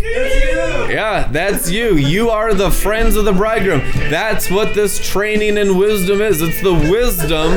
[0.92, 1.96] Yeah, that's you.
[1.96, 3.80] You are the friends of the bridegroom.
[4.10, 6.42] That's what this training in wisdom is.
[6.42, 7.54] It's the wisdom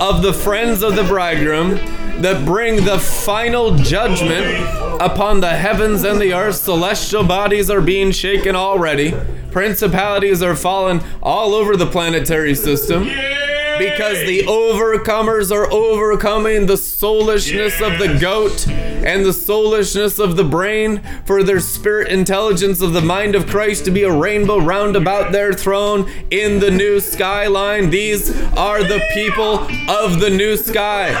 [0.00, 1.76] of the friends of the bridegroom
[2.20, 4.44] that bring the final judgment
[5.00, 6.56] upon the heavens and the earth.
[6.56, 9.14] Celestial bodies are being shaken already.
[9.50, 13.08] Principalities are fallen all over the planetary system
[13.80, 20.44] because the overcomers are overcoming the soulishness of the goat and the soulishness of the
[20.44, 24.96] brain for their spirit intelligence of the mind of Christ to be a rainbow round
[24.96, 27.90] about their throne in the new skyline.
[27.90, 31.16] These are the people of the new sky.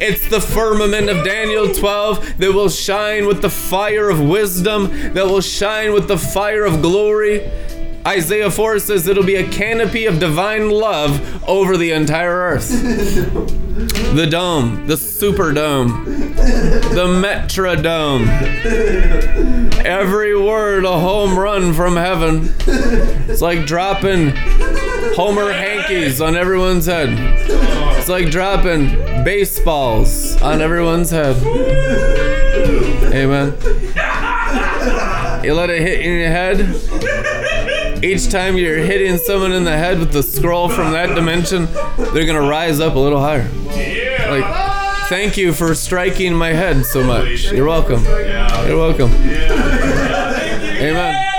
[0.00, 5.26] It's the firmament of Daniel 12 that will shine with the fire of wisdom, that
[5.26, 7.48] will shine with the fire of glory.
[8.06, 12.68] Isaiah 4 says it'll be a canopy of divine love over the entire earth.
[14.14, 16.04] the dome, the superdome,
[16.94, 18.26] the metrodome.
[19.84, 22.52] Every word a home run from heaven.
[22.66, 24.32] It's like dropping
[25.14, 27.10] Homer hankies on everyone's head.
[27.98, 28.88] It's like dropping
[29.24, 31.36] baseballs on everyone's head.
[33.14, 33.54] Amen.
[35.44, 37.41] You let it hit in your head.
[38.02, 41.68] Each time you're hitting someone in the head with the scroll from that dimension,
[42.12, 43.48] they're gonna rise up a little higher.
[43.76, 44.28] Yeah!
[44.28, 47.52] Like, thank you for striking my head so much.
[47.52, 48.04] You're welcome.
[48.04, 49.12] You're welcome.
[50.82, 51.31] Amen.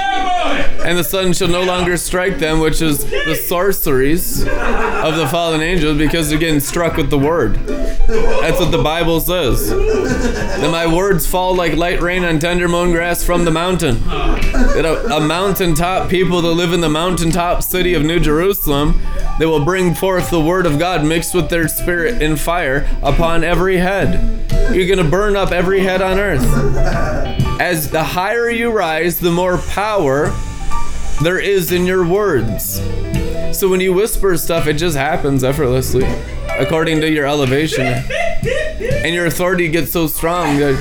[0.85, 5.61] And the sun shall no longer strike them, which is the sorceries of the fallen
[5.61, 7.55] angels, because they're getting struck with the word.
[7.65, 9.69] That's what the Bible says.
[9.69, 14.01] That my words fall like light rain on tender mown grass from the mountain.
[14.03, 19.01] That a, a mountaintop people that live in the mountaintop city of New Jerusalem,
[19.39, 23.43] they will bring forth the word of God mixed with their spirit in fire upon
[23.43, 24.43] every head.
[24.73, 26.43] You're gonna burn up every head on earth.
[27.59, 30.33] As the higher you rise, the more power
[31.21, 32.81] there is in your words.
[33.57, 36.05] So when you whisper stuff, it just happens effortlessly,
[36.49, 37.85] according to your elevation.
[37.85, 40.75] And your authority gets so strong that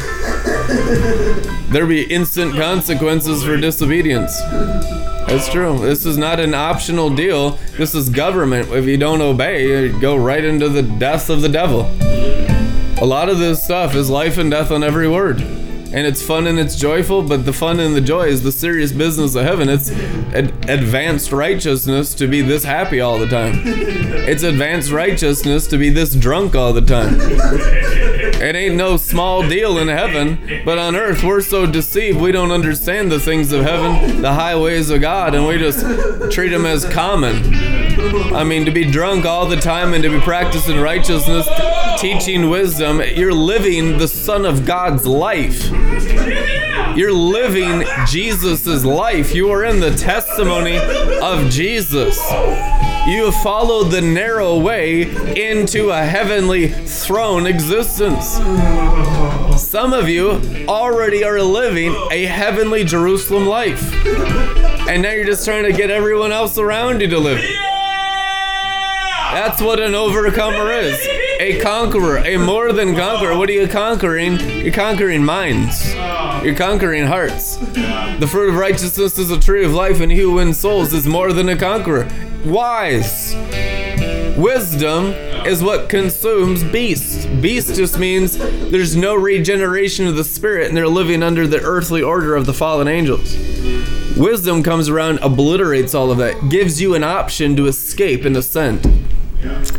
[1.70, 4.40] there be instant consequences for disobedience.
[4.40, 5.78] That's true.
[5.78, 7.58] This is not an optional deal.
[7.76, 8.70] This is government.
[8.70, 11.90] If you don't obey, you go right into the death of the devil.
[13.00, 15.40] A lot of this stuff is life and death on every word.
[15.92, 18.92] And it's fun and it's joyful, but the fun and the joy is the serious
[18.92, 19.68] business of heaven.
[19.68, 23.60] It's ad- advanced righteousness to be this happy all the time.
[23.64, 27.16] It's advanced righteousness to be this drunk all the time.
[27.20, 32.50] It ain't no small deal in heaven, but on earth we're so deceived we don't
[32.50, 35.80] understand the things of heaven, the highways of God, and we just
[36.32, 37.91] treat them as common.
[38.34, 41.48] I mean, to be drunk all the time and to be practicing righteousness,
[42.00, 45.70] teaching wisdom, you're living the Son of God's life.
[46.96, 49.34] You're living Jesus' life.
[49.34, 52.18] You are in the testimony of Jesus.
[53.06, 58.38] You have followed the narrow way into a heavenly throne existence.
[59.60, 63.92] Some of you already are living a heavenly Jerusalem life.
[64.88, 67.61] And now you're just trying to get everyone else around you to live.
[69.32, 70.94] That's what an overcomer is.
[71.40, 73.36] A conqueror, a more than conqueror.
[73.36, 74.38] What are you conquering?
[74.38, 75.94] You're conquering minds.
[76.44, 77.56] You're conquering hearts.
[77.56, 81.06] The fruit of righteousness is a tree of life, and he who wins souls is
[81.06, 82.10] more than a conqueror.
[82.44, 83.34] Wise.
[84.36, 85.06] Wisdom
[85.46, 87.24] is what consumes beasts.
[87.24, 92.02] Beast just means there's no regeneration of the spirit, and they're living under the earthly
[92.02, 93.34] order of the fallen angels.
[94.16, 99.01] Wisdom comes around, obliterates all of that, gives you an option to escape and ascend.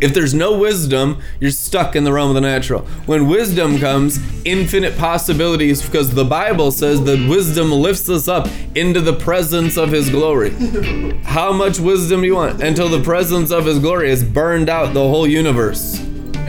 [0.02, 2.82] If there's no wisdom, you're stuck in the realm of the natural.
[3.06, 9.00] When wisdom comes, infinite possibilities because the Bible says that wisdom lifts us up into
[9.00, 10.52] the presence of his glory.
[11.24, 12.62] How much wisdom do you want?
[12.62, 16.00] Until the presence of his glory has burned out the whole universe.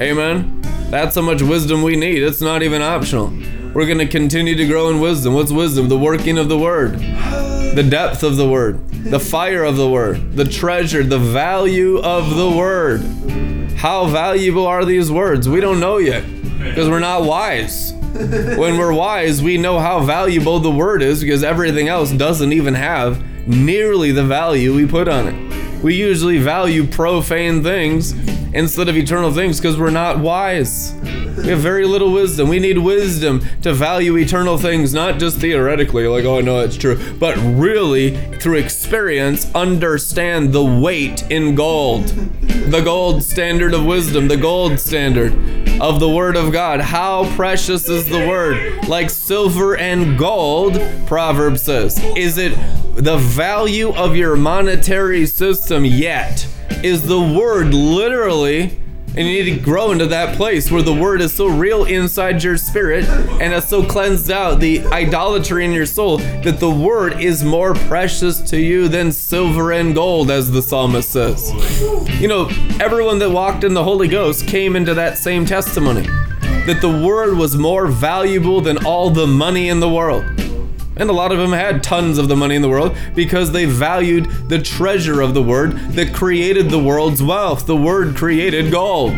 [0.01, 0.61] Amen.
[0.91, 2.23] That's how much wisdom we need.
[2.23, 3.33] It's not even optional.
[3.75, 5.35] We're going to continue to grow in wisdom.
[5.35, 5.89] What's wisdom?
[5.89, 7.01] The working of the word,
[7.75, 12.37] the depth of the word, the fire of the word, the treasure, the value of
[12.37, 13.03] the word.
[13.77, 15.49] How valuable are these words?
[15.49, 16.25] We don't know yet
[16.59, 17.93] because we're not wise.
[18.13, 22.75] When we're wise, we know how valuable the word is because everything else doesn't even
[22.75, 25.83] have nearly the value we put on it.
[25.83, 28.13] We usually value profane things
[28.55, 30.95] instead of eternal things because we're not wise.
[31.37, 32.49] We have very little wisdom.
[32.49, 36.99] We need wisdom to value eternal things, not just theoretically, like, oh, no, it's true,
[37.19, 42.07] but really through experience, understand the weight in gold.
[42.07, 45.33] The gold standard of wisdom, the gold standard
[45.81, 46.81] of the Word of God.
[46.81, 48.89] How precious is the Word?
[48.89, 52.03] Like silver and gold, Proverbs says.
[52.17, 52.57] Is it
[52.95, 56.47] the value of your monetary system yet?
[56.83, 58.79] Is the Word literally
[59.17, 62.43] and you need to grow into that place where the word is so real inside
[62.43, 67.21] your spirit and has so cleansed out the idolatry in your soul that the word
[67.21, 71.53] is more precious to you than silver and gold, as the psalmist says.
[72.21, 72.49] You know,
[72.81, 76.09] everyone that walked in the Holy Ghost came into that same testimony
[76.67, 80.25] that the word was more valuable than all the money in the world.
[80.97, 83.65] And a lot of them had tons of the money in the world because they
[83.65, 87.67] valued the treasure of the word that created the world's wealth.
[87.67, 89.13] The word created gold.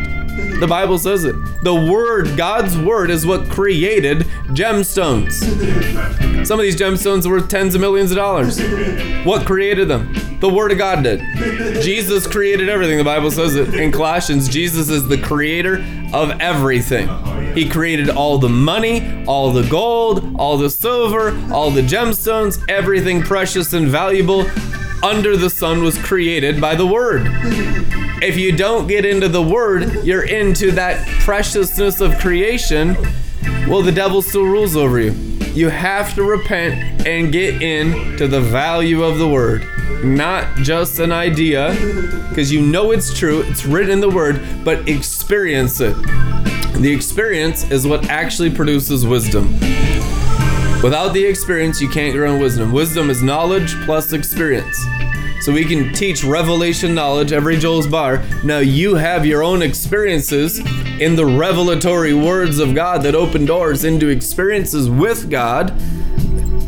[0.60, 1.34] The Bible says it.
[1.62, 5.32] The word, God's word, is what created gemstones.
[6.46, 8.60] Some of these gemstones were tens of millions of dollars.
[9.24, 10.14] What created them?
[10.40, 11.20] The word of God did.
[11.82, 12.98] Jesus created everything.
[12.98, 14.48] The Bible says it in Colossians.
[14.48, 17.08] Jesus is the creator of everything.
[17.56, 23.22] He created all the money, all the gold, all the silver, all the gemstones, everything
[23.22, 24.44] precious and valuable
[25.02, 27.22] under the sun was created by the Word.
[28.22, 32.94] If you don't get into the Word, you're into that preciousness of creation.
[33.66, 35.12] Well, the devil still rules over you.
[35.54, 39.66] You have to repent and get into the value of the Word.
[40.04, 41.70] Not just an idea,
[42.28, 45.96] because you know it's true, it's written in the Word, but experience it.
[46.78, 49.52] The experience is what actually produces wisdom.
[50.82, 52.70] Without the experience, you can't grow in wisdom.
[52.70, 54.78] Wisdom is knowledge plus experience.
[55.40, 58.22] So we can teach revelation knowledge every Joel's bar.
[58.44, 60.58] Now you have your own experiences
[61.00, 65.72] in the revelatory words of God that open doors into experiences with God.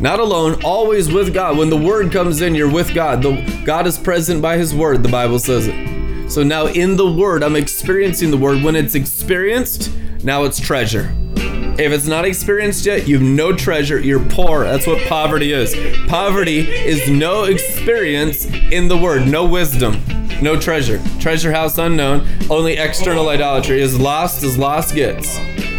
[0.01, 1.57] Not alone, always with God.
[1.57, 3.21] When the word comes in, you're with God.
[3.21, 5.88] The, God is present by his word, the Bible says it.
[6.29, 8.63] So now in the word, I'm experiencing the word.
[8.63, 9.91] When it's experienced,
[10.23, 11.11] now it's treasure.
[11.35, 13.99] If it's not experienced yet, you have no treasure.
[13.99, 14.63] You're poor.
[14.63, 15.75] That's what poverty is.
[16.07, 20.03] Poverty is no experience in the word, no wisdom,
[20.39, 21.01] no treasure.
[21.19, 23.81] Treasure house unknown, only external idolatry.
[23.81, 25.35] Is lost as lost gets.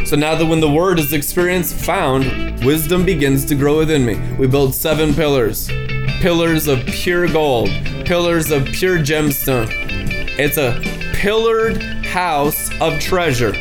[0.09, 4.19] So now that when the word is experienced, found, wisdom begins to grow within me.
[4.37, 5.71] We build seven pillars
[6.21, 7.71] pillars of pure gold,
[8.05, 10.00] pillars of pure gemstone.
[10.43, 10.81] It's a
[11.17, 13.53] pillared house of treasure.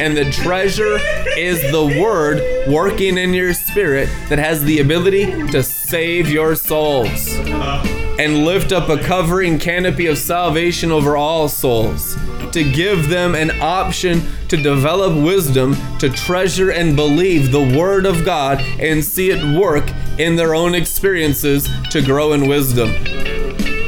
[0.00, 0.98] And the treasure
[1.36, 2.40] is the word
[2.72, 8.88] working in your spirit that has the ability to save your souls and lift up
[8.88, 12.16] a covering canopy of salvation over all souls.
[12.52, 18.24] To give them an option to develop wisdom, to treasure and believe the Word of
[18.24, 19.84] God and see it work
[20.18, 22.88] in their own experiences to grow in wisdom.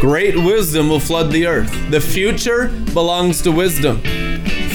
[0.05, 1.73] Great wisdom will flood the earth.
[1.91, 4.03] The future belongs to wisdom.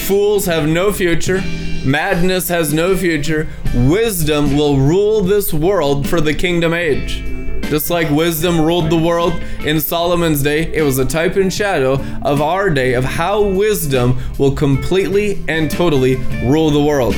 [0.08, 1.40] Fools have no future.
[1.84, 3.46] Madness has no future.
[3.72, 7.22] Wisdom will rule this world for the kingdom age.
[7.70, 9.34] Just like wisdom ruled the world
[9.64, 14.20] in Solomon's day, it was a type and shadow of our day of how wisdom
[14.36, 17.14] will completely and totally rule the world.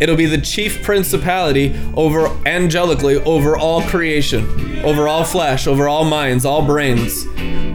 [0.00, 6.04] It'll be the chief principality over angelically over all creation, over all flesh, over all
[6.04, 7.26] minds, all brains.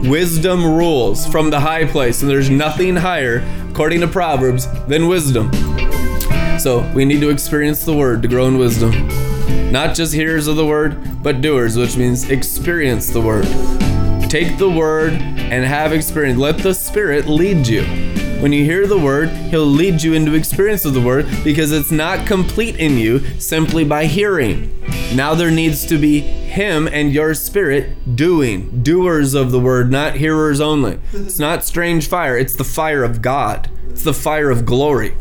[0.08, 5.50] Wisdom rules from the high place, and there's nothing higher, according to Proverbs, than wisdom.
[6.58, 9.08] So we need to experience the word to grow in wisdom.
[9.72, 13.46] Not just hearers of the word, but doers, which means experience the word.
[14.28, 16.38] Take the word and have experience.
[16.38, 17.82] Let the Spirit lead you.
[18.42, 21.92] When you hear the word, He'll lead you into experience of the word because it's
[21.92, 24.84] not complete in you simply by hearing.
[25.14, 30.16] Now there needs to be Him and your spirit doing, doers of the word, not
[30.16, 30.98] hearers only.
[31.12, 35.14] It's not strange fire, it's the fire of God, it's the fire of glory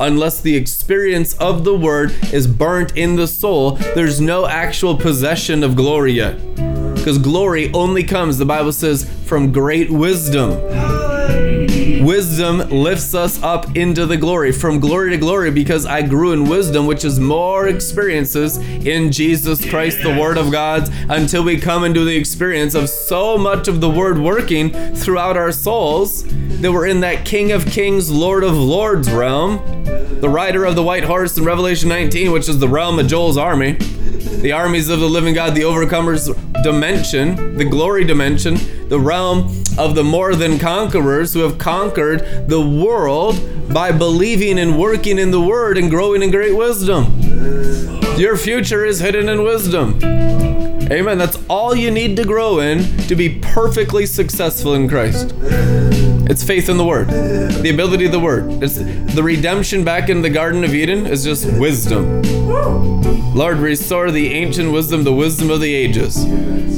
[0.00, 5.62] unless the experience of the word is burnt in the soul, there's no actual possession
[5.62, 6.36] of glory yet.
[6.96, 11.03] Because glory only comes, the Bible says, from great wisdom.
[12.04, 16.44] Wisdom lifts us up into the glory, from glory to glory, because I grew in
[16.44, 21.82] wisdom, which is more experiences in Jesus Christ, the Word of God, until we come
[21.82, 26.24] into the experience of so much of the Word working throughout our souls
[26.60, 29.64] that we're in that King of Kings, Lord of Lords realm,
[30.20, 33.38] the rider of the white horse in Revelation 19, which is the realm of Joel's
[33.38, 33.78] army,
[34.42, 36.28] the armies of the living God, the overcomers
[36.62, 38.58] dimension, the glory dimension,
[38.90, 43.40] the realm of the more than conquerors who have conquered the world
[43.72, 47.20] by believing and working in the word and growing in great wisdom.
[48.16, 49.98] Your future is hidden in wisdom.
[50.92, 51.18] Amen.
[51.18, 55.34] That's all you need to grow in to be perfectly successful in Christ.
[56.30, 58.62] It's faith in the Word, the ability of the Word.
[58.62, 62.22] It's the redemption back in the Garden of Eden is just wisdom.
[63.34, 66.24] Lord, restore the ancient wisdom, the wisdom of the ages.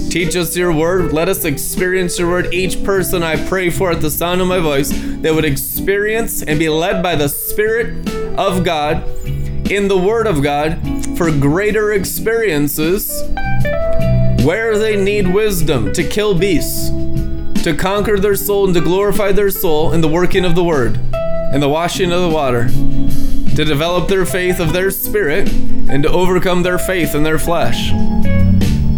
[0.08, 1.12] Teach us your word.
[1.12, 2.54] Let us experience your word.
[2.54, 6.58] Each person I pray for at the sound of my voice that would experience and
[6.58, 8.08] be led by the Spirit
[8.38, 9.06] of God
[9.70, 10.78] in the Word of God
[11.18, 13.22] for greater experiences
[14.44, 16.88] where they need wisdom to kill beasts,
[17.66, 21.00] to conquer their soul and to glorify their soul in the working of the Word
[21.12, 26.08] and the washing of the water, to develop their faith of their spirit and to
[26.08, 27.90] overcome their faith in their flesh.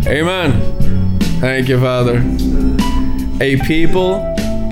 [0.07, 1.19] Amen.
[1.41, 2.19] Thank you, Father.
[3.41, 4.21] A people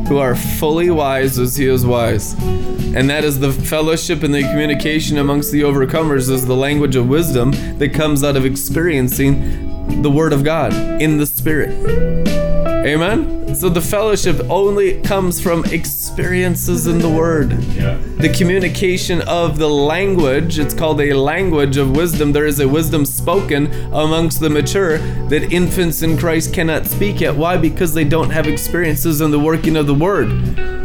[0.05, 2.35] who are fully wise as he is wise.
[2.35, 7.09] And that is the fellowship and the communication amongst the overcomers is the language of
[7.09, 12.46] wisdom that comes out of experiencing the word of God in the spirit.
[12.87, 13.53] Amen.
[13.57, 17.61] So the fellowship only comes from experiences in the word.
[17.65, 18.01] Yeah.
[18.19, 22.31] The communication of the language, it's called a language of wisdom.
[22.31, 24.99] There is a wisdom spoken amongst the mature
[25.29, 27.35] that infants in Christ cannot speak yet.
[27.35, 27.57] Why?
[27.57, 30.29] Because they don't have experiences in the working of the word.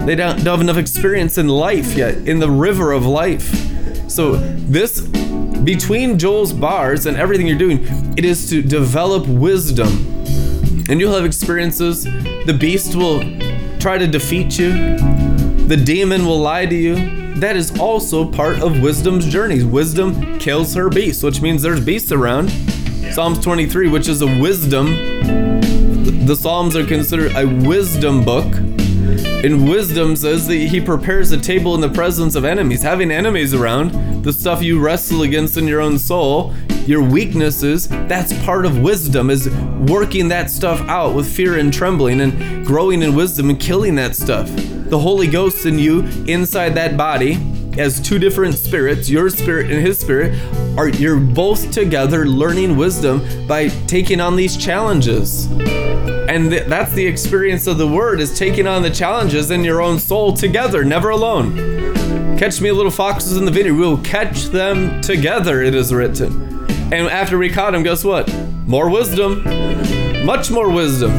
[0.02, 3.54] They don't, don't have enough experience in life yet, in the river of life.
[4.10, 5.02] So this
[5.64, 7.86] between Joel's bars and everything you're doing,
[8.18, 10.21] it is to develop wisdom
[10.92, 12.04] and you'll have experiences.
[12.04, 13.22] The beast will
[13.80, 14.98] try to defeat you,
[15.68, 16.96] the demon will lie to you.
[17.36, 19.64] That is also part of wisdom's journey.
[19.64, 22.50] Wisdom kills her beast, which means there's beasts around.
[23.14, 24.88] Psalms 23, which is a wisdom,
[26.26, 28.54] the Psalms are considered a wisdom book.
[29.44, 32.84] And wisdom says that he prepares a table in the presence of enemies.
[32.84, 36.54] Having enemies around, the stuff you wrestle against in your own soul,
[36.88, 39.50] your weaknesses, that's part of wisdom, is
[39.88, 44.16] working that stuff out with fear and trembling and growing in wisdom and killing that
[44.16, 44.50] stuff.
[44.56, 47.40] The Holy Ghost in you, inside that body,
[47.78, 50.38] as two different spirits, your spirit and his spirit,
[50.78, 55.46] are you're both together learning wisdom by taking on these challenges.
[56.32, 59.82] And th- that's the experience of the word is taking on the challenges in your
[59.82, 62.38] own soul together, never alone.
[62.38, 63.76] Catch me little foxes in the vineyard.
[63.76, 66.51] We will catch them together, it is written.
[66.92, 68.34] And after we caught him, guess what?
[68.68, 69.44] More wisdom.
[70.26, 71.12] Much more wisdom.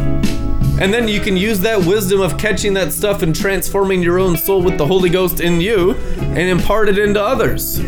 [0.81, 4.37] And then you can use that wisdom of catching that stuff and transforming your own
[4.37, 7.79] soul with the Holy Ghost in you and impart it into others.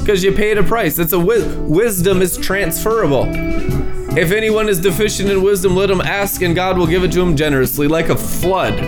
[0.00, 0.98] Because you paid a price.
[0.98, 3.26] It's a wi- wisdom is transferable.
[4.16, 7.20] If anyone is deficient in wisdom, let him ask, and God will give it to
[7.22, 8.78] him generously, like a flood.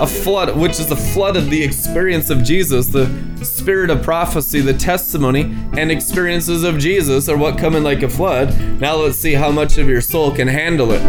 [0.00, 3.06] A flood, which is the flood of the experience of Jesus, the
[3.42, 8.08] spirit of prophecy, the testimony, and experiences of Jesus are what come in like a
[8.08, 8.58] flood.
[8.80, 11.00] Now let's see how much of your soul can handle it.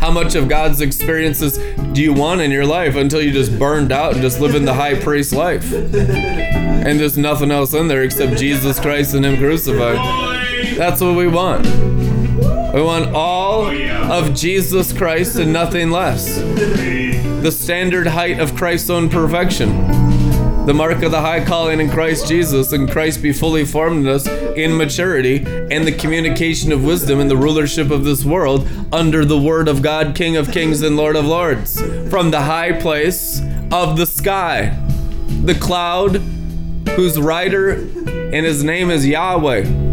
[0.00, 1.58] How much of God's experiences
[1.92, 4.64] do you want in your life until you just burned out and just live in
[4.64, 5.72] the high priest life?
[5.72, 9.96] And there's nothing else in there except Jesus Christ and Him crucified.
[10.76, 11.66] That's what we want.
[12.74, 16.36] We want all of Jesus Christ and nothing less.
[17.42, 19.86] The standard height of Christ's own perfection.
[20.66, 24.12] The mark of the high calling in Christ Jesus, and Christ be fully formed in
[24.12, 29.24] us in maturity and the communication of wisdom in the rulership of this world under
[29.24, 31.80] the word of God, King of kings and Lord of lords.
[32.10, 33.40] From the high place
[33.70, 34.76] of the sky,
[35.44, 36.16] the cloud
[36.96, 39.86] whose rider and his name is Yahweh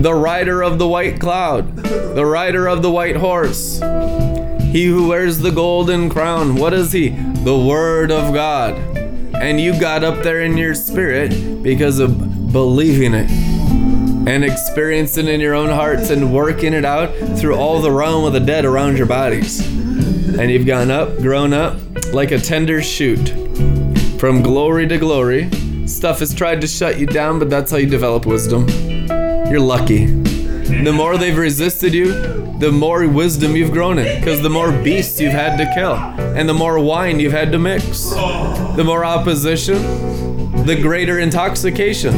[0.00, 3.80] the rider of the white cloud, the rider of the white horse,
[4.70, 6.54] he who wears the golden crown.
[6.54, 7.08] What is he?
[7.08, 8.76] The Word of God.
[9.34, 13.28] And you got up there in your spirit because of believing it
[14.28, 18.24] and experiencing it in your own hearts and working it out through all the realm
[18.24, 19.66] of the dead around your bodies.
[20.38, 21.76] And you've gone up, grown up
[22.12, 23.28] like a tender shoot
[24.20, 25.50] from glory to glory.
[25.88, 28.68] Stuff has tried to shut you down, but that's how you develop wisdom.
[29.50, 30.06] You're lucky.
[30.06, 34.20] The more they've resisted you, the more wisdom you've grown in.
[34.20, 37.58] Because the more beasts you've had to kill, and the more wine you've had to
[37.58, 39.76] mix, the more opposition,
[40.66, 42.12] the greater intoxication,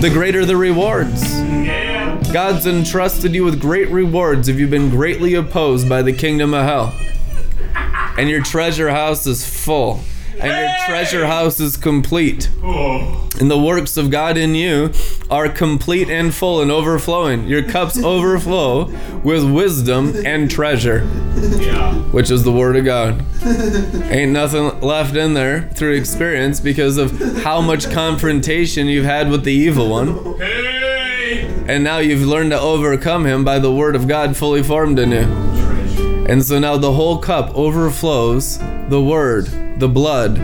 [0.00, 1.22] the greater the rewards.
[2.30, 6.64] God's entrusted you with great rewards if you've been greatly opposed by the kingdom of
[6.64, 6.94] hell.
[8.18, 10.00] And your treasure house is full,
[10.38, 12.50] and your treasure house is complete.
[13.42, 14.92] And the works of God in you
[15.28, 17.48] are complete and full and overflowing.
[17.48, 18.84] Your cups overflow
[19.24, 21.08] with wisdom and treasure,
[21.58, 21.92] Yeah.
[22.12, 23.24] which is the Word of God.
[24.12, 27.10] Ain't nothing left in there through experience because of
[27.42, 30.36] how much confrontation you've had with the evil one.
[30.38, 31.64] Hey.
[31.66, 35.10] And now you've learned to overcome him by the Word of God fully formed in
[35.10, 36.26] you.
[36.28, 38.58] And so now the whole cup overflows
[38.88, 39.46] the Word,
[39.80, 40.38] the blood,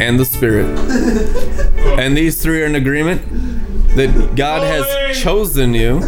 [0.00, 0.66] and the Spirit.
[1.98, 3.22] And these three are in agreement
[3.96, 5.98] that God has chosen you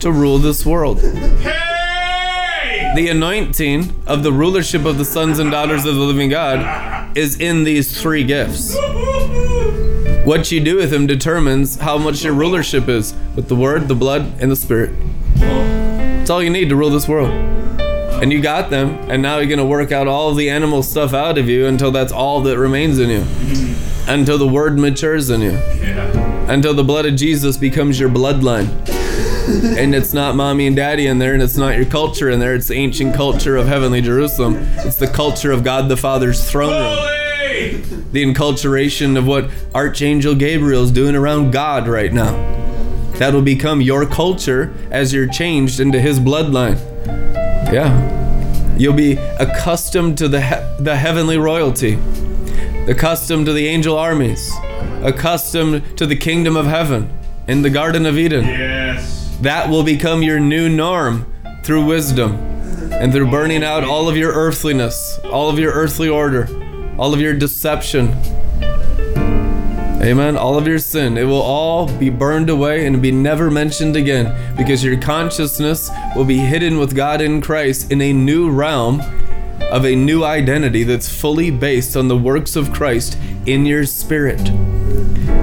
[0.00, 1.00] to rule this world.
[1.00, 2.92] Hey.
[2.96, 7.38] The anointing of the rulership of the sons and daughters of the living God is
[7.38, 8.76] in these three gifts.
[10.24, 13.94] What you do with them determines how much your rulership is with the Word, the
[13.94, 14.90] blood, and the Spirit.
[15.36, 17.57] It's all you need to rule this world.
[18.20, 21.14] And you got them, and now you're going to work out all the animal stuff
[21.14, 23.20] out of you until that's all that remains in you.
[23.20, 24.10] Mm-hmm.
[24.10, 25.52] Until the Word matures in you.
[25.52, 26.50] Yeah.
[26.50, 28.68] Until the blood of Jesus becomes your bloodline.
[29.78, 32.54] and it's not mommy and daddy in there, and it's not your culture in there.
[32.54, 34.56] It's the ancient culture of heavenly Jerusalem.
[34.78, 37.18] It's the culture of God the Father's throne room
[38.12, 42.32] the enculturation of what Archangel Gabriel's doing around God right now.
[43.18, 46.78] That'll become your culture as you're changed into his bloodline.
[47.72, 48.76] Yeah.
[48.76, 51.98] You'll be accustomed to the he- the heavenly royalty,
[52.86, 54.52] accustomed to the angel armies,
[55.02, 57.10] accustomed to the kingdom of heaven
[57.48, 58.44] in the garden of Eden.
[58.44, 59.36] Yes.
[59.42, 61.26] That will become your new norm
[61.64, 62.36] through wisdom
[62.92, 66.48] and through burning out all of your earthliness, all of your earthly order,
[66.98, 68.14] all of your deception.
[70.00, 70.36] Amen.
[70.36, 71.18] All of your sin.
[71.18, 76.24] It will all be burned away and be never mentioned again because your consciousness will
[76.24, 79.00] be hidden with God in Christ in a new realm
[79.72, 84.40] of a new identity that's fully based on the works of Christ in your spirit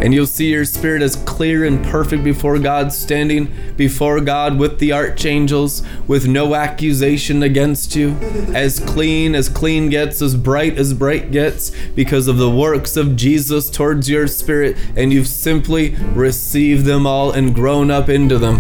[0.02, 4.80] and you'll see your spirit as clear and perfect before God, standing before God with
[4.80, 8.12] the archangels, with no accusation against you,
[8.54, 13.16] as clean as clean gets, as bright as bright gets, because of the works of
[13.16, 18.60] Jesus towards your spirit, and you've simply received them all and grown up into them.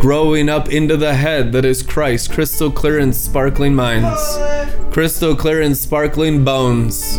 [0.00, 4.38] Growing up into the head that is Christ, crystal clear and sparkling minds,
[4.92, 7.18] crystal clear and sparkling bones.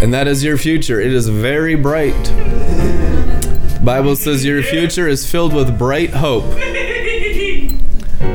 [0.00, 1.00] And that is your future.
[1.00, 2.12] It is very bright.
[2.24, 6.44] The Bible says your future is filled with bright hope.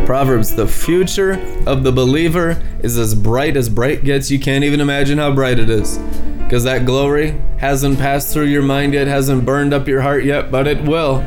[0.06, 1.34] Proverbs, the future
[1.66, 4.30] of the believer is as bright as bright gets.
[4.30, 5.98] You can't even imagine how bright it is.
[6.40, 10.52] Because that glory hasn't passed through your mind yet, hasn't burned up your heart yet,
[10.52, 11.24] but it will.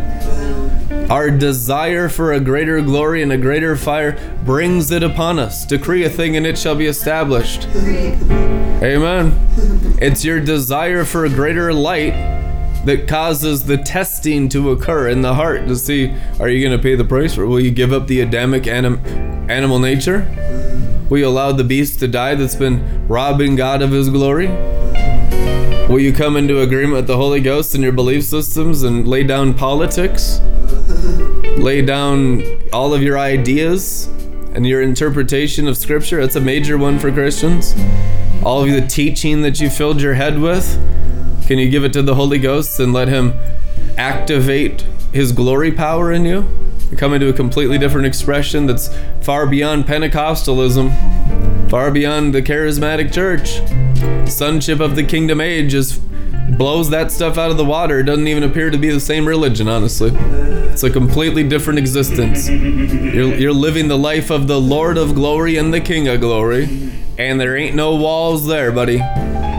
[1.10, 5.64] Our desire for a greater glory and a greater fire brings it upon us.
[5.64, 7.66] Decree a thing and it shall be established.
[8.82, 9.32] Amen.
[10.02, 12.12] It's your desire for a greater light
[12.84, 16.82] that causes the testing to occur in the heart to see are you going to
[16.82, 17.46] pay the price or?
[17.46, 19.00] Will you give up the Adamic anim-
[19.50, 20.28] animal nature?
[21.08, 24.48] Will you allow the beast to die that's been robbing God of his glory?
[25.88, 29.24] Will you come into agreement with the Holy Ghost in your belief systems and lay
[29.24, 30.40] down politics?
[31.56, 32.42] Lay down
[32.74, 34.06] all of your ideas
[34.52, 36.20] and your interpretation of Scripture?
[36.20, 37.74] That's a major one for Christians.
[38.44, 40.78] All of the teaching that you filled your head with,
[41.46, 43.34] can you give it to the Holy Ghost and let Him
[43.96, 44.82] activate
[45.12, 46.48] His glory power in you?
[46.90, 48.88] You come into a completely different expression that's
[49.22, 53.60] far beyond Pentecostalism, far beyond the charismatic church.
[54.30, 56.00] Sonship of the kingdom age just
[56.56, 58.00] blows that stuff out of the water.
[58.00, 60.12] It doesn't even appear to be the same religion, honestly.
[60.14, 62.48] It's a completely different existence.
[62.48, 66.66] You're, you're living the life of the Lord of glory and the King of glory,
[67.18, 68.98] and there ain't no walls there, buddy.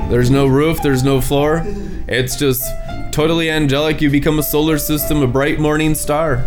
[0.10, 1.64] There's no roof, there's no floor.
[2.08, 2.64] It's just
[3.12, 4.02] totally angelic.
[4.02, 6.44] You become a solar system, a bright morning star.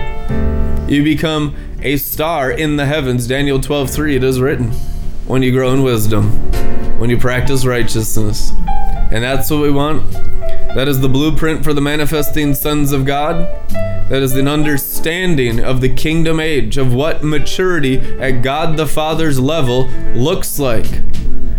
[0.88, 3.26] You become a star in the heavens.
[3.26, 4.70] Daniel 12:3 it is written.
[5.26, 6.30] When you grow in wisdom,
[6.98, 8.52] when you practice righteousness.
[9.12, 10.10] And that's what we want.
[10.74, 13.48] That is the blueprint for the manifesting sons of God.
[14.10, 19.38] That is an understanding of the kingdom age, of what maturity at God the Father's
[19.38, 20.90] level looks like.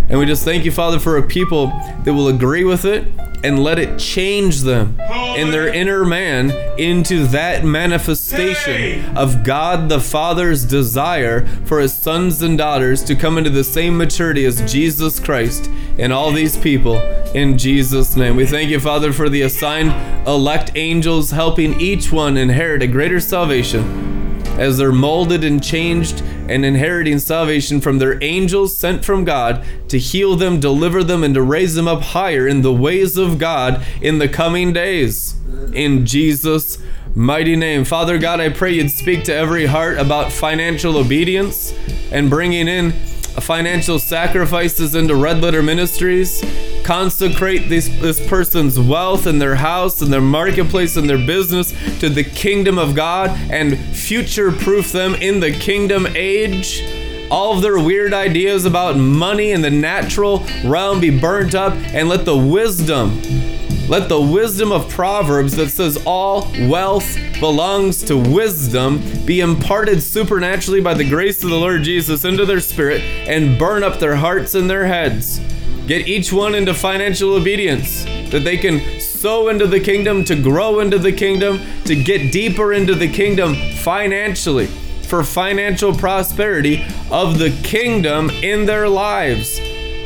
[0.09, 1.67] And we just thank you, Father, for a people
[2.03, 3.05] that will agree with it
[3.43, 4.99] and let it change them
[5.35, 12.41] in their inner man into that manifestation of God the Father's desire for his sons
[12.41, 16.97] and daughters to come into the same maturity as Jesus Christ and all these people
[17.33, 18.35] in Jesus' name.
[18.35, 23.19] We thank you, Father, for the assigned elect angels helping each one inherit a greater
[23.19, 24.20] salvation
[24.61, 29.97] as they're molded and changed and inheriting salvation from their angels sent from God to
[29.97, 33.83] heal them, deliver them, and to raise them up higher in the ways of God
[34.01, 35.33] in the coming days.
[35.73, 36.77] In Jesus'
[37.15, 37.85] mighty name.
[37.85, 41.73] Father God, I pray you'd speak to every heart about financial obedience
[42.11, 42.93] and bringing in
[43.39, 46.43] financial sacrifices into Red Letter Ministries.
[46.83, 52.09] Consecrate this, this person's wealth and their house and their marketplace and their business to
[52.09, 56.81] the kingdom of God and future proof them in the kingdom age.
[57.29, 62.09] All of their weird ideas about money and the natural realm be burnt up and
[62.09, 63.21] let the wisdom
[63.91, 70.79] let the wisdom of Proverbs that says all wealth belongs to wisdom be imparted supernaturally
[70.79, 74.55] by the grace of the Lord Jesus into their spirit and burn up their hearts
[74.55, 75.41] and their heads.
[75.87, 80.79] Get each one into financial obedience that they can sow into the kingdom, to grow
[80.79, 87.49] into the kingdom, to get deeper into the kingdom financially for financial prosperity of the
[87.61, 89.59] kingdom in their lives,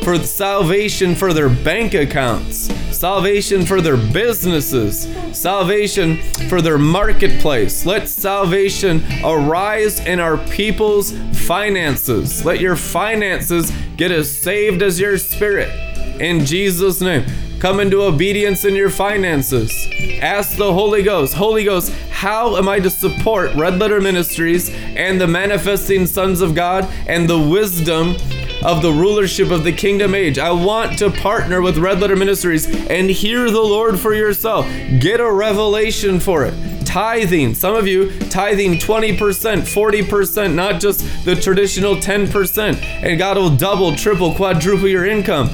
[0.03, 5.07] for salvation for their bank accounts salvation for their businesses,
[5.37, 7.85] salvation for their marketplace.
[7.85, 11.11] Let salvation arise in our people's
[11.47, 12.45] finances.
[12.45, 15.69] Let your finances get as saved as your spirit.
[16.19, 17.25] In Jesus' name.
[17.59, 19.87] Come into obedience in your finances.
[20.21, 25.19] Ask the Holy Ghost, Holy Ghost, how am I to support Red Letter Ministries and
[25.19, 28.17] the manifesting sons of God and the wisdom
[28.65, 30.39] of the rulership of the kingdom age.
[30.39, 34.65] I want to partner with Red Letter Ministries and hear the Lord for yourself.
[34.99, 36.53] Get a revelation for it.
[36.83, 43.55] Tithing, some of you tithing 20%, 40%, not just the traditional 10%, and God will
[43.55, 45.49] double, triple, quadruple your income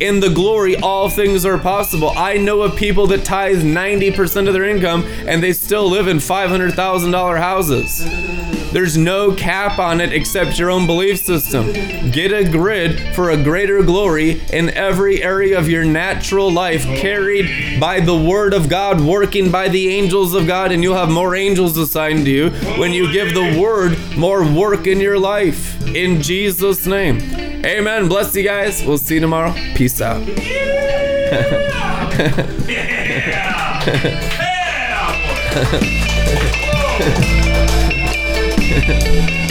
[0.00, 2.12] in the glory, all things are possible.
[2.16, 6.16] I know of people that tithe 90% of their income and they still live in
[6.16, 8.63] $500,000 houses.
[8.74, 11.72] There's no cap on it except your own belief system.
[12.10, 17.78] Get a grid for a greater glory in every area of your natural life, carried
[17.78, 21.36] by the Word of God, working by the angels of God, and you'll have more
[21.36, 25.80] angels assigned to you when you give the Word more work in your life.
[25.94, 27.18] In Jesus' name.
[27.64, 28.08] Amen.
[28.08, 28.84] Bless you guys.
[28.84, 29.54] We'll see you tomorrow.
[29.76, 30.26] Peace out.
[31.34, 32.68] Yeah!
[37.16, 37.40] yeah!
[38.66, 39.40] Yeah.